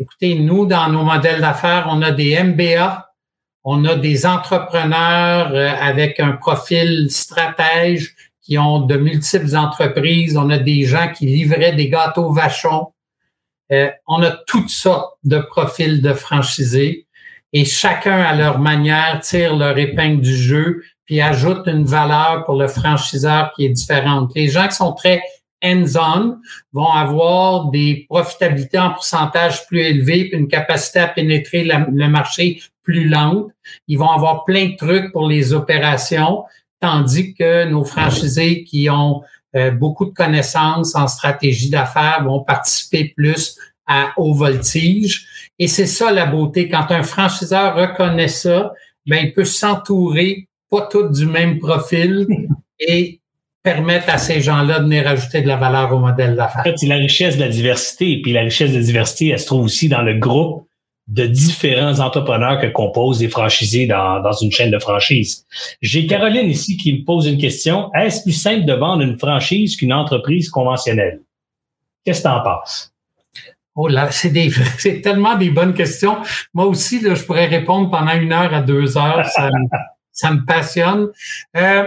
écoutez, 0.00 0.34
nous, 0.34 0.66
dans 0.66 0.88
nos 0.88 1.04
modèles 1.04 1.40
d'affaires, 1.40 1.86
on 1.90 2.02
a 2.02 2.10
des 2.10 2.42
MBA, 2.42 3.12
on 3.62 3.84
a 3.84 3.94
des 3.94 4.26
entrepreneurs 4.26 5.52
euh, 5.54 5.70
avec 5.80 6.18
un 6.18 6.32
profil 6.32 7.06
stratège 7.10 8.14
qui 8.44 8.58
ont 8.58 8.80
de 8.80 8.96
multiples 8.96 9.56
entreprises. 9.56 10.36
On 10.36 10.50
a 10.50 10.58
des 10.58 10.84
gens 10.84 11.10
qui 11.12 11.26
livraient 11.26 11.74
des 11.74 11.88
gâteaux 11.88 12.30
vachons. 12.30 12.92
Euh, 13.72 13.90
on 14.06 14.22
a 14.22 14.30
toutes 14.46 14.68
sortes 14.68 15.16
de 15.24 15.38
profils 15.38 16.02
de 16.02 16.12
franchisés 16.12 17.06
et 17.52 17.64
chacun 17.64 18.20
à 18.20 18.36
leur 18.36 18.58
manière 18.58 19.20
tire 19.20 19.56
leur 19.56 19.78
épingle 19.78 20.20
du 20.20 20.36
jeu 20.36 20.82
puis 21.06 21.20
ajoute 21.20 21.66
une 21.66 21.84
valeur 21.84 22.44
pour 22.44 22.56
le 22.56 22.68
franchiseur 22.68 23.52
qui 23.54 23.64
est 23.66 23.70
différente. 23.70 24.32
Les 24.34 24.48
gens 24.48 24.68
qui 24.68 24.76
sont 24.76 24.92
très 24.92 25.22
hands-on 25.62 26.36
vont 26.72 26.90
avoir 26.90 27.70
des 27.70 28.06
profitabilités 28.08 28.78
en 28.78 28.90
pourcentage 28.90 29.66
plus 29.66 29.80
élevées 29.80 30.28
puis 30.28 30.38
une 30.38 30.48
capacité 30.48 30.98
à 31.00 31.08
pénétrer 31.08 31.64
le 31.64 32.08
marché 32.08 32.60
plus 32.82 33.08
lente. 33.08 33.50
Ils 33.88 33.98
vont 33.98 34.10
avoir 34.10 34.44
plein 34.44 34.66
de 34.66 34.76
trucs 34.76 35.10
pour 35.12 35.26
les 35.26 35.54
opérations, 35.54 36.44
tandis 36.84 37.32
que 37.32 37.64
nos 37.64 37.82
franchisés 37.82 38.62
qui 38.62 38.90
ont 38.90 39.22
euh, 39.56 39.70
beaucoup 39.70 40.04
de 40.04 40.10
connaissances 40.10 40.94
en 40.94 41.06
stratégie 41.06 41.70
d'affaires 41.70 42.22
vont 42.22 42.44
participer 42.44 43.14
plus 43.16 43.56
à 43.86 44.12
haut 44.18 44.34
voltige. 44.34 45.48
Et 45.58 45.66
c'est 45.66 45.86
ça 45.86 46.12
la 46.12 46.26
beauté. 46.26 46.68
Quand 46.68 46.90
un 46.90 47.02
franchiseur 47.02 47.74
reconnaît 47.74 48.28
ça, 48.28 48.74
ben, 49.06 49.24
il 49.24 49.32
peut 49.32 49.46
s'entourer 49.46 50.46
pas 50.70 50.86
tous 50.90 51.08
du 51.08 51.24
même 51.24 51.58
profil 51.58 52.26
et 52.78 53.20
permettre 53.62 54.10
à 54.10 54.18
ces 54.18 54.42
gens-là 54.42 54.80
de 54.80 54.84
venir 54.84 55.08
ajouter 55.08 55.40
de 55.40 55.48
la 55.48 55.56
valeur 55.56 55.90
au 55.94 56.00
modèle 56.00 56.36
d'affaires. 56.36 56.60
En 56.60 56.64
fait, 56.64 56.76
c'est 56.76 56.86
la 56.86 56.96
richesse 56.96 57.36
de 57.36 57.40
la 57.40 57.48
diversité. 57.48 58.12
Et 58.12 58.20
puis 58.20 58.34
la 58.34 58.42
richesse 58.42 58.72
de 58.72 58.76
la 58.76 58.82
diversité, 58.82 59.28
elle 59.28 59.40
se 59.40 59.46
trouve 59.46 59.64
aussi 59.64 59.88
dans 59.88 60.02
le 60.02 60.18
groupe 60.18 60.68
de 61.06 61.26
différents 61.26 62.00
entrepreneurs 62.00 62.60
que 62.60 62.66
composent 62.66 63.18
des 63.18 63.28
franchisés 63.28 63.86
dans, 63.86 64.20
dans 64.20 64.32
une 64.32 64.50
chaîne 64.50 64.70
de 64.70 64.78
franchise. 64.78 65.46
J'ai 65.82 66.06
Caroline 66.06 66.48
ici 66.48 66.76
qui 66.76 66.92
me 66.98 67.04
pose 67.04 67.26
une 67.26 67.38
question. 67.38 67.92
Est-ce 67.92 68.22
plus 68.22 68.32
simple 68.32 68.64
de 68.64 68.72
vendre 68.72 69.02
une 69.02 69.18
franchise 69.18 69.76
qu'une 69.76 69.92
entreprise 69.92 70.48
conventionnelle? 70.48 71.20
Qu'est-ce 72.04 72.22
que 72.22 72.28
tu 72.28 72.34
en 72.34 72.42
penses? 72.42 72.94
Oh 73.76 73.88
là, 73.88 74.10
c'est 74.10 74.30
des, 74.30 74.50
c'est 74.78 75.00
tellement 75.00 75.36
des 75.36 75.50
bonnes 75.50 75.74
questions. 75.74 76.18
Moi 76.54 76.66
aussi, 76.66 77.00
je 77.00 77.22
pourrais 77.24 77.46
répondre 77.46 77.90
pendant 77.90 78.12
une 78.12 78.32
heure 78.32 78.54
à 78.54 78.62
deux 78.62 78.96
heures. 78.96 79.26
Ça, 79.26 79.48
me, 79.48 79.68
ça 80.12 80.30
me 80.30 80.44
passionne. 80.44 81.08
Euh, 81.56 81.86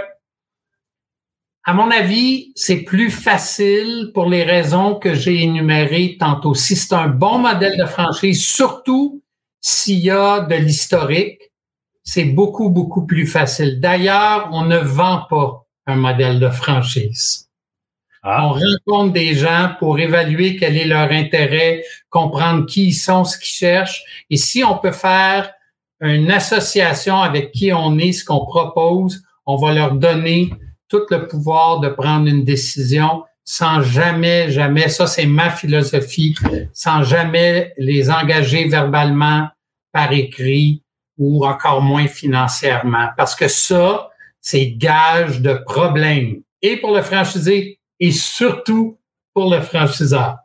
à 1.67 1.73
mon 1.73 1.91
avis, 1.91 2.53
c'est 2.55 2.83
plus 2.83 3.11
facile 3.11 4.11
pour 4.13 4.27
les 4.27 4.43
raisons 4.43 4.95
que 4.95 5.13
j'ai 5.13 5.43
énumérées 5.43 6.15
tantôt. 6.17 6.55
Si 6.55 6.77
c'est 6.77 6.95
un 6.95 7.09
bon 7.09 7.39
modèle 7.39 7.77
de 7.77 7.85
franchise, 7.85 8.41
surtout 8.41 9.21
s'il 9.59 9.99
y 9.99 10.09
a 10.09 10.39
de 10.39 10.55
l'historique, 10.55 11.41
c'est 12.03 12.23
beaucoup, 12.23 12.69
beaucoup 12.69 13.05
plus 13.05 13.27
facile. 13.27 13.81
D'ailleurs, 13.81 14.47
on 14.53 14.63
ne 14.63 14.77
vend 14.77 15.25
pas 15.29 15.67
un 15.87 15.97
modèle 15.97 16.39
de 16.39 16.49
franchise. 16.49 17.49
Ah. 18.23 18.47
On 18.47 18.53
rencontre 18.53 19.11
des 19.11 19.35
gens 19.35 19.71
pour 19.77 19.99
évaluer 19.99 20.55
quel 20.55 20.77
est 20.77 20.85
leur 20.85 21.11
intérêt, 21.11 21.83
comprendre 22.09 22.65
qui 22.65 22.87
ils 22.87 22.93
sont, 22.93 23.25
ce 23.25 23.37
qu'ils 23.37 23.47
cherchent. 23.47 24.05
Et 24.29 24.37
si 24.37 24.63
on 24.63 24.77
peut 24.77 24.93
faire 24.93 25.51
une 25.99 26.31
association 26.31 27.17
avec 27.17 27.51
qui 27.51 27.73
on 27.73 27.97
est, 27.97 28.13
ce 28.13 28.23
qu'on 28.23 28.45
propose, 28.45 29.21
on 29.45 29.57
va 29.57 29.73
leur 29.73 29.95
donner 29.95 30.49
tout 30.89 31.05
le 31.09 31.27
pouvoir 31.27 31.79
de 31.79 31.89
prendre 31.89 32.27
une 32.27 32.43
décision 32.43 33.23
sans 33.43 33.81
jamais, 33.81 34.51
jamais, 34.51 34.89
ça 34.89 35.07
c'est 35.07 35.25
ma 35.25 35.49
philosophie, 35.49 36.35
sans 36.73 37.03
jamais 37.03 37.73
les 37.77 38.09
engager 38.09 38.67
verbalement, 38.67 39.47
par 39.93 40.11
écrit 40.11 40.83
ou 41.17 41.45
encore 41.45 41.81
moins 41.81 42.07
financièrement. 42.07 43.07
Parce 43.17 43.35
que 43.35 43.47
ça, 43.47 44.09
c'est 44.41 44.71
gage 44.71 45.41
de 45.41 45.53
problème. 45.53 46.41
Et 46.61 46.77
pour 46.77 46.93
le 46.93 47.01
franchisé 47.01 47.79
et 47.99 48.11
surtout 48.11 48.99
pour 49.33 49.49
le 49.51 49.61
franchiseur. 49.61 50.37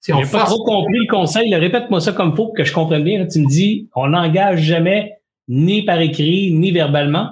Si 0.00 0.12
on 0.12 0.20
pas 0.22 0.44
trop 0.44 0.62
compris 0.64 0.98
le 0.98 1.10
conseil. 1.10 1.54
Répète-moi 1.54 2.00
ça 2.00 2.12
comme 2.12 2.36
faut 2.36 2.46
pour 2.46 2.54
que 2.54 2.64
je 2.64 2.72
comprenne 2.72 3.02
bien. 3.02 3.26
tu 3.26 3.40
me 3.40 3.48
dis, 3.48 3.88
on 3.94 4.08
n'engage 4.08 4.60
jamais 4.60 5.12
ni 5.48 5.82
par 5.84 6.00
écrit, 6.00 6.52
ni 6.52 6.70
verbalement. 6.70 7.30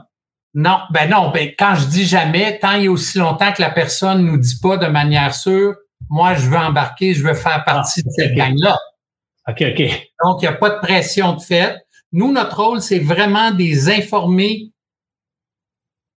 Non, 0.55 0.81
ben 0.91 1.11
non. 1.11 1.31
Ben, 1.31 1.53
quand 1.59 1.75
je 1.75 1.87
dis 1.87 2.07
jamais, 2.07 2.59
tant 2.59 2.81
et 2.81 2.89
aussi 2.89 3.19
longtemps 3.19 3.53
que 3.53 3.63
la 3.63 3.71
personne 3.71 4.25
nous 4.25 4.39
dit 4.39 4.59
pas 4.61 4.77
de 4.77 4.87
manière 4.87 5.35
sûre, 5.35 5.75
moi, 6.09 6.35
je 6.35 6.49
veux 6.49 6.57
embarquer, 6.57 7.15
je 7.15 7.23
veux 7.23 7.35
faire 7.35 7.65
partie 7.65 8.03
de 8.03 8.11
cette 8.11 8.35
gang-là. 8.35 8.79
OK, 9.49 9.63
OK. 9.63 9.81
Donc, 10.25 10.43
il 10.43 10.43
n'y 10.43 10.47
a 10.47 10.53
pas 10.53 10.71
de 10.71 10.79
pression 10.81 11.35
de 11.35 11.41
fait. 11.41 11.77
Nous, 12.13 12.33
notre 12.33 12.63
rôle, 12.63 12.81
c'est 12.81 12.99
vraiment 12.99 13.51
des 13.51 13.91
informer 13.91 14.73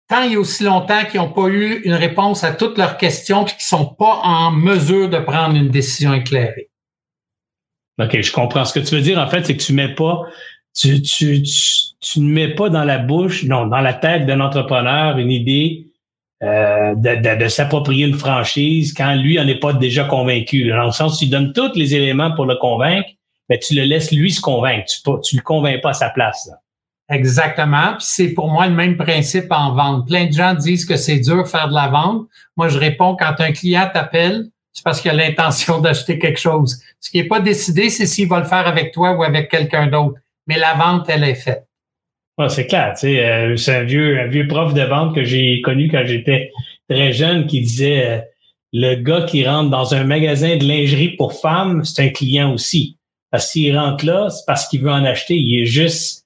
tant 0.08 0.24
et 0.24 0.36
aussi 0.36 0.64
longtemps 0.64 1.06
qu'ils 1.06 1.22
n'ont 1.22 1.32
pas 1.32 1.48
eu 1.48 1.82
une 1.84 1.94
réponse 1.94 2.44
à 2.44 2.52
toutes 2.52 2.78
leurs 2.78 2.98
questions 2.98 3.46
et 3.46 3.52
qu'ils 3.52 3.62
sont 3.62 3.86
pas 3.86 4.20
en 4.24 4.52
mesure 4.52 5.10
de 5.10 5.20
prendre 5.20 5.56
une 5.56 5.70
décision 5.70 6.14
éclairée. 6.14 6.70
OK, 7.98 8.20
je 8.20 8.32
comprends. 8.32 8.66
Ce 8.66 8.74
que 8.74 8.86
tu 8.86 8.96
veux 8.96 9.02
dire, 9.02 9.18
en 9.20 9.28
fait, 9.28 9.46
c'est 9.46 9.56
que 9.56 9.62
tu 9.62 9.74
mets 9.74 9.94
pas, 9.94 10.24
tu, 10.74 11.02
ne 12.18 12.30
mets 12.30 12.54
pas 12.54 12.70
dans 12.70 12.84
la 12.84 12.98
bouche, 12.98 13.44
non, 13.44 13.68
dans 13.68 13.82
la 13.82 13.94
tête 13.94 14.26
d'un 14.26 14.40
entrepreneur 14.40 15.18
une 15.18 15.32
idée 15.32 15.88
euh, 16.44 16.96
de, 16.96 17.44
de, 17.44 17.48
s'approprier 17.48 18.08
une 18.08 18.18
franchise 18.18 18.94
quand 18.94 19.14
lui 19.16 19.40
en 19.40 19.48
est 19.48 19.60
pas 19.60 19.74
déjà 19.74 20.06
convaincu. 20.06 20.70
Dans 20.70 20.86
le 20.86 20.92
sens, 20.92 21.20
tu 21.20 21.28
donnes 21.28 21.54
tous 21.54 21.76
les 21.76 21.94
éléments 21.94 22.32
pour 22.32 22.46
le 22.46 22.56
convaincre, 22.56 23.10
mais 23.48 23.60
tu 23.60 23.76
le 23.76 23.84
laisses 23.84 24.12
lui 24.12 24.32
se 24.32 24.42
convaincre. 24.42 24.86
Tu 25.24 25.36
ne 25.36 25.40
le 25.40 25.44
convaincs 25.44 25.82
pas 25.82 25.92
à 25.92 25.94
sa 25.94 26.10
place. 26.10 26.50
Exactement. 27.12 27.94
Puis 27.98 28.06
c'est 28.08 28.30
pour 28.30 28.50
moi 28.50 28.68
le 28.68 28.74
même 28.74 28.96
principe 28.96 29.52
en 29.52 29.74
vente. 29.74 30.08
Plein 30.08 30.28
de 30.28 30.32
gens 30.32 30.54
disent 30.54 30.86
que 30.86 30.96
c'est 30.96 31.20
dur 31.20 31.44
de 31.44 31.48
faire 31.48 31.68
de 31.68 31.74
la 31.74 31.90
vente. 31.90 32.28
Moi, 32.56 32.70
je 32.70 32.78
réponds 32.78 33.18
quand 33.20 33.36
un 33.40 33.52
client 33.52 33.90
t'appelle, 33.94 34.48
c'est 34.72 34.84
parce 34.84 35.02
qu'il 35.02 35.12
a 35.12 35.14
l'intention 35.14 35.80
d'acheter 35.82 36.18
quelque 36.18 36.40
chose. 36.40 36.82
Ce 37.02 37.12
qui 37.12 37.18
n'est 37.18 37.28
pas 37.28 37.42
décidé, 37.42 37.90
c'est 37.90 38.08
s'il 38.08 38.30
va 38.30 38.40
le 38.40 38.46
faire 38.46 38.66
avec 38.66 38.94
toi 38.94 39.12
ou 39.12 39.24
avec 39.24 39.52
quelqu'un 39.52 39.88
d'autre. 39.88 40.21
Mais 40.48 40.58
la 40.58 40.74
vente, 40.74 41.10
elle 41.10 41.24
est 41.24 41.36
faite. 41.36 41.68
c'est 42.50 42.68
clair. 42.68 42.94
Tu 42.94 43.02
sais, 43.02 43.26
euh, 43.26 43.56
c'est 43.58 43.76
un 43.76 43.84
vieux, 43.84 44.20
un 44.20 44.28
vieux 44.28 44.48
prof 44.48 44.74
de 44.74 44.82
vente 44.82 45.16
que 45.16 45.24
j'ai 45.24 45.62
connu 45.62 45.90
quand 45.90 46.04
j'étais 46.06 46.52
très 46.90 47.14
jeune 47.14 47.48
qui 47.48 47.62
disait 47.62 48.06
euh, 48.06 48.22
le 48.74 48.96
gars 48.96 49.24
qui 49.24 49.48
rentre 49.48 49.70
dans 49.70 49.94
un 49.94 50.04
magasin 50.04 50.58
de 50.58 50.66
lingerie 50.66 51.16
pour 51.16 51.34
femmes, 51.34 51.84
c'est 51.84 52.04
un 52.04 52.10
client 52.10 52.54
aussi. 52.54 52.98
Parce 53.30 53.52
qu'il 53.52 53.78
rentre 53.78 54.06
là, 54.06 54.30
c'est 54.30 54.44
parce 54.46 54.68
qu'il 54.68 54.82
veut 54.82 54.92
en 54.92 55.06
acheter. 55.06 55.36
Il 55.36 55.62
est 55.62 55.66
juste 55.66 56.22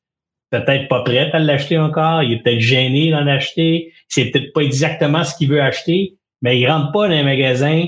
peut-être 0.49 0.87
pas 0.87 1.01
prêt 1.01 1.31
à 1.31 1.39
l'acheter 1.39 1.77
encore, 1.77 2.23
il 2.23 2.33
est 2.33 2.43
peut-être 2.43 2.59
gêné 2.59 3.11
d'en 3.11 3.27
acheter, 3.27 3.93
c'est 4.07 4.25
peut-être 4.25 4.53
pas 4.53 4.61
exactement 4.61 5.23
ce 5.23 5.35
qu'il 5.35 5.49
veut 5.49 5.61
acheter, 5.61 6.15
mais 6.41 6.59
il 6.59 6.67
rentre 6.67 6.91
pas 6.91 7.07
dans 7.07 7.15
un 7.15 7.23
magasin 7.23 7.85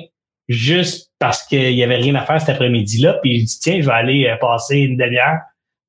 juste 0.47 1.11
parce 1.19 1.43
qu'il 1.43 1.73
y 1.73 1.83
avait 1.83 1.97
rien 1.97 2.15
à 2.15 2.25
faire 2.25 2.39
cet 2.39 2.49
après-midi-là, 2.49 3.19
puis 3.21 3.37
il 3.37 3.45
dit 3.45 3.59
tiens, 3.61 3.81
je 3.81 3.85
vais 3.85 3.93
aller 3.93 4.27
euh, 4.27 4.35
passer 4.37 4.77
une 4.77 4.97
demi-heure 4.97 5.39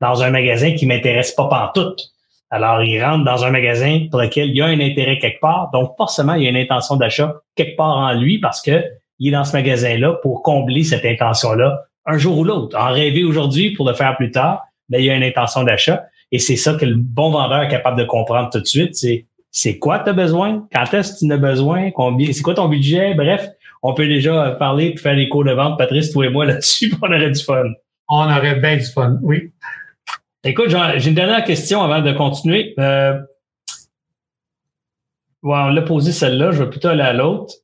dans 0.01 0.23
un 0.23 0.31
magasin 0.31 0.73
qui 0.73 0.87
m'intéresse 0.87 1.33
pas 1.33 1.49
pantoute. 1.49 2.01
Alors, 2.51 2.83
il 2.83 3.03
rentre 3.03 3.25
dans 3.25 3.45
un 3.45 3.51
magasin 3.51 4.07
pour 4.11 4.21
lequel 4.21 4.49
il 4.49 4.57
y 4.57 4.63
a 4.63 4.67
un 4.67 4.81
intérêt 4.81 5.19
quelque 5.19 5.41
part, 5.41 5.71
donc 5.73 5.93
forcément, 5.97 6.35
il 6.35 6.45
y 6.45 6.47
a 6.47 6.51
une 6.51 6.57
intention 6.57 6.97
d'achat 6.97 7.35
quelque 7.55 7.77
part 7.77 7.97
en 7.97 8.13
lui 8.15 8.39
parce 8.39 8.63
que 8.63 8.85
il 9.19 9.29
est 9.29 9.33
dans 9.33 9.45
ce 9.45 9.53
magasin-là 9.53 10.13
pour 10.23 10.43
combler 10.43 10.85
cette 10.85 11.05
intention-là 11.05 11.83
un 12.07 12.17
jour 12.17 12.39
ou 12.39 12.45
l'autre. 12.45 12.79
En 12.79 12.93
rêver 12.93 13.25
aujourd'hui 13.25 13.73
pour 13.73 13.87
le 13.87 13.95
faire 13.95 14.17
plus 14.17 14.31
tard, 14.31 14.63
mais 14.89 15.01
il 15.01 15.05
y 15.05 15.11
a 15.11 15.15
une 15.15 15.25
intention 15.25 15.65
d'achat. 15.65 16.07
Et 16.31 16.39
c'est 16.39 16.57
ça 16.57 16.75
que 16.75 16.85
le 16.85 16.95
bon 16.97 17.31
vendeur 17.31 17.63
est 17.63 17.69
capable 17.69 17.99
de 17.99 18.05
comprendre 18.05 18.49
tout 18.51 18.61
de 18.61 18.67
suite. 18.67 18.95
C'est 18.95 19.27
c'est 19.51 19.79
quoi 19.79 19.99
tu 20.01 20.11
as 20.11 20.13
besoin? 20.13 20.67
Quand 20.73 20.93
est-ce 20.95 21.15
que 21.15 21.27
tu 21.27 21.33
as 21.33 21.37
besoin? 21.37 21.91
Combien? 21.91 22.33
C'est 22.33 22.43
quoi 22.43 22.55
ton 22.55 22.69
budget? 22.69 23.15
Bref, 23.15 23.49
on 23.83 23.95
peut 23.95 24.07
déjà 24.07 24.51
parler 24.53 24.93
et 24.95 24.97
faire 24.97 25.15
les 25.15 25.29
cours 25.29 25.45
de 25.45 25.53
vente, 25.53 25.79
Patrice, 25.79 26.13
toi 26.13 26.27
et 26.27 26.31
moi 26.31 26.45
là-dessus, 26.47 26.93
on 27.01 27.07
aurait 27.07 27.31
du 27.31 27.43
fun. 27.43 27.65
On 28.09 28.25
aurait 28.25 28.57
bien 28.57 28.77
du 28.77 28.85
fun, 28.85 29.19
oui. 29.23 29.53
Écoute, 30.45 30.69
j'ai 30.69 31.09
une 31.09 31.17
dernière 31.17 31.43
question 31.45 31.83
avant 31.83 32.01
de 32.01 32.13
continuer. 32.13 32.75
Euh, 32.79 33.21
on 35.43 35.69
l'a 35.69 35.83
posé 35.83 36.13
celle-là, 36.13 36.53
je 36.53 36.63
vais 36.63 36.71
plutôt 36.71 36.89
aller 36.89 37.03
à 37.03 37.13
l'autre. 37.13 37.55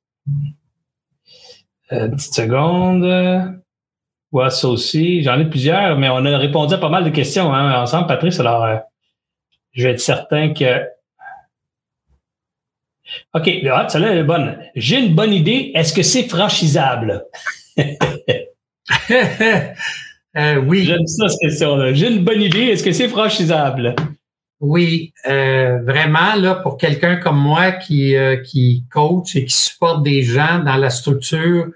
Euh, 1.92 2.08
petite 2.08 2.34
seconde. 2.34 3.04
Ouais, 4.32 4.50
ça 4.50 4.68
aussi. 4.68 5.22
J'en 5.22 5.38
ai 5.38 5.44
plusieurs, 5.44 5.96
mais 5.96 6.08
on 6.08 6.24
a 6.24 6.36
répondu 6.36 6.74
à 6.74 6.78
pas 6.78 6.88
mal 6.88 7.04
de 7.04 7.10
questions 7.10 7.54
hein, 7.54 7.80
ensemble, 7.80 8.08
Patrice. 8.08 8.40
Alors, 8.40 8.64
euh, 8.64 8.76
je 9.72 9.84
vais 9.84 9.92
être 9.92 10.00
certain 10.00 10.52
que. 10.52 10.84
OK, 13.34 13.48
là, 13.62 13.88
celle-là 13.88 14.16
est 14.16 14.24
bonne. 14.24 14.58
J'ai 14.74 14.98
une 14.98 15.14
bonne 15.14 15.32
idée. 15.32 15.70
Est-ce 15.74 15.92
que 15.92 16.02
c'est 16.02 16.24
franchisable? 16.24 17.24
euh, 20.36 20.56
oui. 20.56 20.84
J'aime 20.84 21.06
ça, 21.06 21.28
cette 21.28 21.40
question-là. 21.40 21.92
J'ai 21.92 22.10
une 22.10 22.24
bonne 22.24 22.42
idée. 22.42 22.66
Est-ce 22.66 22.82
que 22.82 22.92
c'est 22.92 23.08
franchisable? 23.08 23.94
Oui, 24.60 25.12
euh, 25.26 25.80
vraiment, 25.82 26.34
là, 26.36 26.54
pour 26.54 26.78
quelqu'un 26.78 27.16
comme 27.16 27.38
moi 27.38 27.72
qui, 27.72 28.16
euh, 28.16 28.36
qui 28.36 28.84
coach 28.90 29.36
et 29.36 29.44
qui 29.44 29.54
supporte 29.54 30.02
des 30.02 30.22
gens 30.22 30.60
dans 30.64 30.76
la 30.76 30.90
structure 30.90 31.66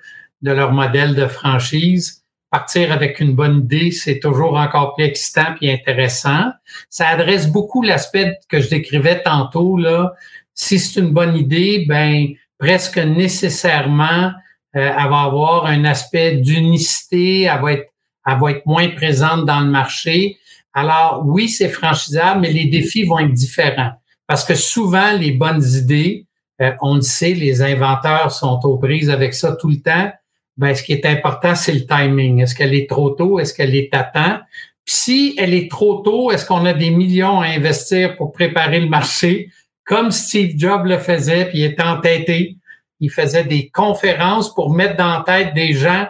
de 0.43 0.51
leur 0.53 0.73
modèle 0.73 1.15
de 1.15 1.27
franchise, 1.27 2.25
partir 2.51 2.93
avec 2.93 3.21
une 3.21 3.35
bonne 3.35 3.59
idée, 3.59 3.91
c'est 3.91 4.21
toujours 4.21 4.57
encore 4.57 4.95
plus 4.95 5.05
excitant 5.05 5.55
et 5.61 5.73
intéressant. 5.73 6.51
Ça 6.89 7.09
adresse 7.09 7.49
beaucoup 7.49 7.83
l'aspect 7.83 8.39
que 8.49 8.61
je 8.61 8.71
décrivais 8.71 9.23
tantôt 9.23 9.77
là. 9.77 10.15
Si 10.55 10.79
c'est 10.79 11.01
une 11.01 11.11
bonne 11.11 11.37
idée, 11.37 11.85
ben 11.87 12.29
presque 12.59 12.99
nécessairement, 12.99 14.33
euh, 14.77 14.91
elle 14.99 15.11
va 15.11 15.23
avoir 15.23 15.67
un 15.67 15.85
aspect 15.85 16.37
d'unicité, 16.37 17.43
elle 17.43 17.61
va 17.61 17.73
être, 17.75 17.93
elle 18.29 18.39
va 18.39 18.51
être 18.53 18.67
moins 18.67 18.89
présente 18.91 19.47
dans 19.47 19.61
le 19.61 19.71
marché. 19.71 20.37
Alors 20.75 21.23
oui, 21.25 21.49
c'est 21.49 21.69
franchisable, 21.69 22.41
mais 22.43 22.53
les 22.53 22.67
défis 22.67 23.05
vont 23.05 23.19
être 23.19 23.33
différents 23.33 23.93
parce 24.27 24.45
que 24.45 24.55
souvent 24.55 25.13
les 25.13 25.33
bonnes 25.33 25.65
idées, 25.65 26.27
euh, 26.61 26.73
on 26.83 26.97
le 26.97 27.01
sait, 27.01 27.35
les 27.35 27.63
inventeurs 27.63 28.31
sont 28.31 28.61
aux 28.65 28.77
prises 28.77 29.11
avec 29.11 29.33
ça 29.33 29.57
tout 29.57 29.71
le 29.71 29.81
temps 29.81 30.11
ben, 30.59 30.75
ce 30.75 30.83
qui 30.83 30.93
est 30.93 31.07
important, 31.07 31.55
c'est 31.55 31.73
le 31.73 31.87
timing. 31.87 32.43
Est-ce 32.43 32.55
qu'elle 32.55 32.75
est 32.75 32.91
trop 32.91 33.11
tôt? 33.11 33.39
Est-ce 33.39 33.55
qu'elle 33.55 33.77
est 33.77 33.95
à 33.95 34.03
temps? 34.03 34.41
Puis 34.85 34.95
si 34.97 35.35
elle 35.39 35.55
est 35.55 35.71
trop 35.71 36.01
tôt, 36.03 36.33
est-ce 36.33 36.45
qu'on 36.45 36.67
a 36.67 36.75
des 36.75 36.91
millions 36.91 37.41
à 37.41 37.47
investir 37.47 38.17
pour 38.17 38.33
préparer 38.33 38.81
le 38.81 38.89
marché? 38.89 39.51
Comme 39.85 40.11
Steve 40.11 40.55
Jobs 40.59 40.85
le 40.85 40.99
faisait, 40.99 41.47
puis 41.47 41.61
il 41.61 41.65
était 41.65 41.83
entêté. 41.83 42.57
Il 42.99 43.11
faisait 43.11 43.45
des 43.45 43.69
conférences 43.69 44.53
pour 44.53 44.75
mettre 44.75 44.97
dans 44.97 45.19
la 45.19 45.25
tête 45.25 45.55
des 45.55 45.75
gens 45.75 46.09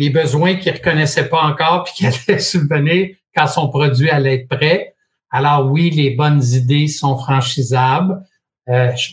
les 0.00 0.08
besoins 0.08 0.54
qu'ils 0.56 0.72
reconnaissaient 0.72 1.28
pas 1.28 1.42
encore, 1.42 1.84
puis 1.84 1.92
qui 1.94 2.06
allaient 2.30 2.40
subvenir 2.40 3.10
quand 3.36 3.46
son 3.46 3.68
produit 3.68 4.08
allait 4.08 4.36
être 4.36 4.48
prêt. 4.48 4.94
Alors 5.30 5.70
oui, 5.70 5.90
les 5.90 6.12
bonnes 6.12 6.42
idées 6.42 6.88
sont 6.88 7.16
franchisables. 7.18 8.18
Euh, 8.70 8.90
je, 8.96 9.10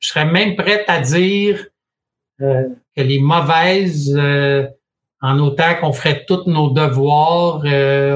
serais 0.00 0.24
même 0.24 0.56
prête 0.56 0.84
à 0.88 1.00
dire 1.00 1.66
euh, 2.40 2.64
que 2.96 3.02
les 3.02 3.20
mauvaises, 3.20 4.12
euh, 4.16 4.66
en 5.20 5.38
autant 5.38 5.74
qu'on 5.78 5.92
ferait 5.92 6.24
tous 6.26 6.46
nos 6.46 6.70
devoirs, 6.70 7.62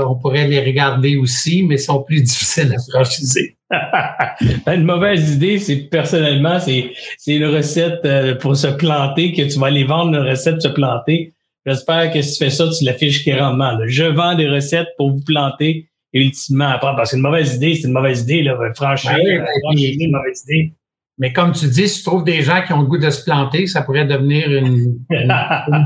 on 0.09 0.15
pourrait 0.17 0.49
les 0.49 0.65
regarder 0.65 1.17
aussi, 1.19 1.63
mais 1.63 1.77
sont 1.77 2.03
plus 2.03 2.23
difficiles 2.23 2.75
à 2.75 2.93
franchiser. 2.93 3.59
une 4.67 4.85
mauvaise 4.85 5.35
idée, 5.35 5.59
c'est 5.59 5.77
personnellement, 5.91 6.59
c'est, 6.61 6.93
c'est 7.19 7.37
une 7.37 7.47
recette 7.47 8.39
pour 8.39 8.57
se 8.57 8.69
planter, 8.69 9.33
que 9.33 9.43
tu 9.43 9.59
vas 9.59 9.67
aller 9.67 9.85
vendre 9.85 10.17
une 10.17 10.29
recette 10.29 10.63
se 10.63 10.69
planter. 10.69 11.36
J'espère 11.67 12.13
que 12.13 12.23
si 12.23 12.39
tu 12.39 12.45
fais 12.45 12.51
ça, 12.51 12.69
tu 12.69 12.85
l'affiches 12.85 13.25
clairement. 13.25 13.77
Je 13.87 14.05
vends 14.05 14.37
des 14.37 14.49
recettes 14.49 14.89
pour 14.97 15.11
vous 15.11 15.23
planter 15.25 15.89
et 16.13 16.25
ultimement 16.25 16.69
après, 16.69 16.95
parce 16.97 17.11
que 17.11 17.17
une 17.17 17.23
mauvaise 17.23 17.57
idée, 17.57 17.75
c'est 17.75 17.89
une 17.89 17.93
mauvaise 17.93 18.23
idée, 18.23 18.43
là. 18.43 18.57
Franchir, 18.75 19.13
ben 19.13 19.45
franchir 19.65 19.97
une 19.99 20.13
mauvaise 20.13 20.45
idée. 20.45 20.73
Mais 21.19 21.33
comme 21.33 21.53
tu 21.53 21.67
dis, 21.67 21.89
si 21.89 21.99
tu 21.99 22.05
trouves 22.05 22.25
des 22.25 22.43
gens 22.43 22.63
qui 22.65 22.73
ont 22.73 22.83
le 22.83 22.87
goût 22.87 22.99
de 22.99 23.11
se 23.11 23.25
planter, 23.25 23.67
ça 23.67 23.83
pourrait 23.83 24.07
devenir 24.07 24.51
une, 24.51 24.99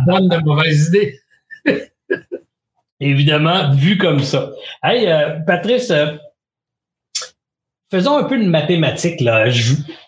bonne 0.06 0.28
de 0.28 0.44
mauvaise 0.44 0.88
idée. 0.88 1.18
Évidemment, 3.00 3.72
vu 3.72 3.96
comme 3.96 4.20
ça. 4.20 4.50
Hey, 4.82 5.06
euh, 5.06 5.40
Patrice, 5.46 5.90
euh, 5.90 6.16
faisons 7.90 8.18
un 8.18 8.24
peu 8.24 8.38
de 8.38 8.48
mathématiques, 8.48 9.20
là. 9.22 9.46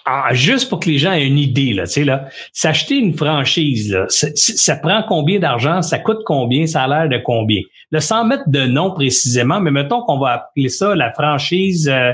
Ah, 0.05 0.31
juste 0.33 0.69
pour 0.69 0.81
que 0.81 0.91
les 0.91 0.99
gens 0.99 1.13
aient 1.13 1.27
une 1.27 1.39
idée, 1.39 1.73
là. 1.73 1.87
Tu 1.87 1.93
sais, 1.93 2.05
là. 2.05 2.29
S'acheter 2.53 2.97
une 2.97 3.17
franchise, 3.17 3.97
ça, 4.09 4.77
prend 4.77 5.03
combien 5.09 5.39
d'argent? 5.39 5.83
Ça 5.83 5.99
coûte 5.99 6.21
combien? 6.27 6.67
Ça 6.67 6.83
a 6.83 6.89
l'air 6.89 7.09
de 7.09 7.23
combien? 7.23 7.63
Là, 7.91 8.01
sans 8.01 8.25
mettre 8.25 8.49
de 8.49 8.67
nom 8.67 8.91
précisément, 8.93 9.61
mais 9.61 9.71
mettons 9.71 10.03
qu'on 10.03 10.19
va 10.19 10.33
appeler 10.33 10.69
ça 10.69 10.95
la 10.95 11.13
franchise, 11.13 11.89
euh, 11.89 12.13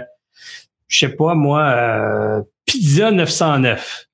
je 0.88 0.98
sais 0.98 1.14
pas, 1.14 1.34
moi, 1.34 2.42
Pizza 2.66 3.10
909. 3.10 4.06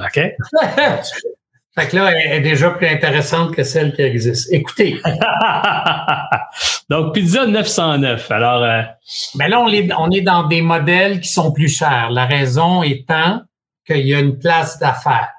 OK? 0.00 0.20
fait 1.76 1.88
que 1.88 1.96
là, 1.96 2.12
elle 2.12 2.32
est 2.34 2.40
déjà 2.40 2.70
plus 2.70 2.86
intéressante 2.86 3.52
que 3.54 3.64
celle 3.64 3.94
qui 3.94 4.02
existe. 4.02 4.52
Écoutez. 4.52 5.00
Donc, 6.90 7.14
Pizza 7.14 7.46
909. 7.46 8.30
Alors. 8.30 8.62
Euh... 8.62 8.82
Ben 9.34 9.48
là, 9.48 9.60
on 9.60 9.68
est, 9.68 9.92
on 9.98 10.10
est 10.10 10.20
dans 10.20 10.44
des 10.44 10.62
modèles 10.62 11.20
qui 11.20 11.28
sont 11.28 11.52
plus 11.52 11.68
chers. 11.68 12.10
La 12.10 12.26
raison 12.26 12.84
étant 12.84 13.42
qu'il 13.86 14.06
y 14.06 14.14
a 14.14 14.20
une 14.20 14.38
place 14.38 14.78
d'affaires. 14.78 15.30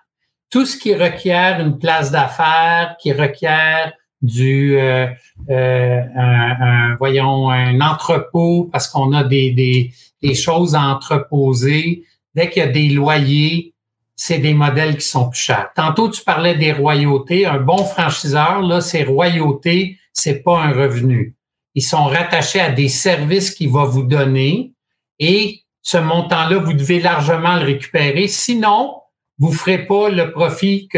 tout 0.51 0.65
ce 0.65 0.77
qui 0.77 0.93
requiert 0.95 1.59
une 1.59 1.79
place 1.79 2.11
d'affaires, 2.11 2.95
qui 2.99 3.11
requiert 3.11 3.93
du, 4.21 4.77
euh, 4.77 5.07
euh, 5.49 6.01
un, 6.15 6.95
voyons, 6.95 7.49
un 7.49 7.79
entrepôt 7.81 8.69
parce 8.71 8.87
qu'on 8.87 9.13
a 9.13 9.23
des, 9.23 9.51
des, 9.51 9.91
des 10.21 10.35
choses 10.35 10.75
à 10.75 10.81
entreposer. 10.81 12.03
Dès 12.33 12.49
qu'il 12.49 12.63
y 12.63 12.65
a 12.65 12.69
des 12.69 12.89
loyers, 12.89 13.74
c'est 14.15 14.39
des 14.39 14.53
modèles 14.53 14.97
qui 14.97 15.05
sont 15.05 15.29
plus 15.29 15.39
chers. 15.39 15.69
Tantôt, 15.75 16.09
tu 16.09 16.23
parlais 16.23 16.55
des 16.55 16.71
royautés. 16.71 17.45
Un 17.45 17.59
bon 17.59 17.83
franchiseur, 17.83 18.61
là, 18.61 18.81
ces 18.81 19.03
royautés, 19.03 19.99
c'est 20.13 20.41
pas 20.41 20.61
un 20.61 20.71
revenu. 20.71 21.35
Ils 21.73 21.83
sont 21.83 22.05
rattachés 22.05 22.61
à 22.61 22.71
des 22.71 22.87
services 22.87 23.51
qu'il 23.51 23.71
va 23.71 23.83
vous 23.83 24.03
donner 24.03 24.73
et 25.19 25.61
ce 25.81 25.97
montant-là, 25.97 26.57
vous 26.57 26.73
devez 26.73 26.99
largement 26.99 27.57
le 27.57 27.65
récupérer. 27.65 28.27
Sinon, 28.27 29.01
vous 29.37 29.51
ferez 29.51 29.85
pas 29.85 30.09
le 30.09 30.31
profit 30.31 30.87
que 30.87 30.97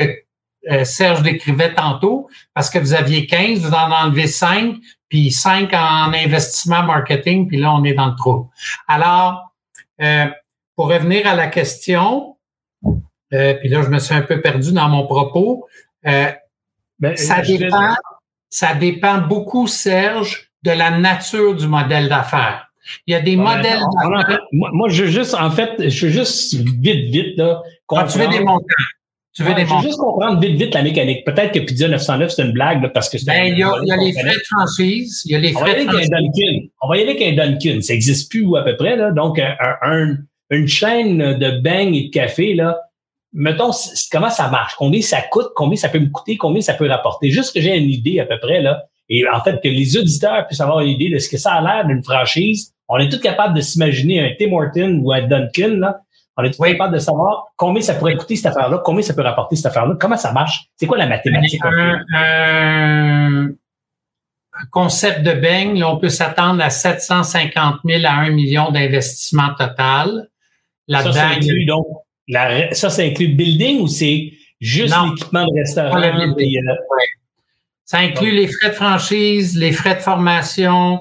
euh, 0.69 0.85
Serge 0.85 1.23
décrivait 1.23 1.73
tantôt 1.73 2.29
parce 2.53 2.69
que 2.69 2.79
vous 2.79 2.93
aviez 2.93 3.25
15, 3.25 3.59
vous 3.59 3.73
en 3.73 3.91
enlevez 3.91 4.27
5, 4.27 4.75
puis 5.09 5.31
5 5.31 5.73
en 5.73 6.13
investissement 6.13 6.83
marketing, 6.83 7.47
puis 7.47 7.57
là, 7.57 7.73
on 7.73 7.83
est 7.83 7.93
dans 7.93 8.07
le 8.07 8.15
trou. 8.15 8.49
Alors, 8.87 9.53
euh, 10.01 10.27
pour 10.75 10.87
revenir 10.87 11.27
à 11.27 11.35
la 11.35 11.47
question, 11.47 12.36
euh, 13.33 13.53
puis 13.55 13.69
là, 13.69 13.81
je 13.81 13.89
me 13.89 13.99
suis 13.99 14.15
un 14.15 14.21
peu 14.21 14.41
perdu 14.41 14.71
dans 14.71 14.89
mon 14.89 15.05
propos. 15.05 15.67
Euh, 16.05 16.31
ben, 16.99 17.15
ça 17.17 17.41
dépend, 17.41 17.95
ça 18.49 18.73
dépend 18.73 19.19
beaucoup, 19.19 19.67
Serge, 19.67 20.51
de 20.63 20.71
la 20.71 20.91
nature 20.91 21.55
du 21.55 21.67
modèle 21.67 22.09
d'affaires. 22.09 22.71
Il 23.05 23.11
y 23.11 23.15
a 23.15 23.21
des 23.21 23.35
modèles 23.35 23.79
d'affaires. 23.79 24.39
Moi, 24.51 24.89
je 24.89 25.03
veux 25.03 25.09
juste, 25.09 25.33
en 25.33 25.51
fait, 25.51 25.89
je 25.89 26.05
veux 26.05 26.11
juste 26.11 26.55
vite, 26.55 27.11
vite, 27.11 27.37
là. 27.37 27.61
Quand 27.85 27.97
ah, 27.97 28.03
tu 28.05 28.17
veux 28.17 28.27
des 28.27 28.39
montants. 28.39 28.63
Tu 29.33 29.43
veux 29.43 29.53
des 29.53 29.67
je 29.67 29.73
veux 29.73 29.81
juste 29.81 29.99
comprendre 29.99 30.39
vite, 30.39 30.57
vite 30.57 30.73
la 30.73 30.81
mécanique. 30.81 31.23
Peut-être 31.23 31.53
que 31.53 31.59
Pizza 31.59 31.87
909, 31.87 32.31
c'est 32.31 32.41
une 32.41 32.53
blague, 32.53 32.91
parce 32.91 33.07
que 33.07 33.19
c'est 33.19 33.25
ben, 33.27 33.53
il 33.53 33.59
y 33.59 33.63
a, 33.63 33.71
y 33.83 33.91
a 33.91 33.97
les 33.97 34.11
frais 34.13 34.33
de 34.33 34.43
franchise. 34.51 35.21
Il 35.25 35.31
y 35.33 35.35
a 35.35 35.39
les 35.39 35.51
frais 35.51 35.75
de 35.75 35.87
franchise. 35.87 36.09
Dunkin. 36.09 36.67
On 36.81 36.87
va 36.87 36.97
y 36.97 37.01
aller 37.01 37.11
avec 37.11 37.21
un 37.21 37.45
Dunkin. 37.45 37.81
Ça 37.81 37.93
n'existe 37.93 38.31
plus 38.31 38.47
à 38.57 38.63
peu 38.63 38.75
près, 38.77 38.95
là. 38.95 39.11
Donc, 39.11 39.39
un, 39.39 40.17
une 40.49 40.67
chaîne 40.67 41.37
de 41.37 41.61
beignes 41.61 41.93
et 41.93 42.05
de 42.05 42.09
café, 42.09 42.55
là, 42.55 42.79
mettons, 43.33 43.71
comment 44.11 44.29
ça 44.29 44.49
marche, 44.49 44.75
combien 44.77 45.01
ça 45.01 45.21
coûte, 45.21 45.49
combien 45.55 45.77
ça 45.77 45.89
peut 45.89 45.99
me 45.99 46.09
coûter, 46.09 46.37
combien 46.37 46.61
ça 46.61 46.73
peut 46.73 46.87
rapporter? 46.87 47.29
Juste 47.29 47.53
que 47.53 47.61
j'ai 47.61 47.77
une 47.77 47.89
idée 47.89 48.19
à 48.19 48.25
peu 48.25 48.39
près, 48.39 48.61
là. 48.61 48.83
Et 49.09 49.27
en 49.27 49.41
fait, 49.41 49.61
que 49.63 49.69
les 49.69 49.97
auditeurs 49.97 50.45
puissent 50.47 50.61
avoir 50.61 50.81
une 50.81 50.89
idée 50.89 51.09
de 51.09 51.17
ce 51.19 51.29
que 51.29 51.37
ça 51.37 51.53
a 51.53 51.61
l'air 51.61 51.85
d'une 51.85 52.03
franchise. 52.03 52.73
On 52.89 52.97
est 52.97 53.09
tous 53.09 53.19
capables 53.19 53.55
de 53.55 53.61
s'imaginer 53.61 54.21
un 54.21 54.31
Tim 54.37 54.51
Horton 54.51 54.99
ou 55.01 55.13
un 55.13 55.25
Dunkin, 55.25 55.79
là. 55.79 56.01
On 56.35 56.43
est 56.43 56.51
tous 56.51 56.63
capables 56.63 56.93
de 56.93 56.99
savoir 56.99 57.45
combien 57.55 57.81
ça 57.81 57.95
pourrait 57.95 58.15
coûter 58.15 58.35
cette 58.35 58.47
affaire-là, 58.47 58.81
combien 58.83 59.01
ça 59.01 59.13
peut 59.13 59.23
rapporter 59.23 59.55
cette 59.55 59.65
affaire-là, 59.67 59.95
comment 59.99 60.17
ça 60.17 60.33
marche? 60.33 60.67
C'est 60.75 60.85
quoi 60.85 60.97
la 60.97 61.07
mathématique? 61.07 61.61
Un, 62.13 63.49
concept 64.71 65.21
de 65.21 65.33
beigne, 65.33 65.79
là, 65.79 65.91
on 65.91 65.97
peut 65.97 66.09
s'attendre 66.09 66.63
à 66.63 66.69
750 66.69 67.81
000 67.85 68.03
à 68.05 68.11
1 68.11 68.31
million 68.31 68.71
d'investissement 68.71 69.53
total. 69.55 70.29
La 70.87 71.03
ça, 71.03 71.31
donc 71.67 71.85
ça, 72.73 72.89
ça 72.89 73.01
inclut 73.01 73.27
le 73.27 73.35
building 73.35 73.81
ou 73.81 73.87
c'est 73.87 74.33
juste 74.59 74.95
l'équipement 75.03 75.45
de 75.45 75.59
restaurant? 75.59 75.97
Euh, 75.97 76.75
ça 77.85 77.99
inclut 77.99 78.31
les 78.31 78.47
frais 78.47 78.69
de 78.69 78.73
franchise, 78.75 79.57
les 79.57 79.71
frais 79.71 79.95
de 79.95 80.01
formation, 80.01 80.99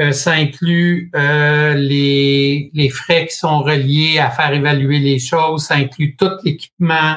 euh, 0.00 0.10
ça 0.10 0.32
inclut 0.32 1.10
euh, 1.14 1.74
les, 1.74 2.70
les 2.74 2.88
frais 2.88 3.28
qui 3.28 3.36
sont 3.36 3.60
reliés 3.60 4.18
à 4.18 4.30
faire 4.30 4.52
évaluer 4.52 4.98
les 4.98 5.20
choses, 5.20 5.66
ça 5.66 5.76
inclut 5.76 6.16
tout 6.16 6.30
l'équipement, 6.44 7.16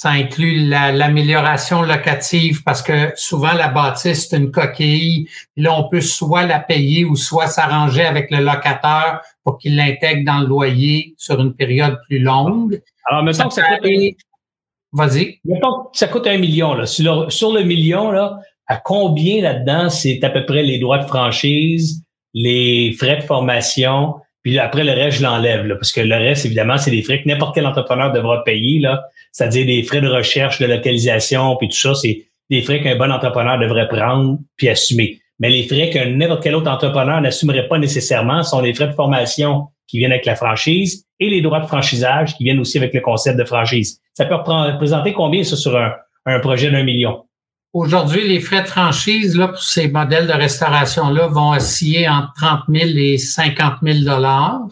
ça 0.00 0.08
inclut 0.12 0.66
l'amélioration 0.66 1.82
locative 1.82 2.62
parce 2.64 2.80
que 2.80 3.12
souvent 3.16 3.52
la 3.52 3.68
bâtisse, 3.68 4.30
c'est 4.30 4.38
une 4.38 4.50
coquille. 4.50 5.28
Là, 5.58 5.78
on 5.78 5.90
peut 5.90 6.00
soit 6.00 6.46
la 6.46 6.58
payer 6.58 7.04
ou 7.04 7.16
soit 7.16 7.48
s'arranger 7.48 8.06
avec 8.06 8.30
le 8.30 8.38
locataire 8.38 9.20
pour 9.44 9.58
qu'il 9.58 9.76
l'intègre 9.76 10.24
dans 10.24 10.38
le 10.38 10.46
loyer 10.46 11.14
sur 11.18 11.38
une 11.38 11.52
période 11.52 11.98
plus 12.08 12.18
longue. 12.18 12.80
Alors, 13.10 13.22
mettons 13.24 13.48
que 13.48 13.52
ça 13.52 13.60
coûte 13.60 13.84
un... 13.84 14.08
Vas-y. 14.94 15.38
Mettons 15.44 15.82
que 15.92 15.98
ça 15.98 16.08
coûte 16.08 16.26
un 16.26 16.38
million. 16.38 16.72
Là. 16.72 16.86
Sur, 16.86 17.24
le, 17.24 17.30
sur 17.30 17.52
le 17.52 17.62
million, 17.62 18.10
là, 18.10 18.38
à 18.68 18.78
combien 18.78 19.42
là-dedans, 19.42 19.90
c'est 19.90 20.24
à 20.24 20.30
peu 20.30 20.46
près 20.46 20.62
les 20.62 20.78
droits 20.78 20.96
de 20.96 21.08
franchise, 21.08 22.02
les 22.32 22.96
frais 22.98 23.18
de 23.18 23.22
formation, 23.22 24.14
puis 24.42 24.58
après, 24.58 24.84
le 24.84 24.92
reste, 24.92 25.18
je 25.18 25.22
l'enlève, 25.22 25.68
parce 25.74 25.92
que 25.92 26.00
le 26.00 26.14
reste, 26.14 26.46
évidemment, 26.46 26.78
c'est 26.78 26.90
des 26.90 27.02
frais 27.02 27.22
que 27.22 27.28
n'importe 27.28 27.54
quel 27.54 27.66
entrepreneur 27.66 28.10
devra 28.12 28.42
payer, 28.44 28.80
là. 28.80 29.02
C'est-à-dire 29.32 29.66
des 29.66 29.82
frais 29.82 30.00
de 30.00 30.08
recherche, 30.08 30.58
de 30.58 30.66
localisation, 30.66 31.56
puis 31.56 31.68
tout 31.68 31.76
ça, 31.76 31.94
c'est 31.94 32.26
des 32.50 32.62
frais 32.62 32.82
qu'un 32.82 32.96
bon 32.96 33.12
entrepreneur 33.12 33.58
devrait 33.58 33.88
prendre 33.88 34.38
puis 34.56 34.68
assumer. 34.68 35.20
Mais 35.38 35.50
les 35.50 35.62
frais 35.66 35.90
que 35.90 36.04
n'importe 36.04 36.42
quel 36.42 36.54
autre 36.54 36.70
entrepreneur 36.70 37.20
n'assumerait 37.20 37.68
pas 37.68 37.78
nécessairement 37.78 38.42
sont 38.42 38.60
les 38.60 38.74
frais 38.74 38.88
de 38.88 38.92
formation 38.92 39.68
qui 39.86 39.98
viennent 39.98 40.12
avec 40.12 40.26
la 40.26 40.36
franchise 40.36 41.06
et 41.18 41.30
les 41.30 41.40
droits 41.40 41.60
de 41.60 41.66
franchisage 41.66 42.36
qui 42.36 42.44
viennent 42.44 42.60
aussi 42.60 42.78
avec 42.78 42.92
le 42.92 43.00
concept 43.00 43.38
de 43.38 43.44
franchise. 43.44 44.00
Ça 44.14 44.26
peut 44.26 44.34
représenter 44.34 45.12
combien, 45.12 45.42
ça, 45.44 45.56
sur 45.56 45.76
un, 45.76 45.92
un 46.26 46.40
projet 46.40 46.70
d'un 46.70 46.82
million? 46.82 47.24
Aujourd'hui, 47.72 48.26
les 48.26 48.40
frais 48.40 48.62
de 48.62 48.68
franchise 48.68 49.36
là, 49.36 49.48
pour 49.48 49.62
ces 49.62 49.88
modèles 49.88 50.26
de 50.26 50.32
restauration-là 50.32 51.28
vont 51.28 51.50
osciller 51.50 52.08
entre 52.08 52.32
30 52.34 52.60
000 52.68 52.90
et 52.96 53.16
50 53.16 53.74
000 53.82 53.98
dollars. 54.00 54.66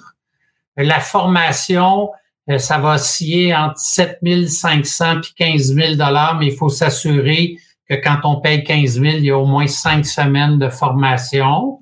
La 0.76 0.98
formation, 1.00 2.10
ça 2.56 2.78
va 2.78 2.94
osciller 2.94 3.54
entre 3.54 3.78
7 3.78 4.20
500 4.48 5.20
et 5.20 5.54
15 5.58 5.74
000 5.74 5.94
dollars, 5.96 6.38
mais 6.38 6.46
il 6.46 6.56
faut 6.56 6.70
s'assurer 6.70 7.56
que 7.88 7.94
quand 7.94 8.20
on 8.24 8.40
paye 8.40 8.64
15 8.64 9.00
000, 9.00 9.04
il 9.16 9.24
y 9.24 9.30
a 9.30 9.38
au 9.38 9.46
moins 9.46 9.66
cinq 9.66 10.06
semaines 10.06 10.58
de 10.58 10.68
formation. 10.68 11.78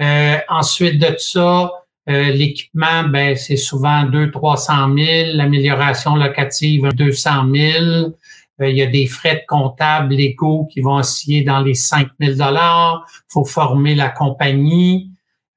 Euh, 0.00 0.38
ensuite 0.48 0.98
de 0.98 1.14
ça, 1.18 1.70
euh, 2.08 2.30
l'équipement, 2.30 3.04
ben 3.04 3.36
c'est 3.36 3.56
souvent 3.56 4.04
2 4.04 4.30
300 4.30 4.94
000. 4.96 5.06
L'amélioration 5.34 6.16
locative, 6.16 6.88
200 6.94 7.30
000. 7.54 7.84
Euh, 8.60 8.68
il 8.68 8.76
y 8.76 8.82
a 8.82 8.86
des 8.86 9.06
frais 9.06 9.36
de 9.36 9.42
comptable 9.46 10.14
légaux 10.14 10.66
qui 10.72 10.80
vont 10.80 10.96
osciller 10.96 11.42
dans 11.42 11.60
les 11.60 11.74
5 11.74 12.08
000 12.20 12.36
dollars. 12.36 13.06
faut 13.28 13.44
former 13.44 13.94
la 13.94 14.08
compagnie. 14.08 15.10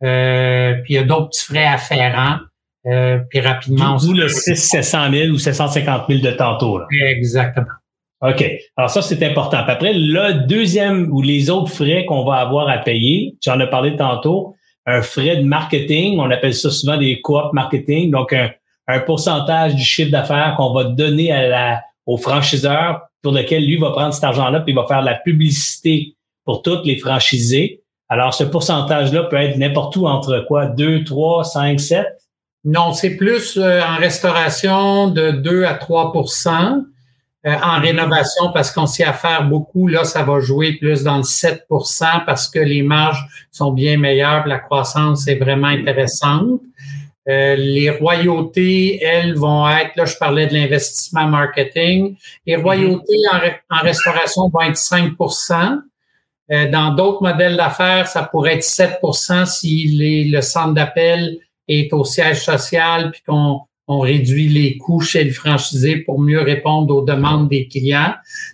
Euh, 0.04 0.74
puis 0.84 0.93
il 0.93 0.97
y 0.97 0.99
a 0.99 1.04
d'autres 1.04 1.30
petits 1.30 1.45
frais 1.45 1.66
afférents. 1.66 2.39
Euh, 2.88 3.19
puis 3.29 3.39
rapidement... 3.41 3.97
D'où 3.97 4.13
le 4.13 4.27
6 4.27 4.55
700 4.55 5.11
000 5.11 5.27
ou 5.29 5.38
750 5.38 6.03
000 6.09 6.21
de 6.21 6.32
tantôt. 6.32 6.79
Là. 6.79 6.86
Exactement. 7.07 7.67
OK. 8.21 8.45
Alors 8.77 8.89
ça, 8.89 9.01
c'est 9.01 9.23
important. 9.23 9.63
Puis 9.63 9.71
après, 9.71 9.93
le 9.93 10.45
deuxième 10.47 11.11
ou 11.11 11.21
les 11.21 11.49
autres 11.49 11.71
frais 11.71 12.05
qu'on 12.05 12.23
va 12.23 12.36
avoir 12.36 12.69
à 12.69 12.77
payer, 12.77 13.36
tu 13.41 13.49
en 13.49 13.59
as 13.59 13.67
parlé 13.67 13.95
tantôt, 13.95 14.55
un 14.86 15.01
frais 15.01 15.38
de 15.38 15.43
marketing, 15.43 16.19
on 16.19 16.29
appelle 16.29 16.53
ça 16.53 16.69
souvent 16.69 16.97
des 16.97 17.21
coop 17.21 17.53
marketing, 17.53 18.11
donc 18.11 18.34
un, 18.34 18.49
un 18.88 18.99
pourcentage 18.99 19.75
du 19.75 19.84
chiffre 19.84 20.11
d'affaires 20.11 20.55
qu'on 20.57 20.73
va 20.73 20.86
donner 20.86 21.32
à 21.32 21.47
la, 21.47 21.82
au 22.05 22.17
franchiseur 22.17 23.01
pour 23.21 23.32
lequel 23.32 23.65
lui 23.65 23.77
va 23.77 23.91
prendre 23.91 24.13
cet 24.13 24.23
argent-là 24.23 24.61
puis 24.61 24.73
il 24.73 24.75
va 24.75 24.86
faire 24.88 25.01
la 25.01 25.15
publicité 25.15 26.15
pour 26.45 26.61
toutes 26.61 26.86
les 26.86 26.97
franchisés. 26.97 27.82
Alors, 28.09 28.34
ce 28.34 28.43
pourcentage-là 28.43 29.23
peut 29.23 29.38
être 29.38 29.57
n'importe 29.57 29.95
où 29.95 30.05
entre 30.05 30.43
quoi? 30.47 30.65
2, 30.65 31.03
3, 31.05 31.43
5, 31.45 31.79
7? 31.79 32.05
Non, 32.64 32.93
c'est 32.93 33.16
plus 33.16 33.57
euh, 33.57 33.82
en 33.82 33.97
restauration 33.97 35.09
de 35.09 35.32
2 35.32 35.64
à 35.64 35.74
3% 35.74 36.84
euh, 37.47 37.55
en 37.64 37.80
rénovation, 37.80 38.51
parce 38.53 38.72
qu'on 38.72 38.86
s'y 38.86 39.03
affaire 39.03 39.45
beaucoup, 39.45 39.88
là, 39.88 40.03
ça 40.03 40.22
va 40.22 40.39
jouer 40.39 40.74
plus 40.74 41.01
dans 41.01 41.18
le 41.18 41.24
7% 41.24 42.24
parce 42.24 42.47
que 42.47 42.59
les 42.59 42.84
marges 42.84 43.26
sont 43.49 43.72
bien 43.72 43.97
meilleures, 43.97 44.45
la 44.45 44.59
croissance 44.59 45.28
est 45.28 45.38
vraiment 45.38 45.68
intéressante. 45.68 46.62
Euh, 47.28 47.55
les 47.55 47.89
royautés, 47.89 49.01
elles, 49.03 49.34
vont 49.34 49.68
être, 49.68 49.95
là, 49.95 50.05
je 50.05 50.16
parlais 50.18 50.45
de 50.45 50.53
l'investissement 50.53 51.28
marketing. 51.28 52.16
Les 52.45 52.57
mhm. 52.57 52.64
royautés 52.64 53.18
en, 53.72 53.80
restauration 53.80 54.49
vont 54.49 54.62
être 54.62 54.78
5% 54.78 55.80
euh, 56.51 56.70
Dans 56.70 56.93
d'autres 56.93 57.24
modèles 57.24 57.57
d'affaires, 57.57 58.07
ça 58.07 58.22
pourrait 58.22 58.57
être 58.57 58.64
7% 58.64 59.47
si 59.47 60.30
le 60.32 60.41
centre 60.41 60.76
d'appel 60.76 61.39
est 61.72 61.93
au 61.93 62.03
siège 62.03 62.43
social 62.43 63.11
puis 63.11 63.22
qu'on 63.28 63.61
on 63.88 63.99
réduit 63.99 64.47
les 64.47 64.78
coûts 64.78 65.01
chez 65.01 65.24
le 65.24 65.32
franchisé 65.32 65.97
pour 65.97 66.19
mieux 66.19 66.41
répondre 66.41 66.95
aux 66.95 67.03
demandes 67.03 67.49
des 67.49 67.67
clients. 67.67 68.13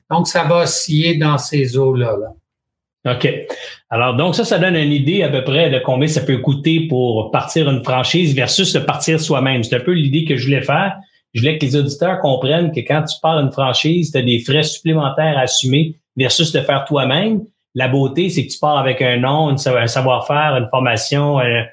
Donc, 0.09 0.28
ça 0.28 0.43
va 0.45 0.63
osciller 0.63 1.15
dans 1.18 1.38
ces 1.38 1.78
eaux-là. 1.78 2.15
là 2.20 3.13
OK. 3.13 3.32
Alors, 3.89 4.15
donc, 4.15 4.36
ça, 4.36 4.43
ça 4.43 4.57
donne 4.57 4.76
une 4.76 4.91
idée 4.91 5.24
à 5.24 5.30
peu 5.30 5.43
près 5.43 5.70
de 5.70 5.80
combien 5.80 6.07
ça 6.07 6.22
peut 6.22 6.39
coûter 6.39 6.88
pour 6.89 7.32
partir 7.32 7.70
une 7.70 7.84
franchise 7.84 8.36
versus 8.36 8.72
se 8.72 8.78
partir 8.80 9.20
soi-même. 9.20 9.63
C'est 9.63 9.76
un 9.76 9.82
peu 9.82 9.93
l'idée 9.93 10.26
que 10.26 10.36
je 10.36 10.45
voulais 10.45 10.63
faire. 10.63 10.95
Je 11.34 11.41
voulais 11.41 11.57
que 11.57 11.65
les 11.65 11.76
auditeurs 11.76 12.20
comprennent 12.20 12.72
que 12.72 12.80
quand 12.80 13.03
tu 13.03 13.15
pars 13.22 13.39
une 13.39 13.51
franchise, 13.51 14.11
tu 14.11 14.18
as 14.18 14.24
des 14.24 14.39
frais 14.39 14.63
supplémentaires 14.63 15.38
à 15.38 15.41
assumer 15.41 15.95
versus 16.15 16.53
le 16.53 16.61
faire 16.61 16.86
toi-même. 16.86 17.41
La 17.76 17.88
beauté, 17.88 18.30
c'est 18.30 18.45
que 18.45 18.51
tu 18.51 18.59
pars 18.59 18.78
avec 18.78 19.01
un 19.01 19.18
nom, 19.18 19.49
un 19.49 19.88
savoir-faire, 19.88 20.55
une 20.57 20.68
formation, 20.70 21.38
un, 21.38 21.63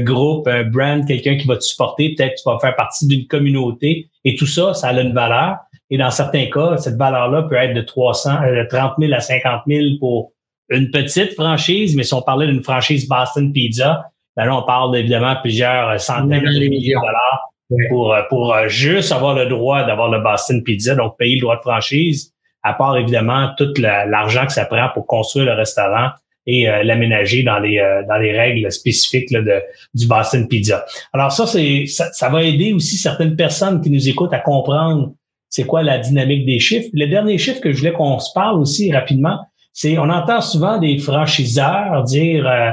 groupe, 0.00 0.46
un 0.48 0.64
brand, 0.64 1.06
quelqu'un 1.06 1.36
qui 1.36 1.46
va 1.46 1.56
te 1.56 1.62
supporter. 1.62 2.14
Peut-être 2.14 2.32
que 2.32 2.42
tu 2.42 2.50
vas 2.50 2.58
faire 2.58 2.76
partie 2.76 3.06
d'une 3.06 3.26
communauté. 3.26 4.08
Et 4.24 4.34
tout 4.36 4.46
ça, 4.46 4.74
ça 4.74 4.88
a 4.88 5.00
une 5.00 5.12
valeur. 5.12 5.56
Et 5.90 5.98
dans 5.98 6.10
certains 6.10 6.46
cas, 6.46 6.76
cette 6.78 6.96
valeur-là 6.96 7.42
peut 7.42 7.56
être 7.56 7.74
de 7.74 7.82
300, 7.82 8.42
de 8.42 8.66
30 8.68 8.94
000 8.98 9.12
à 9.12 9.20
50 9.20 9.62
000 9.66 9.84
pour 10.00 10.32
une 10.70 10.90
petite 10.90 11.34
franchise, 11.34 11.96
mais 11.96 12.02
si 12.02 12.14
on 12.14 12.22
parlait 12.22 12.46
d'une 12.46 12.62
franchise 12.62 13.06
Boston 13.08 13.52
Pizza, 13.52 14.06
ben 14.36 14.46
là, 14.46 14.56
on 14.56 14.62
parle 14.62 14.96
évidemment 14.96 15.36
plusieurs 15.42 16.00
centaines 16.00 16.44
de 16.44 16.68
milliers 16.68 16.94
de 16.94 17.00
dollars 17.00 17.52
pour, 17.90 18.16
pour 18.30 18.56
juste 18.68 19.12
avoir 19.12 19.34
le 19.34 19.46
droit 19.46 19.84
d'avoir 19.84 20.10
le 20.10 20.20
Boston 20.20 20.62
Pizza, 20.62 20.94
donc 20.94 21.18
payer 21.18 21.36
le 21.36 21.42
droit 21.42 21.56
de 21.56 21.60
franchise, 21.60 22.32
à 22.62 22.72
part 22.72 22.96
évidemment 22.96 23.50
tout 23.58 23.72
l'argent 23.76 24.46
que 24.46 24.52
ça 24.52 24.64
prend 24.64 24.88
pour 24.94 25.06
construire 25.06 25.46
le 25.46 25.52
restaurant 25.52 26.10
et 26.46 26.68
euh, 26.68 26.82
l'aménager 26.82 27.42
dans 27.42 27.58
les 27.58 27.78
euh, 27.78 28.02
dans 28.08 28.16
les 28.16 28.32
règles 28.36 28.70
spécifiques 28.70 29.32
de, 29.32 29.60
du 29.94 30.06
Boston 30.06 30.48
Pizza. 30.48 30.84
Alors 31.12 31.32
ça, 31.32 31.46
c'est 31.46 31.86
ça, 31.86 32.10
ça, 32.12 32.28
va 32.28 32.42
aider 32.42 32.72
aussi 32.72 32.96
certaines 32.96 33.36
personnes 33.36 33.80
qui 33.80 33.90
nous 33.90 34.08
écoutent 34.08 34.34
à 34.34 34.40
comprendre 34.40 35.12
c'est 35.48 35.64
quoi 35.64 35.82
la 35.82 35.98
dynamique 35.98 36.46
des 36.46 36.58
chiffres. 36.58 36.88
Le 36.92 37.06
dernier 37.06 37.38
chiffre 37.38 37.60
que 37.60 37.72
je 37.72 37.78
voulais 37.78 37.92
qu'on 37.92 38.18
se 38.18 38.32
parle 38.34 38.58
aussi 38.60 38.92
rapidement, 38.92 39.38
c'est 39.72 39.98
on 39.98 40.08
entend 40.08 40.40
souvent 40.40 40.78
des 40.78 40.98
franchiseurs 40.98 42.02
dire 42.04 42.46
euh, 42.46 42.70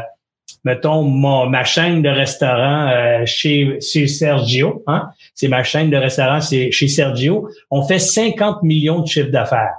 mettons 0.63 1.03
ma 1.03 1.63
chaîne 1.63 2.01
de 2.01 2.09
restaurant 2.09 3.23
chez, 3.25 3.77
chez 3.79 4.07
Sergio, 4.07 4.83
hein? 4.87 5.09
c'est 5.33 5.47
ma 5.47 5.63
chaîne 5.63 5.89
de 5.89 5.95
restaurant 5.95 6.41
c'est 6.41 6.69
chez 6.71 6.89
Sergio, 6.89 7.47
on 7.71 7.83
fait 7.83 7.99
50 7.99 8.63
millions 8.63 8.99
de 8.99 9.07
chiffres 9.07 9.29
d'affaires. 9.29 9.75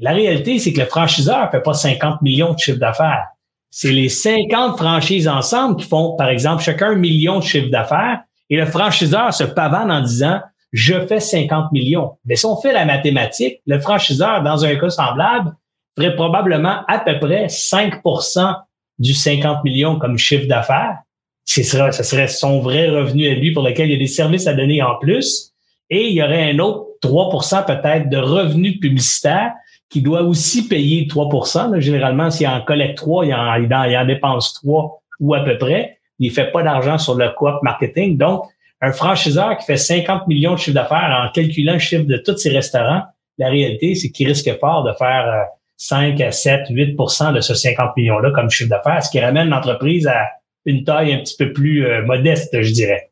La 0.00 0.12
réalité, 0.12 0.58
c'est 0.58 0.72
que 0.72 0.80
le 0.80 0.86
franchiseur 0.86 1.50
fait 1.50 1.62
pas 1.62 1.74
50 1.74 2.22
millions 2.22 2.54
de 2.54 2.58
chiffres 2.58 2.78
d'affaires. 2.78 3.26
C'est 3.70 3.90
les 3.90 4.08
50 4.08 4.76
franchises 4.76 5.28
ensemble 5.28 5.76
qui 5.76 5.88
font, 5.88 6.16
par 6.16 6.28
exemple, 6.28 6.62
chacun 6.62 6.92
un 6.92 6.94
million 6.94 7.38
de 7.40 7.44
chiffres 7.44 7.70
d'affaires 7.70 8.20
et 8.48 8.56
le 8.56 8.64
franchiseur 8.64 9.34
se 9.34 9.44
pavane 9.44 9.90
en 9.90 10.00
disant 10.00 10.40
je 10.72 11.06
fais 11.06 11.20
50 11.20 11.72
millions. 11.72 12.12
Mais 12.24 12.36
si 12.36 12.46
on 12.46 12.60
fait 12.60 12.72
la 12.72 12.84
mathématique, 12.84 13.60
le 13.66 13.80
franchiseur, 13.80 14.42
dans 14.42 14.64
un 14.64 14.76
cas 14.76 14.90
semblable, 14.90 15.54
ferait 15.96 16.14
probablement 16.14 16.82
à 16.86 16.98
peu 16.98 17.18
près 17.18 17.46
5% 17.46 18.54
du 18.98 19.14
50 19.14 19.64
millions 19.64 19.98
comme 19.98 20.18
chiffre 20.18 20.46
d'affaires. 20.46 20.98
Ce 21.44 21.62
serait, 21.62 21.92
ce 21.92 22.02
serait 22.02 22.28
son 22.28 22.60
vrai 22.60 22.88
revenu 22.88 23.28
à 23.28 23.34
lui 23.34 23.52
pour 23.52 23.62
lequel 23.62 23.88
il 23.88 23.92
y 23.92 23.96
a 23.96 23.98
des 23.98 24.06
services 24.06 24.46
à 24.46 24.54
donner 24.54 24.82
en 24.82 24.96
plus. 24.96 25.52
Et 25.90 26.08
il 26.08 26.12
y 26.12 26.22
aurait 26.22 26.50
un 26.50 26.58
autre 26.58 26.84
3% 27.02 27.64
peut-être 27.64 28.10
de 28.10 28.18
revenus 28.18 28.78
publicitaires 28.80 29.52
qui 29.90 30.02
doit 30.02 30.22
aussi 30.22 30.68
payer 30.68 31.06
3% 31.06 31.78
Généralement, 31.80 32.30
s'il 32.30 32.46
en 32.46 32.60
collecte 32.60 32.98
3, 32.98 33.26
il 33.26 33.34
en, 33.34 33.54
il 33.54 33.96
en, 33.96 34.04
dépense 34.04 34.54
3 34.54 35.02
ou 35.20 35.34
à 35.34 35.40
peu 35.40 35.56
près. 35.58 35.98
Il 36.18 36.30
fait 36.30 36.50
pas 36.50 36.62
d'argent 36.62 36.98
sur 36.98 37.14
le 37.14 37.30
coop 37.30 37.62
marketing. 37.62 38.18
Donc, 38.18 38.44
un 38.80 38.92
franchiseur 38.92 39.56
qui 39.56 39.64
fait 39.64 39.76
50 39.76 40.26
millions 40.28 40.54
de 40.54 40.58
chiffre 40.58 40.74
d'affaires 40.74 41.24
en 41.24 41.32
calculant 41.32 41.74
le 41.74 41.78
chiffre 41.78 42.04
de 42.04 42.16
tous 42.18 42.36
ses 42.36 42.50
restaurants, 42.50 43.02
la 43.38 43.48
réalité, 43.48 43.94
c'est 43.94 44.10
qu'il 44.10 44.28
risque 44.28 44.58
fort 44.58 44.84
de 44.84 44.92
faire 44.92 45.46
5 45.76 46.20
à 46.20 46.32
7, 46.32 46.70
8% 46.70 47.34
de 47.34 47.40
ce 47.40 47.54
50 47.54 47.96
millions-là 47.96 48.32
comme 48.32 48.50
chiffre 48.50 48.70
d'affaires, 48.70 49.02
ce 49.02 49.10
qui 49.10 49.20
ramène 49.20 49.48
l'entreprise 49.48 50.06
à 50.06 50.26
une 50.64 50.84
taille 50.84 51.14
un 51.14 51.18
petit 51.18 51.36
peu 51.36 51.52
plus 51.52 51.86
euh, 51.86 52.04
modeste, 52.04 52.60
je 52.60 52.72
dirais. 52.72 53.10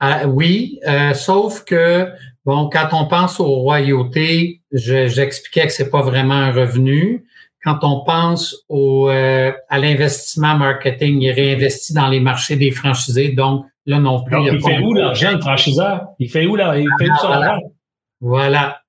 Ah, 0.00 0.26
oui, 0.26 0.80
euh, 0.88 1.12
sauf 1.12 1.64
que 1.64 2.10
Bon, 2.50 2.68
quand 2.68 2.88
on 2.90 3.06
pense 3.06 3.38
aux 3.38 3.60
royautés, 3.60 4.60
j'expliquais 4.72 5.68
que 5.68 5.72
c'est 5.72 5.88
pas 5.88 6.02
vraiment 6.02 6.34
un 6.34 6.50
revenu. 6.50 7.24
Quand 7.62 7.78
on 7.82 8.02
pense 8.02 8.64
au, 8.68 9.08
euh, 9.08 9.52
à 9.68 9.78
l'investissement 9.78 10.56
marketing, 10.56 11.20
il 11.20 11.30
réinvestit 11.30 11.94
dans 11.94 12.08
les 12.08 12.18
marchés 12.18 12.56
des 12.56 12.72
franchisés. 12.72 13.28
Donc, 13.28 13.66
là 13.86 14.00
non 14.00 14.24
plus. 14.24 14.36
il, 14.42 14.60
fait 14.60 14.80
où 14.80 14.94
l'argent, 14.94 15.30
le 15.30 15.40
franchiseur? 15.40 16.06
Il 16.18 16.28
fait 16.28 16.44
où, 16.46 16.56
là? 16.56 16.76
Il 16.76 16.88
fait 16.98 17.08
où 17.08 17.16
son 17.18 17.28
voilà. 17.28 17.50
argent? 17.52 17.72
Voilà. 18.20 18.80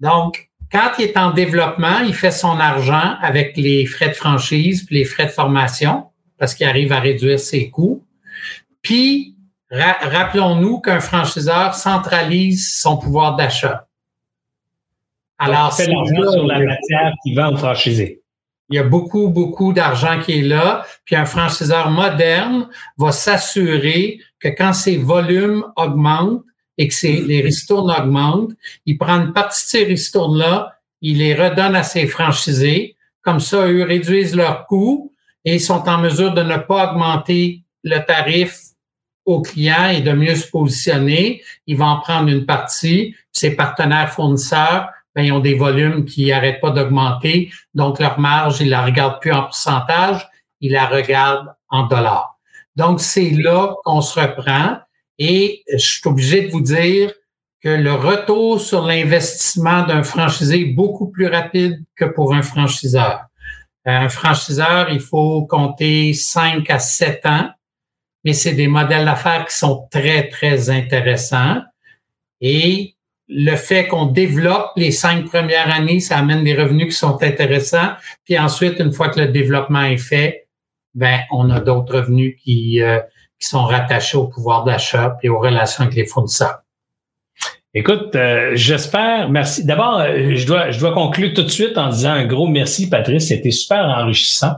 Donc, 0.00 0.48
quand 0.72 0.90
il 0.98 1.04
est 1.04 1.16
en 1.16 1.30
développement, 1.30 2.00
il 2.04 2.14
fait 2.14 2.32
son 2.32 2.58
argent 2.58 3.14
avec 3.22 3.56
les 3.56 3.86
frais 3.86 4.08
de 4.08 4.14
franchise 4.14 4.82
puis 4.86 4.96
les 4.96 5.04
frais 5.04 5.26
de 5.26 5.30
formation 5.30 6.06
parce 6.36 6.56
qu'il 6.56 6.66
arrive 6.66 6.90
à 6.90 6.98
réduire 6.98 7.38
ses 7.38 7.70
coûts. 7.70 8.04
Puis, 8.82 9.33
rappelons-nous 9.70 10.80
qu'un 10.80 11.00
franchiseur 11.00 11.74
centralise 11.74 12.76
son 12.76 12.96
pouvoir 12.96 13.36
d'achat. 13.36 13.86
Alors, 15.38 15.72
c'est 15.72 15.86
l'argent 15.86 16.32
sur 16.32 16.46
la 16.46 16.60
matière 16.60 17.12
qui 17.22 17.34
vend 17.34 17.52
au 17.52 17.56
franchisé. 17.56 18.22
Il 18.70 18.76
y 18.76 18.78
a 18.78 18.84
beaucoup, 18.84 19.28
beaucoup 19.28 19.72
d'argent 19.72 20.18
qui 20.20 20.38
est 20.38 20.42
là. 20.42 20.86
Puis 21.04 21.16
un 21.16 21.26
franchiseur 21.26 21.90
moderne 21.90 22.68
va 22.96 23.12
s'assurer 23.12 24.20
que 24.40 24.48
quand 24.48 24.72
ses 24.72 24.96
volumes 24.96 25.64
augmentent 25.76 26.44
et 26.78 26.88
que 26.88 27.26
les 27.26 27.40
ristournes 27.40 27.90
augmentent, 27.90 28.52
il 28.86 28.96
prend 28.96 29.20
une 29.20 29.32
partie 29.32 29.64
de 29.64 29.68
ces 29.68 29.84
ristournes-là, 29.84 30.72
il 31.02 31.18
les 31.18 31.34
redonne 31.34 31.76
à 31.76 31.82
ses 31.82 32.06
franchisés. 32.06 32.96
Comme 33.22 33.40
ça, 33.40 33.66
eux 33.68 33.84
réduisent 33.84 34.34
leurs 34.34 34.66
coûts 34.66 35.12
et 35.44 35.58
sont 35.58 35.88
en 35.88 35.98
mesure 35.98 36.32
de 36.32 36.42
ne 36.42 36.56
pas 36.56 36.90
augmenter 36.90 37.62
le 37.82 37.98
tarif 38.00 38.58
au 39.24 39.42
client 39.42 39.88
et 39.88 40.00
de 40.00 40.12
mieux 40.12 40.34
se 40.34 40.48
positionner. 40.48 41.42
Il 41.66 41.76
va 41.76 41.86
en 41.86 42.00
prendre 42.00 42.28
une 42.28 42.46
partie. 42.46 43.14
Ses 43.32 43.56
partenaires 43.56 44.10
fournisseurs, 44.10 44.88
ben, 45.14 45.22
ils 45.22 45.32
ont 45.32 45.40
des 45.40 45.54
volumes 45.54 46.04
qui 46.04 46.26
n'arrêtent 46.26 46.60
pas 46.60 46.70
d'augmenter. 46.70 47.50
Donc, 47.74 47.98
leur 47.98 48.18
marge, 48.18 48.60
ils 48.60 48.68
la 48.68 48.84
regardent 48.84 49.20
plus 49.20 49.32
en 49.32 49.42
pourcentage, 49.42 50.26
ils 50.60 50.72
la 50.72 50.86
regardent 50.86 51.54
en 51.68 51.86
dollars. 51.86 52.38
Donc, 52.76 53.00
c'est 53.00 53.30
là 53.30 53.74
qu'on 53.84 54.00
se 54.00 54.18
reprend. 54.18 54.78
Et 55.18 55.62
je 55.72 55.78
suis 55.78 56.08
obligé 56.08 56.42
de 56.42 56.50
vous 56.50 56.60
dire 56.60 57.12
que 57.62 57.68
le 57.68 57.94
retour 57.94 58.60
sur 58.60 58.84
l'investissement 58.84 59.86
d'un 59.86 60.02
franchisé 60.02 60.60
est 60.60 60.72
beaucoup 60.74 61.08
plus 61.08 61.28
rapide 61.28 61.82
que 61.96 62.04
pour 62.04 62.34
un 62.34 62.42
franchiseur. 62.42 63.20
Un 63.86 64.08
franchiseur, 64.08 64.90
il 64.90 65.00
faut 65.00 65.46
compter 65.46 66.12
5 66.14 66.68
à 66.68 66.78
7 66.78 67.26
ans 67.26 67.50
mais 68.24 68.32
c'est 68.32 68.54
des 68.54 68.68
modèles 68.68 69.04
d'affaires 69.04 69.46
qui 69.46 69.56
sont 69.56 69.86
très, 69.90 70.28
très 70.28 70.70
intéressants. 70.70 71.62
Et 72.40 72.96
le 73.28 73.56
fait 73.56 73.86
qu'on 73.86 74.06
développe 74.06 74.70
les 74.76 74.90
cinq 74.90 75.26
premières 75.26 75.72
années, 75.74 76.00
ça 76.00 76.18
amène 76.18 76.44
des 76.44 76.54
revenus 76.54 76.88
qui 76.94 76.98
sont 76.98 77.22
intéressants. 77.22 77.92
Puis 78.24 78.38
ensuite, 78.38 78.78
une 78.80 78.92
fois 78.92 79.08
que 79.08 79.20
le 79.20 79.28
développement 79.28 79.82
est 79.82 79.98
fait, 79.98 80.48
ben 80.94 81.20
on 81.30 81.50
a 81.50 81.60
d'autres 81.60 81.98
revenus 82.00 82.36
qui, 82.42 82.80
euh, 82.82 83.00
qui 83.38 83.48
sont 83.48 83.64
rattachés 83.64 84.16
au 84.16 84.28
pouvoir 84.28 84.64
d'achat 84.64 85.16
et 85.22 85.28
aux 85.28 85.38
relations 85.38 85.84
avec 85.84 85.96
les 85.96 86.06
fournisseurs. 86.06 86.63
Écoute, 87.76 88.14
euh, 88.14 88.52
j'espère, 88.54 89.28
merci. 89.30 89.66
D'abord, 89.66 89.98
euh, 89.98 90.36
je 90.36 90.46
dois, 90.46 90.70
je 90.70 90.78
dois 90.78 90.92
conclure 90.92 91.34
tout 91.34 91.42
de 91.42 91.48
suite 91.48 91.76
en 91.76 91.88
disant 91.88 92.12
un 92.12 92.24
gros 92.24 92.46
merci, 92.46 92.88
Patrice. 92.88 93.26
C'était 93.26 93.50
super 93.50 93.84
enrichissant. 93.86 94.52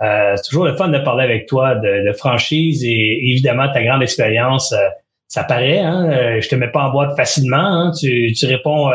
Euh, 0.00 0.32
c'est 0.36 0.48
toujours 0.48 0.64
le 0.64 0.74
fun 0.74 0.88
de 0.88 0.98
parler 0.98 1.24
avec 1.24 1.46
toi 1.46 1.74
de, 1.74 2.08
de 2.08 2.12
franchise 2.14 2.82
et 2.82 3.30
évidemment 3.30 3.70
ta 3.70 3.82
grande 3.84 4.02
expérience. 4.02 4.74
ça 5.28 5.44
paraît, 5.44 5.80
hein? 5.80 6.40
je 6.40 6.48
te 6.48 6.54
mets 6.54 6.70
pas 6.70 6.84
en 6.84 6.90
boîte 6.92 7.14
facilement. 7.14 7.58
Hein? 7.58 7.92
Tu, 8.00 8.32
tu 8.32 8.46
réponds 8.46 8.90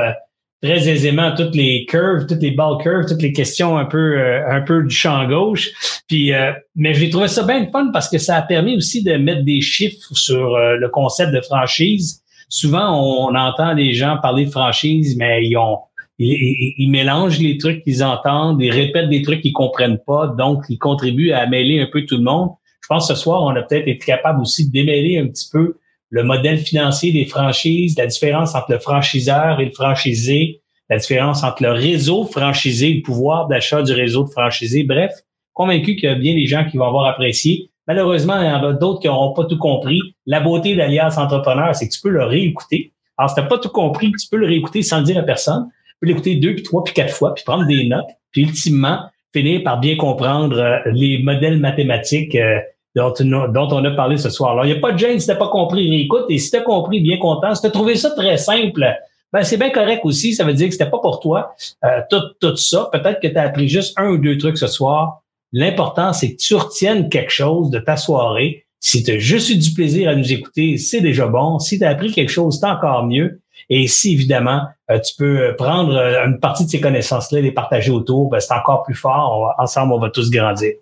très 0.64 0.90
aisément 0.90 1.28
à 1.28 1.32
toutes 1.34 1.56
les 1.56 1.86
curves, 1.86 2.26
toutes 2.26 2.42
les 2.42 2.52
ball 2.52 2.82
curves, 2.82 3.06
toutes 3.08 3.22
les 3.22 3.32
questions 3.32 3.78
un 3.78 3.86
peu, 3.86 4.20
un 4.50 4.62
peu 4.62 4.84
du 4.84 4.94
champ 4.94 5.28
gauche. 5.28 5.70
Puis, 6.08 6.32
mais 6.76 6.96
j'ai 6.96 7.12
trouvé 7.12 7.28
ça 7.28 7.44
bien 7.44 7.68
fun 7.72 7.92
parce 7.94 8.10
que 8.10 8.18
ça 8.18 8.38
a 8.38 8.42
permis 8.42 8.76
aussi 8.76 9.04
de 9.04 9.14
mettre 9.18 9.44
des 9.44 9.62
chiffres 9.62 10.14
sur 10.14 10.58
le 10.58 10.90
concept 10.90 11.32
de 11.32 11.42
franchise 11.42 12.24
souvent, 12.50 13.02
on, 13.02 13.36
entend 13.36 13.76
des 13.76 13.94
gens 13.94 14.18
parler 14.22 14.46
de 14.46 14.52
franchise, 14.52 15.16
mais 15.18 15.46
ils 15.46 15.58
ont 15.58 15.80
ils, 16.20 16.90
mélangent 16.90 17.40
les 17.40 17.58
trucs 17.58 17.84
qu'ils 17.84 18.04
entendent, 18.04 18.62
ils 18.62 18.72
répètent 18.72 19.10
des 19.10 19.22
trucs 19.22 19.42
qu'ils 19.42 19.54
comprennent 19.54 20.00
pas, 20.06 20.28
donc 20.28 20.64
ils 20.70 20.80
contribuent 20.80 21.32
à 21.32 21.46
mêler 21.46 21.80
un 21.80 21.88
peu 21.92 22.06
tout 22.06 22.18
le 22.18 22.24
monde. 22.24 22.50
Je 22.82 22.88
pense 22.88 23.08
que 23.08 23.14
ce 23.14 23.22
soir, 23.22 23.44
on 23.44 23.50
a 23.50 23.62
peut-être 23.62 23.88
été 23.88 24.04
capable 24.06 24.42
aussi 24.42 24.68
de 24.68 24.72
démêler 24.72 25.20
un 25.20 25.28
petit 25.28 25.50
peu 25.52 25.78
le 26.10 26.24
modèle 26.24 26.58
financier 26.58 27.12
des 27.12 27.26
franchises, 27.26 27.98
la 27.98 28.08
différence 28.08 28.56
entre 28.56 28.72
le 28.72 28.80
franchiseur 28.80 29.60
et 29.60 29.66
le 29.66 29.72
franchisé, 29.72 30.62
la 30.90 30.98
différence 30.98 31.44
entre 31.44 31.64
le 31.64 31.72
réseau 31.72 32.24
franchisé 32.24 32.94
le 32.94 33.02
pouvoir 33.02 33.48
d'achat 33.48 33.84
du 33.84 33.92
réseau 33.92 34.24
de 34.24 34.30
franchisés. 34.30 34.84
Bref, 34.84 35.12
convaincu 35.54 35.96
qu'il 35.96 36.10
y 36.10 36.12
a 36.12 36.16
bien 36.16 36.34
des 36.34 36.46
gens 36.46 36.66
qui 36.66 36.78
vont 36.78 36.86
avoir 36.86 37.06
apprécié. 37.08 37.72
Malheureusement, 37.88 38.42
il 38.42 38.48
y 38.48 38.52
en 38.52 38.64
a 38.64 38.74
d'autres 38.74 39.00
qui 39.00 39.08
n'auront 39.08 39.34
pas 39.34 39.46
tout 39.46 39.58
compris. 39.58 40.02
La 40.26 40.42
beauté 40.42 40.76
d'Alias 40.76 41.16
Entrepreneur, 41.18 41.74
c'est 41.76 41.88
que 41.88 41.94
tu 41.94 42.02
peux 42.02 42.10
le 42.10 42.24
réécouter. 42.26 42.92
Alors, 43.18 43.30
si 43.30 43.36
tu 43.36 43.42
n'as 43.42 43.48
pas 43.48 43.58
tout 43.58 43.70
compris, 43.70 44.12
tu 44.12 44.28
peux 44.30 44.38
le 44.38 44.46
réécouter 44.46 44.82
sans 44.84 45.02
dire 45.02 45.18
à 45.18 45.24
personne. 45.24 45.70
Tu 45.88 45.96
peux 46.02 46.08
l'écouter 46.08 46.36
deux, 46.36 46.54
puis 46.54 46.64
trois, 46.64 46.84
puis 46.84 46.94
quatre 46.94 47.14
fois, 47.14 47.34
puis 47.34 47.44
prendre 47.44 47.66
des 47.66 47.88
notes, 47.88 48.06
puis 48.32 48.44
ultimement 48.44 49.00
finir 49.34 49.64
par 49.64 49.80
bien 49.80 49.96
comprendre 49.96 50.58
euh, 50.58 50.80
les 50.92 51.22
modèles 51.24 51.60
mathématiques 51.60 52.36
euh, 52.36 52.60
dont, 52.96 53.14
on 53.20 53.86
a 53.86 53.92
parlé 53.92 54.18
ce 54.18 54.30
soir. 54.30 54.52
Alors, 54.52 54.66
il 54.66 54.72
n'y 54.72 54.78
a 54.78 54.82
pas 54.82 54.92
de 54.92 54.98
gêne 54.98 55.20
si 55.20 55.28
tu 55.28 55.36
pas 55.36 55.50
compris, 55.50 55.90
réécoute. 55.90 56.26
Et 56.30 56.38
si 56.38 56.50
tu 56.50 56.58
as 56.58 56.62
compris, 56.62 57.00
bien 57.00 57.18
content. 57.18 57.54
Si 57.56 57.62
tu 57.62 57.68
as 57.68 57.72
trouvé 57.72 57.96
ça 57.96 58.12
très 58.12 58.38
simple, 58.38 58.86
ben 59.32 59.44
c'est 59.44 59.58
bien 59.58 59.70
correct 59.70 60.02
aussi. 60.04 60.34
Ça 60.34 60.44
veut 60.44 60.54
dire 60.54 60.68
que 60.68 60.74
c'était 60.74 60.90
pas 60.90 61.00
pour 61.00 61.20
toi. 61.20 61.54
Euh, 61.84 62.02
tout, 62.10 62.22
tout 62.40 62.56
ça, 62.58 62.90
peut-être 62.92 63.20
que 63.20 63.28
tu 63.28 63.38
as 63.38 63.44
appris 63.44 63.68
juste 63.68 63.98
un 64.00 64.10
ou 64.10 64.18
deux 64.18 64.38
trucs 64.38 64.58
ce 64.58 64.68
soir. 64.68 65.22
L'important, 65.54 66.14
c'est 66.14 66.34
que 66.34 66.38
tu 66.38 66.56
retiennes 66.56 67.10
quelque 67.10 67.32
chose 67.32 67.70
de 67.70 67.80
ta 67.80 67.98
soirée. 67.98 68.66
Si 68.80 69.04
tu 69.04 69.12
as 69.12 69.20
juste 69.20 69.50
eu 69.50 69.58
du 69.58 69.74
plaisir 69.74 70.10
à 70.10 70.16
nous 70.16 70.32
écouter, 70.32 70.78
c'est 70.78 71.02
déjà 71.02 71.28
bon. 71.28 71.60
Si 71.60 71.80
tu 71.80 71.86
as 71.86 71.90
appris 71.90 72.12
quelque 72.12 72.30
chose, 72.32 72.60
c'est 72.60 72.68
encore 72.68 73.06
mieux. 73.06 73.42
Et 73.70 73.88
si, 73.88 74.14
évidemment, 74.14 74.62
euh, 74.92 75.00
tu 75.00 75.16
peux 75.18 75.56
prendre 75.58 75.96
euh, 75.96 76.26
une 76.26 76.40
partie 76.40 76.66
de 76.66 76.70
ces 76.70 76.80
connaissances-là 76.80 77.40
et 77.40 77.42
les 77.42 77.52
partager 77.52 77.92
autour, 77.92 78.30
ben, 78.30 78.40
c'est 78.40 78.54
encore 78.54 78.84
plus 78.84 78.96
fort. 78.96 79.54
ensemble, 79.58 79.94
on 79.94 80.00
va 80.00 80.10
tous 80.10 80.30
grandir. 80.30 80.74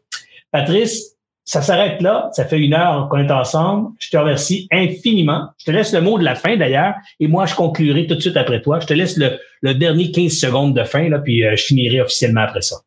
Patrice, 0.51 1.15
ça 1.45 1.61
s'arrête 1.61 2.01
là. 2.01 2.29
Ça 2.33 2.45
fait 2.45 2.59
une 2.59 2.73
heure 2.73 3.07
qu'on 3.09 3.19
est 3.19 3.31
ensemble. 3.31 3.89
Je 3.99 4.09
te 4.09 4.17
remercie 4.17 4.67
infiniment. 4.71 5.47
Je 5.59 5.65
te 5.65 5.71
laisse 5.71 5.93
le 5.93 6.01
mot 6.01 6.17
de 6.17 6.23
la 6.23 6.35
fin 6.35 6.57
d'ailleurs. 6.57 6.95
Et 7.19 7.27
moi, 7.27 7.45
je 7.45 7.55
conclurai 7.55 8.07
tout 8.07 8.15
de 8.15 8.19
suite 8.19 8.37
après 8.37 8.61
toi. 8.61 8.79
Je 8.79 8.87
te 8.87 8.93
laisse 8.93 9.17
le, 9.17 9.73
dernier 9.73 10.11
15 10.11 10.31
secondes 10.31 10.75
de 10.75 10.83
fin, 10.83 11.09
là, 11.09 11.19
puis 11.19 11.43
je 11.43 11.63
finirai 11.63 12.01
officiellement 12.01 12.41
après 12.41 12.61
ça. 12.61 12.77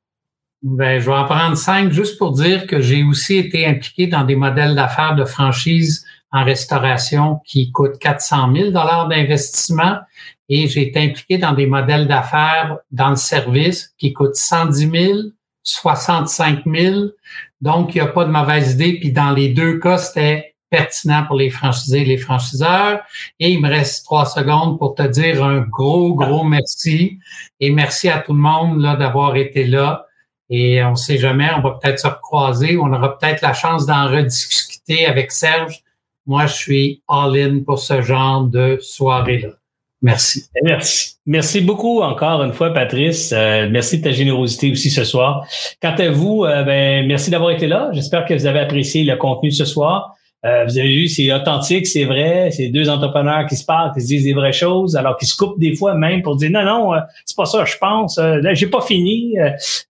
Ben, 0.63 0.99
je 0.99 1.07
vais 1.07 1.17
en 1.17 1.25
prendre 1.25 1.57
cinq 1.57 1.93
juste 1.93 2.19
pour 2.19 2.33
dire 2.33 2.67
que 2.67 2.81
j'ai 2.81 3.05
aussi 3.05 3.37
été 3.37 3.65
impliqué 3.65 4.09
dans 4.09 4.25
des 4.25 4.35
modèles 4.35 4.75
d'affaires 4.75 5.15
de 5.15 5.25
franchise 5.25 6.05
en 6.33 6.45
restauration 6.45 7.41
qui 7.47 7.71
coûtent 7.71 7.99
400 7.99 8.53
000 8.53 8.71
dollars 8.71 9.09
d'investissement 9.09 9.99
et 10.49 10.67
j'ai 10.67 10.89
été 10.89 11.01
impliqué 11.01 11.39
dans 11.39 11.53
des 11.53 11.67
modèles 11.67 12.09
d'affaires 12.09 12.79
dans 12.91 13.11
le 13.11 13.17
service 13.17 13.95
qui 13.99 14.13
coûtent 14.13 14.35
110 14.35 14.91
000, 14.91 15.19
65 15.63 16.65
000. 16.67 17.05
Donc, 17.61 17.95
il 17.95 17.99
n'y 17.99 18.09
a 18.09 18.11
pas 18.11 18.25
de 18.25 18.31
mauvaise 18.31 18.73
idée. 18.73 18.99
Puis 18.99 19.13
dans 19.13 19.31
les 19.31 19.51
deux 19.51 19.79
cas, 19.79 19.99
c'était 19.99 20.55
pertinent 20.71 21.25
pour 21.27 21.37
les 21.37 21.51
franchisés 21.51 22.03
et 22.03 22.05
les 22.05 22.19
franchiseurs. 22.19 23.01
Et 23.39 23.53
il 23.53 23.61
me 23.61 23.69
reste 23.69 24.05
trois 24.05 24.27
secondes 24.27 24.79
pour 24.79 24.95
te 24.95 25.03
dire 25.03 25.45
un 25.45 25.61
gros, 25.61 26.15
gros 26.15 26.45
merci. 26.45 27.19
Et 27.61 27.71
merci 27.71 28.09
à 28.09 28.19
tout 28.19 28.33
le 28.33 28.41
monde 28.41 28.83
d'avoir 28.83 29.37
été 29.37 29.65
là. 29.65 30.08
Et 30.51 30.83
on 30.83 30.93
ne 30.93 30.97
sait 30.97 31.19
jamais, 31.19 31.49
on 31.57 31.61
va 31.61 31.79
peut-être 31.81 31.99
se 31.99 32.07
recroiser, 32.07 32.79
on 32.79 32.93
aura 32.93 33.19
peut-être 33.19 33.43
la 33.43 33.53
chance 33.53 33.87
d'en 33.87 34.09
rediscuter 34.09 35.07
avec 35.07 35.31
Serge. 35.31 35.83
Moi, 36.27 36.47
je 36.47 36.55
suis 36.55 37.03
all-in 37.09 37.61
pour 37.65 37.79
ce 37.79 38.03
genre 38.03 38.45
de 38.45 38.79
soirée-là. 38.81 39.51
Merci. 40.01 40.45
Merci. 40.63 41.17
Merci 41.27 41.61
beaucoup 41.61 42.03
encore 42.03 42.43
une 42.43 42.53
fois, 42.53 42.73
Patrice. 42.73 43.33
Euh, 43.33 43.69
merci 43.69 43.99
de 43.99 44.05
ta 44.05 44.13
générosité 44.13 44.71
aussi 44.71 44.91
ce 44.91 45.05
soir. 45.05 45.45
Quant 45.83 45.95
à 45.99 46.11
vous, 46.11 46.45
euh, 46.45 46.63
ben, 46.63 47.07
merci 47.07 47.31
d'avoir 47.31 47.51
été 47.51 47.67
là. 47.67 47.91
J'espère 47.93 48.25
que 48.25 48.33
vous 48.33 48.47
avez 48.47 48.61
apprécié 48.61 49.03
le 49.03 49.17
contenu 49.17 49.51
ce 49.51 49.65
soir. 49.65 50.15
Euh, 50.45 50.65
vous 50.65 50.79
avez 50.79 50.95
vu, 50.95 51.09
c'est 51.09 51.33
authentique, 51.33 51.87
c'est 51.87 52.05
vrai. 52.05 52.51
C'est 52.53 52.69
deux 52.69 52.89
entrepreneurs 52.89 53.47
qui 53.47 53.57
se 53.57 53.65
parlent, 53.65 53.93
qui 53.93 54.01
se 54.01 54.07
disent 54.07 54.25
des 54.25 54.35
vraies 54.35 54.53
choses, 54.53 54.97
alors 54.97 55.17
qu'ils 55.17 55.29
se 55.29 55.37
coupent 55.37 55.59
des 55.59 55.75
fois 55.75 55.95
même 55.95 56.23
pour 56.23 56.37
dire 56.37 56.51
non, 56.51 56.65
non, 56.65 56.95
euh, 56.95 57.01
c'est 57.25 57.37
pas 57.37 57.45
ça, 57.47 57.65
je 57.65 57.77
pense. 57.79 58.19
Euh, 58.19 58.41
là, 58.41 58.55
j'ai 58.55 58.69
pas 58.69 58.81
fini. 58.81 59.35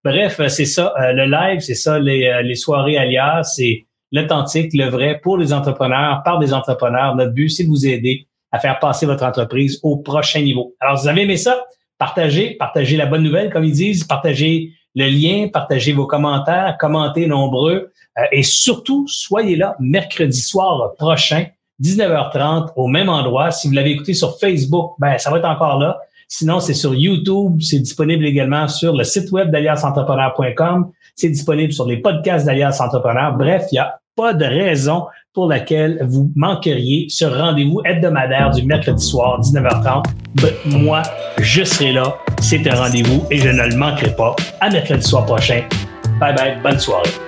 bref, 0.04 0.40
c'est 0.48 0.64
ça. 0.64 0.94
le 1.12 1.26
live, 1.26 1.60
c'est 1.60 1.74
ça, 1.74 1.98
les, 1.98 2.40
les 2.44 2.54
soirées 2.54 2.96
alias, 2.96 3.42
c'est 3.42 3.84
l'authentique, 4.10 4.72
le 4.72 4.88
vrai 4.88 5.20
pour 5.22 5.36
les 5.36 5.52
entrepreneurs, 5.52 6.22
par 6.24 6.38
des 6.38 6.54
entrepreneurs. 6.54 7.14
Notre 7.14 7.32
but, 7.32 7.50
c'est 7.50 7.64
de 7.64 7.68
vous 7.68 7.86
aider 7.86 8.26
à 8.50 8.58
faire 8.58 8.78
passer 8.78 9.04
votre 9.04 9.24
entreprise 9.24 9.78
au 9.82 9.98
prochain 9.98 10.40
niveau. 10.40 10.74
Alors, 10.80 10.96
vous 10.96 11.08
avez 11.08 11.22
aimé 11.22 11.36
ça? 11.36 11.64
Partagez, 11.98 12.54
partagez 12.58 12.96
la 12.96 13.06
bonne 13.06 13.22
nouvelle, 13.22 13.50
comme 13.50 13.64
ils 13.64 13.72
disent, 13.72 14.04
partagez 14.04 14.70
le 14.94 15.06
lien, 15.06 15.48
partagez 15.48 15.92
vos 15.92 16.06
commentaires, 16.06 16.76
commentez 16.78 17.26
nombreux. 17.26 17.92
Euh, 18.18 18.22
et 18.32 18.42
surtout, 18.42 19.06
soyez 19.08 19.56
là 19.56 19.76
mercredi 19.80 20.40
soir 20.40 20.94
prochain, 20.98 21.46
19h30, 21.82 22.72
au 22.76 22.88
même 22.88 23.08
endroit. 23.08 23.50
Si 23.50 23.68
vous 23.68 23.74
l'avez 23.74 23.90
écouté 23.90 24.14
sur 24.14 24.38
Facebook, 24.38 24.92
ben 24.98 25.18
ça 25.18 25.30
va 25.30 25.38
être 25.38 25.48
encore 25.48 25.78
là. 25.78 25.98
Sinon, 26.28 26.60
c'est 26.60 26.74
sur 26.74 26.94
YouTube. 26.94 27.58
C'est 27.60 27.78
disponible 27.78 28.26
également 28.26 28.68
sur 28.68 28.94
le 28.94 29.04
site 29.04 29.32
web 29.32 29.50
d'aliasentrepreneur.com. 29.50 30.90
C'est 31.16 31.30
disponible 31.30 31.72
sur 31.72 31.86
les 31.86 31.96
podcasts 31.96 32.44
d'Alias 32.44 32.78
Entrepreneur. 32.80 33.34
Bref, 33.36 33.66
il 33.72 33.76
n'y 33.76 33.78
a 33.78 33.98
pas 34.14 34.34
de 34.34 34.44
raison 34.44 35.06
pour 35.32 35.46
laquelle 35.46 36.00
vous 36.04 36.30
manqueriez 36.36 37.06
ce 37.08 37.24
rendez-vous 37.24 37.80
hebdomadaire 37.84 38.50
du 38.50 38.64
mercredi 38.64 39.04
soir, 39.04 39.40
19h30. 39.40 40.04
Ben, 40.34 40.52
moi, 40.66 41.02
je 41.38 41.64
serai 41.64 41.92
là. 41.92 42.16
C'est 42.40 42.66
un 42.68 42.74
rendez-vous 42.74 43.24
et 43.30 43.38
je 43.38 43.48
ne 43.48 43.68
le 43.68 43.76
manquerai 43.76 44.14
pas. 44.14 44.36
À 44.60 44.68
mercredi 44.68 45.06
soir 45.06 45.24
prochain. 45.24 45.62
Bye 46.20 46.34
bye. 46.34 46.58
Bonne 46.62 46.78
soirée. 46.78 47.27